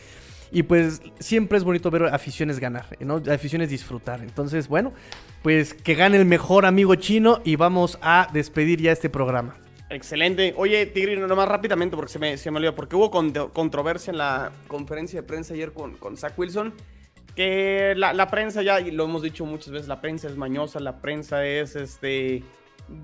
Y 0.51 0.63
pues 0.63 1.01
siempre 1.19 1.57
es 1.57 1.63
bonito 1.63 1.89
ver 1.89 2.05
aficiones 2.05 2.59
ganar, 2.59 2.85
¿no? 2.99 3.21
Aficiones 3.31 3.69
disfrutar. 3.69 4.21
Entonces, 4.21 4.67
bueno, 4.67 4.93
pues 5.41 5.73
que 5.73 5.95
gane 5.95 6.17
el 6.17 6.25
mejor 6.25 6.65
amigo 6.65 6.95
chino 6.95 7.41
y 7.45 7.55
vamos 7.55 7.97
a 8.01 8.27
despedir 8.33 8.81
ya 8.81 8.91
este 8.91 9.09
programa. 9.09 9.55
Excelente. 9.89 10.53
Oye, 10.57 10.85
Tigri, 10.85 11.17
nomás 11.17 11.47
rápidamente 11.47 11.95
porque 11.95 12.11
se 12.11 12.19
me, 12.19 12.37
se 12.37 12.49
me 12.51 12.57
olvidó, 12.57 12.75
porque 12.75 12.95
hubo 12.95 13.11
controversia 13.11 14.11
en 14.11 14.17
la 14.17 14.51
conferencia 14.67 15.21
de 15.21 15.27
prensa 15.27 15.53
ayer 15.53 15.73
con, 15.73 15.95
con 15.97 16.15
Zach 16.15 16.37
Wilson, 16.37 16.73
que 17.35 17.93
la, 17.97 18.13
la, 18.13 18.27
prensa 18.27 18.61
ya, 18.61 18.79
y 18.79 18.91
lo 18.91 19.03
hemos 19.05 19.21
dicho 19.21 19.45
muchas 19.45 19.71
veces, 19.71 19.87
la 19.89 19.99
prensa 19.99 20.27
es 20.27 20.37
mañosa, 20.37 20.79
la 20.79 20.99
prensa 20.99 21.45
es 21.45 21.75
este 21.75 22.43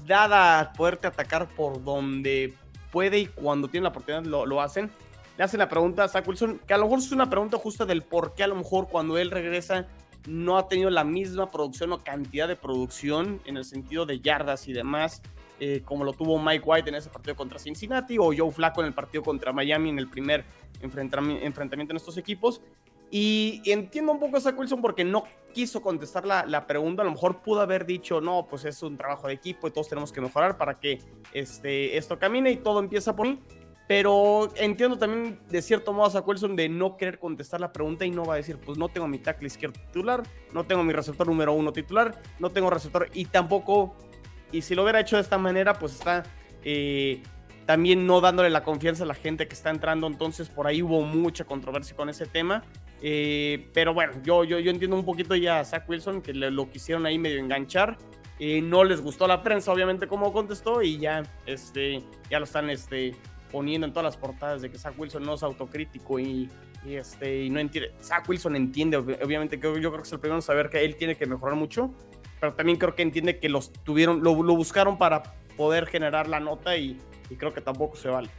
dada 0.06 0.60
a 0.60 0.74
poderte 0.74 1.08
atacar 1.08 1.48
por 1.50 1.84
donde 1.84 2.54
puede 2.92 3.20
y 3.20 3.26
cuando 3.28 3.68
tiene 3.68 3.84
la 3.84 3.90
oportunidad 3.90 4.24
lo, 4.24 4.46
lo 4.46 4.62
hacen 4.62 4.90
le 5.38 5.44
hacen 5.44 5.60
la 5.60 5.70
pregunta 5.70 6.04
a 6.04 6.08
Zach 6.08 6.28
Wilson, 6.28 6.60
que 6.66 6.74
a 6.74 6.78
lo 6.78 6.86
mejor 6.86 7.00
es 7.00 7.12
una 7.12 7.30
pregunta 7.30 7.58
justa 7.58 7.86
del 7.86 8.02
por 8.02 8.34
qué 8.34 8.44
a 8.44 8.48
lo 8.48 8.56
mejor 8.56 8.88
cuando 8.88 9.18
él 9.18 9.32
regresa 9.32 9.88
no 10.28 10.58
ha 10.58 10.68
tenido 10.68 10.90
la 10.90 11.04
misma 11.04 11.52
producción 11.52 11.94
o 11.94 12.04
cantidad 12.04 12.48
de 12.48 12.56
producción 12.56 13.40
en 13.46 13.58
el 13.58 13.64
sentido 13.64 14.06
de 14.06 14.20
yardas 14.20 14.68
y 14.68 14.74
demás, 14.74 15.22
eh, 15.60 15.82
como 15.86 16.04
lo 16.04 16.14
tuvo 16.14 16.38
Mike 16.40 16.64
White 16.66 16.90
en 16.90 16.96
ese 16.96 17.10
partido 17.10 17.36
contra 17.36 17.60
Cincinnati 17.60 18.18
o 18.18 18.34
Joe 18.36 18.52
Flacco 18.52 18.82
en 18.82 18.88
el 18.88 18.94
partido 18.94 19.24
contra 19.24 19.54
Miami 19.54 19.90
en 19.90 20.00
el 20.00 20.10
primer 20.10 20.44
enfrentamiento 20.82 21.94
en 21.94 21.98
estos 21.98 22.18
equipos. 22.18 22.62
Y, 23.10 23.62
entiendo 23.66 24.12
un 24.12 24.20
poco 24.20 24.36
a 24.36 24.42
Zach 24.42 24.58
Wilson 24.60 24.82
porque 24.82 25.06
no 25.06 25.24
quiso 25.54 25.82
contestar 25.82 26.26
la, 26.26 26.46
la, 26.46 26.68
pregunta. 26.68 27.04
A 27.04 27.06
lo 27.06 27.12
mejor 27.12 27.42
pudo 27.42 27.62
haber 27.62 27.86
dicho, 27.86 28.20
no, 28.20 28.48
pues 28.50 28.66
es 28.66 28.84
un 28.84 28.98
trabajo 28.98 29.28
de 29.28 29.34
equipo 29.34 29.68
y 29.68 29.72
todos 29.72 29.88
tenemos 29.88 30.12
que 30.12 30.20
mejorar 30.20 30.58
para 30.58 30.78
que 30.78 31.00
este, 31.32 31.96
esto 31.96 32.20
camine 32.20 32.52
y 32.52 32.58
todo 32.58 32.80
empieza 32.80 33.16
por 33.16 33.28
mí. 33.28 33.40
Pero 33.88 34.52
entiendo 34.58 34.98
también 34.98 35.40
de 35.50 35.62
cierto 35.62 35.94
modo 35.94 36.18
a 36.18 36.22
Wilson 36.22 36.56
de 36.56 36.68
no 36.68 36.98
querer 36.98 37.20
contestar 37.20 37.62
la 37.62 37.72
pregunta 37.72 38.06
y 38.06 38.12
no 38.12 38.26
va 38.26 38.34
a 38.34 38.38
decir, 38.38 38.58
pues 38.58 38.78
no 38.78 38.90
tengo 38.90 39.08
mi 39.08 39.18
tackle 39.18 39.48
izquierdo 39.48 39.80
titular, 39.80 40.24
no 40.54 40.66
tengo 40.66 40.84
mi 40.84 40.92
receptor 40.92 41.26
número 41.28 41.54
uno 41.54 41.72
titular, 41.72 42.22
no 42.40 42.50
tengo 42.50 42.70
receptor 42.70 43.10
y 43.14 43.26
tampoco, 43.26 43.96
y 44.52 44.62
si 44.62 44.76
lo 44.76 44.84
hubiera 44.84 45.00
hecho 45.00 45.16
de 45.16 45.22
esta 45.22 45.38
manera, 45.38 45.80
pues 45.80 45.94
está 45.94 46.24
eh, 46.64 47.24
también 47.66 48.06
no 48.06 48.20
dándole 48.20 48.50
la 48.50 48.64
confianza 48.64 49.04
a 49.04 49.08
la 49.08 49.14
gente 49.14 49.48
que 49.48 49.54
está 49.54 49.70
entrando, 49.70 50.08
entonces 50.08 50.50
por 50.50 50.68
ahí 50.68 50.82
hubo 50.82 51.02
mucha 51.04 51.46
controversia 51.46 51.96
con 51.96 52.10
ese 52.10 52.26
tema. 52.26 52.64
Eh, 53.02 53.70
pero 53.74 53.94
bueno, 53.94 54.14
yo, 54.24 54.44
yo, 54.44 54.60
yo 54.60 54.72
entiendo 54.72 54.98
un 54.98 55.06
poquito 55.06 55.36
ya 55.36 55.60
a 55.60 55.66
Zach 55.66 55.88
Wilson 55.88 56.22
que 56.22 56.34
lo 56.34 56.70
quisieron 56.70 57.06
ahí 57.06 57.20
medio 57.20 57.40
enganchar. 57.40 57.98
Eh, 58.40 58.62
no 58.62 58.84
les 58.84 59.02
gustó 59.02 59.28
la 59.28 59.44
prensa, 59.44 59.72
obviamente, 59.72 60.08
cómo 60.08 60.32
contestó 60.32 60.82
y 60.82 60.98
ya, 60.98 61.24
este, 61.46 62.04
ya 62.30 62.40
lo 62.40 62.46
están 62.46 62.70
este, 62.70 63.16
poniendo 63.58 63.88
en 63.88 63.92
todas 63.92 64.04
las 64.04 64.18
portadas 64.18 64.62
de 64.62 64.70
que 64.70 64.78
Zach 64.78 64.94
Wilson 65.00 65.24
no 65.24 65.34
es 65.34 65.42
autocrítico 65.42 66.20
y, 66.20 66.48
este, 66.86 67.46
y 67.46 67.50
no 67.50 67.60
entiende. 67.60 67.92
Zach 68.04 68.30
Wilson 68.30 68.56
entiende, 68.56 68.98
obviamente, 68.98 69.60
que 69.60 69.68
yo 69.82 69.90
creo 69.90 69.94
que 69.94 70.04
es 70.04 70.12
el 70.12 70.20
primero 70.20 70.36
en 70.36 70.44
saber 70.44 70.70
que 70.70 70.86
él 70.86 70.96
tiene 70.96 71.16
que 71.16 71.26
mejorar 71.26 71.56
mucho, 71.56 71.92
pero 72.40 72.54
también 72.54 72.78
creo 72.78 72.94
que 72.94 73.02
entiende 73.02 73.40
que 73.40 73.50
los 73.50 73.74
tuvieron, 73.74 74.22
lo, 74.22 74.36
buscaron 74.36 75.00
para 75.00 75.24
poder 75.58 75.88
generar 75.88 76.28
la 76.28 76.40
nota 76.40 76.78
y, 76.78 77.00
creo 77.36 77.52
que 77.52 77.62
tampoco 77.62 77.96
se 77.96 78.10
vale. 78.10 78.30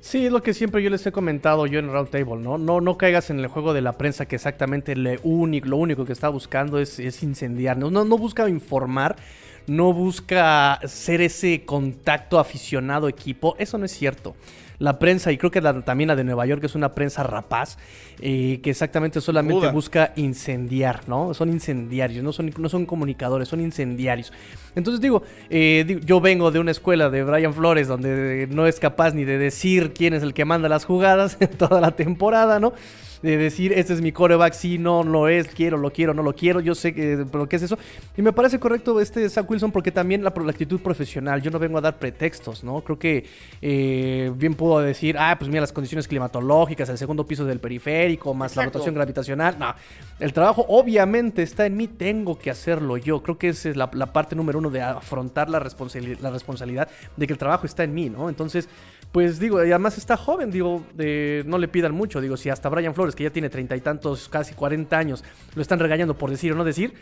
Sí, 0.00 0.26
es 0.26 0.32
lo 0.32 0.42
que 0.42 0.52
siempre 0.52 0.82
yo 0.82 0.90
les 0.90 1.06
he 1.06 1.12
comentado 1.12 1.66
yo 1.66 1.78
en 1.78 1.92
Roundtable, 1.92 2.38
¿no? 2.38 2.58
No, 2.58 2.80
no 2.80 2.98
caigas 2.98 3.30
en 3.30 3.38
el 3.38 3.46
juego 3.46 3.72
de 3.72 3.82
la 3.82 3.92
prensa 3.98 4.26
que 4.26 4.34
exactamente 4.34 4.96
lo 4.96 5.12
único, 5.22 5.68
lo 5.68 5.76
único 5.76 6.04
que 6.04 6.12
está 6.12 6.28
buscando 6.28 6.80
es, 6.80 6.98
es 6.98 7.22
incendiar, 7.22 7.76
no, 7.76 7.88
no 7.88 8.18
busca 8.18 8.48
informar, 8.48 9.14
no 9.70 9.92
busca 9.92 10.80
ser 10.84 11.20
ese 11.20 11.64
contacto 11.64 12.38
aficionado 12.38 13.08
equipo. 13.08 13.54
Eso 13.58 13.78
no 13.78 13.84
es 13.84 13.92
cierto 13.92 14.34
la 14.80 14.98
prensa, 14.98 15.30
y 15.30 15.36
creo 15.36 15.50
que 15.50 15.60
también 15.60 16.08
la 16.08 16.16
de 16.16 16.24
Nueva 16.24 16.46
York 16.46 16.64
es 16.64 16.74
una 16.74 16.94
prensa 16.94 17.22
rapaz, 17.22 17.76
eh, 18.18 18.60
que 18.62 18.70
exactamente 18.70 19.20
solamente 19.20 19.68
busca 19.70 20.14
incendiar, 20.16 21.06
¿no? 21.06 21.34
Son 21.34 21.50
incendiarios, 21.50 22.24
no 22.24 22.32
son, 22.32 22.50
no 22.56 22.68
son 22.70 22.86
comunicadores, 22.86 23.46
son 23.46 23.60
incendiarios. 23.60 24.32
Entonces 24.74 25.02
digo, 25.02 25.22
eh, 25.50 26.00
yo 26.02 26.22
vengo 26.22 26.50
de 26.50 26.60
una 26.60 26.70
escuela 26.70 27.10
de 27.10 27.22
Brian 27.22 27.52
Flores 27.52 27.88
donde 27.88 28.48
no 28.50 28.66
es 28.66 28.80
capaz 28.80 29.12
ni 29.12 29.24
de 29.24 29.36
decir 29.36 29.92
quién 29.92 30.14
es 30.14 30.22
el 30.22 30.32
que 30.32 30.46
manda 30.46 30.68
las 30.70 30.86
jugadas 30.86 31.36
en 31.40 31.50
toda 31.58 31.82
la 31.82 31.90
temporada, 31.90 32.58
¿no? 32.58 32.72
De 33.22 33.36
decir, 33.36 33.72
este 33.72 33.92
es 33.92 34.00
mi 34.00 34.12
coreback, 34.12 34.54
sí, 34.54 34.78
no, 34.78 35.04
no 35.04 35.28
es, 35.28 35.48
quiero, 35.48 35.76
lo 35.76 35.92
quiero, 35.92 36.14
no 36.14 36.22
lo 36.22 36.34
quiero, 36.34 36.60
yo 36.60 36.74
sé 36.74 36.94
que, 36.94 37.26
pero 37.30 37.48
¿qué 37.48 37.56
es 37.56 37.62
eso? 37.62 37.78
Y 38.16 38.22
me 38.22 38.32
parece 38.32 38.58
correcto 38.58 39.00
este 39.00 39.28
Zach 39.28 39.48
Wilson 39.48 39.72
porque 39.72 39.92
también 39.92 40.24
la, 40.24 40.32
la 40.34 40.50
actitud 40.50 40.80
profesional, 40.80 41.42
yo 41.42 41.50
no 41.50 41.58
vengo 41.58 41.78
a 41.78 41.80
dar 41.80 41.98
pretextos, 41.98 42.64
¿no? 42.64 42.80
Creo 42.82 42.98
que 42.98 43.26
eh, 43.60 44.32
bien 44.36 44.54
puedo 44.54 44.80
decir, 44.80 45.16
ah, 45.18 45.36
pues 45.38 45.48
mira 45.48 45.60
las 45.60 45.72
condiciones 45.72 46.08
climatológicas, 46.08 46.88
el 46.88 46.98
segundo 46.98 47.26
piso 47.26 47.44
del 47.44 47.60
periférico, 47.60 48.32
más 48.34 48.56
la 48.56 48.64
rotación 48.64 48.94
gravitacional, 48.94 49.58
no, 49.58 49.74
el 50.18 50.32
trabajo 50.32 50.64
obviamente 50.68 51.42
está 51.42 51.66
en 51.66 51.76
mí, 51.76 51.88
tengo 51.88 52.38
que 52.38 52.50
hacerlo 52.50 52.96
yo, 52.96 53.22
creo 53.22 53.38
que 53.38 53.48
esa 53.48 53.70
es 53.70 53.76
la, 53.76 53.90
parte 53.90 54.34
número 54.34 54.58
uno 54.58 54.70
de 54.70 54.80
afrontar 54.82 55.48
la, 55.48 55.58
la 55.58 56.30
responsabilidad 56.30 56.88
de 57.16 57.26
que 57.26 57.32
el 57.32 57.38
trabajo 57.38 57.66
está 57.66 57.84
en 57.84 57.94
mí, 57.94 58.08
¿no? 58.08 58.28
Entonces, 58.28 58.68
pues 59.12 59.40
digo, 59.40 59.64
y 59.64 59.70
además 59.70 59.98
está 59.98 60.16
joven, 60.16 60.50
digo, 60.50 60.84
no 61.46 61.58
le 61.58 61.68
pidan 61.68 61.92
mucho, 61.92 62.20
digo, 62.20 62.36
si 62.36 62.48
hasta 62.48 62.68
Brian 62.68 62.94
Flores, 62.94 63.09
que 63.14 63.24
ya 63.24 63.30
tiene 63.30 63.48
treinta 63.50 63.76
y 63.76 63.80
tantos, 63.80 64.28
casi 64.28 64.54
cuarenta 64.54 64.98
años, 64.98 65.24
lo 65.54 65.62
están 65.62 65.78
regañando 65.78 66.16
por 66.16 66.30
decir 66.30 66.52
o 66.52 66.54
no 66.54 66.64
decir, 66.64 66.94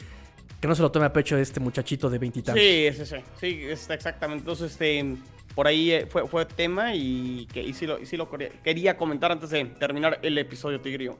que 0.60 0.68
no 0.68 0.74
se 0.74 0.82
lo 0.82 0.90
tome 0.90 1.06
a 1.06 1.12
pecho 1.12 1.36
este 1.36 1.60
muchachito 1.60 2.10
de 2.10 2.18
veintitantos. 2.18 2.62
Sí, 2.62 2.88
sí, 2.92 3.04
sí, 3.06 3.16
sí, 3.38 3.62
está 3.64 3.94
exactamente. 3.94 4.40
Entonces, 4.42 4.72
este, 4.72 5.16
por 5.54 5.66
ahí 5.66 5.92
eh, 5.92 6.06
fue, 6.06 6.26
fue 6.26 6.44
tema 6.46 6.94
y, 6.94 7.46
que, 7.52 7.62
y 7.62 7.72
sí, 7.74 7.86
lo, 7.86 7.98
y 7.98 8.06
sí 8.06 8.16
lo 8.16 8.28
quería 8.30 8.96
comentar 8.96 9.30
antes 9.30 9.50
de 9.50 9.64
terminar 9.64 10.18
el 10.22 10.36
episodio 10.38 10.80
Tigrio. 10.80 11.16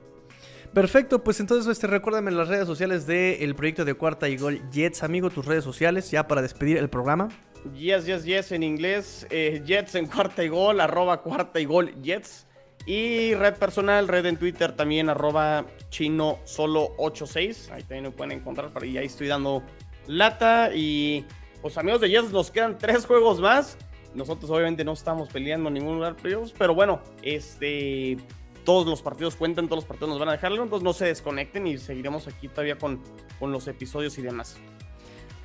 Perfecto, 0.73 1.25
pues 1.25 1.41
entonces 1.41 1.71
este, 1.71 1.87
recuérdame 1.87 2.31
las 2.31 2.49
redes 2.49 2.67
sociales 2.67 3.07
del 3.07 3.55
proyecto 3.55 3.85
de 3.85 3.95
Cuarta 3.95 4.29
y 4.29 4.37
Gol 4.37 4.61
Jets, 4.71 5.03
amigo, 5.03 5.31
tus 5.31 5.47
redes 5.47 5.65
sociales, 5.65 6.11
ya 6.11 6.29
para 6.29 6.43
despedir 6.43 6.77
el 6.77 6.91
programa. 6.91 7.29
Yes, 7.75 8.07
yes, 8.07 8.25
yes 8.25 8.53
en 8.53 8.63
inglés. 8.63 9.27
Eh, 9.31 9.63
Jets 9.65 9.95
en 9.95 10.07
cuarta 10.07 10.45
y 10.45 10.49
gol, 10.49 10.81
arroba 10.81 11.23
cuarta 11.23 11.59
y 11.59 11.65
gol 11.65 11.95
Jets. 12.03 12.47
Y 12.89 13.35
red 13.35 13.57
personal, 13.57 14.09
red 14.09 14.25
en 14.25 14.39
Twitter 14.39 14.73
también, 14.73 15.11
arroba 15.11 15.67
chino 15.91 16.39
solo 16.45 16.95
86. 16.97 17.69
Ahí 17.71 17.83
también 17.83 18.05
me 18.05 18.11
pueden 18.13 18.33
encontrar, 18.33 18.71
y 18.83 18.97
ahí 18.97 19.05
estoy 19.05 19.27
dando 19.27 19.63
lata. 20.07 20.71
Y 20.75 21.27
pues 21.61 21.77
amigos 21.77 22.01
de 22.01 22.09
Jets, 22.09 22.33
nos 22.33 22.51
quedan 22.51 22.79
tres 22.79 23.05
juegos 23.05 23.41
más. 23.41 23.77
Nosotros 24.15 24.51
obviamente 24.51 24.85
no 24.85 24.95
estamos 24.95 25.29
peleando 25.29 25.69
en 25.69 25.75
ningún 25.75 25.97
lugar 25.97 26.17
pero 26.57 26.75
bueno, 26.75 27.03
este 27.21 28.17
todos 28.65 28.87
los 28.87 29.03
partidos 29.03 29.37
cuentan, 29.37 29.67
todos 29.67 29.83
los 29.83 29.85
partidos 29.85 30.09
nos 30.09 30.19
van 30.19 30.31
a 30.31 30.33
dejarlo, 30.33 30.63
entonces 30.63 30.83
no 30.83 30.95
se 30.95 31.05
desconecten 31.05 31.67
y 31.67 31.77
seguiremos 31.77 32.27
aquí 32.27 32.49
todavía 32.49 32.79
con, 32.79 33.03
con 33.39 33.53
los 33.53 33.69
episodios 33.69 34.17
y 34.17 34.23
demás. 34.23 34.57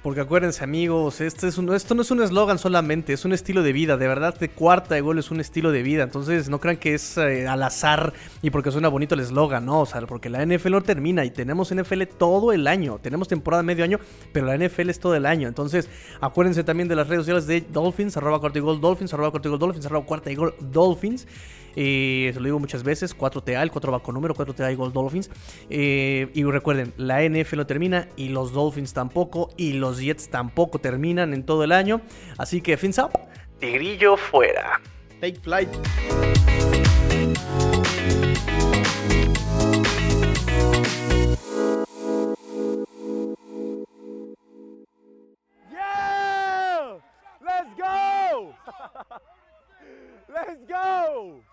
Porque 0.03 0.19
acuérdense 0.19 0.61
amigos, 0.65 1.21
este 1.21 1.47
es 1.47 1.57
esto 1.57 1.95
no 1.95 2.01
es 2.01 2.11
un 2.11 2.21
eslogan 2.21 2.59
solamente, 2.59 3.13
es 3.13 3.23
un 3.23 3.31
estilo 3.31 3.63
de 3.63 3.71
vida. 3.71 3.95
De 3.95 4.05
verdad, 4.05 4.37
de 4.37 4.49
cuarta 4.49 4.95
de 4.95 5.01
gol 5.01 5.17
es 5.17 5.31
un 5.31 5.39
estilo 5.39 5.71
de 5.71 5.81
vida. 5.81 6.03
Entonces 6.03 6.49
no 6.49 6.59
crean 6.59 6.75
que 6.75 6.93
es 6.93 7.17
eh, 7.17 7.47
al 7.47 7.63
azar 7.63 8.11
y 8.41 8.49
porque 8.49 8.69
suena 8.69 8.89
bonito 8.89 9.15
el 9.15 9.21
eslogan, 9.21 9.65
no. 9.65 9.79
O 9.79 9.85
sea, 9.85 10.01
porque 10.01 10.29
la 10.29 10.45
NFL 10.45 10.71
no 10.71 10.81
termina 10.81 11.23
y 11.23 11.31
tenemos 11.31 11.73
NFL 11.73 12.03
todo 12.17 12.51
el 12.51 12.67
año. 12.67 12.99
Tenemos 13.01 13.29
temporada 13.29 13.63
medio 13.63 13.85
año, 13.85 13.97
pero 14.33 14.45
la 14.45 14.57
NFL 14.57 14.89
es 14.89 14.99
todo 14.99 15.15
el 15.15 15.25
año. 15.25 15.47
Entonces 15.47 15.89
acuérdense 16.19 16.65
también 16.65 16.89
de 16.89 16.97
las 16.97 17.07
redes 17.07 17.21
sociales 17.21 17.47
de 17.47 17.61
Dolphins, 17.61 18.17
arroba 18.17 18.41
cuarta 18.41 18.59
y 18.59 18.61
gol 18.61 18.81
Dolphins, 18.81 19.13
arroba 19.13 19.31
cuarta 19.31 19.47
y 19.47 19.51
gol 19.51 19.59
Dolphins, 19.59 19.85
arroba 19.85 20.05
cuarta 20.05 20.29
y 20.29 20.35
gol 20.35 20.53
Dolphins. 20.59 21.25
Eh, 21.75 22.31
se 22.33 22.39
lo 22.39 22.45
digo 22.45 22.59
muchas 22.59 22.83
veces, 22.83 23.17
4TA, 23.17 23.61
el 23.61 23.71
4 23.71 23.91
va 23.91 24.01
con 24.01 24.15
número, 24.15 24.35
4TA 24.35 24.71
y 24.71 24.75
Gold 24.75 24.93
Dolphins. 24.93 25.29
Eh, 25.69 26.29
y 26.33 26.43
recuerden, 26.43 26.93
la 26.97 27.23
NFL 27.23 27.57
no 27.57 27.67
termina 27.67 28.07
y 28.15 28.29
los 28.29 28.53
Dolphins 28.53 28.93
tampoco 28.93 29.49
y 29.57 29.73
los 29.73 29.99
Jets 29.99 30.29
tampoco 30.29 30.79
terminan 30.79 31.33
en 31.33 31.43
todo 31.43 31.63
el 31.63 31.71
año. 31.71 32.01
Así 32.37 32.61
que, 32.61 32.77
fins 32.77 32.99
up, 32.99 33.11
Tigrillo 33.59 34.17
fuera. 34.17 34.81
Take 35.21 35.39
flight. 35.39 35.69
Let's 50.33 50.65
go! 50.67 51.41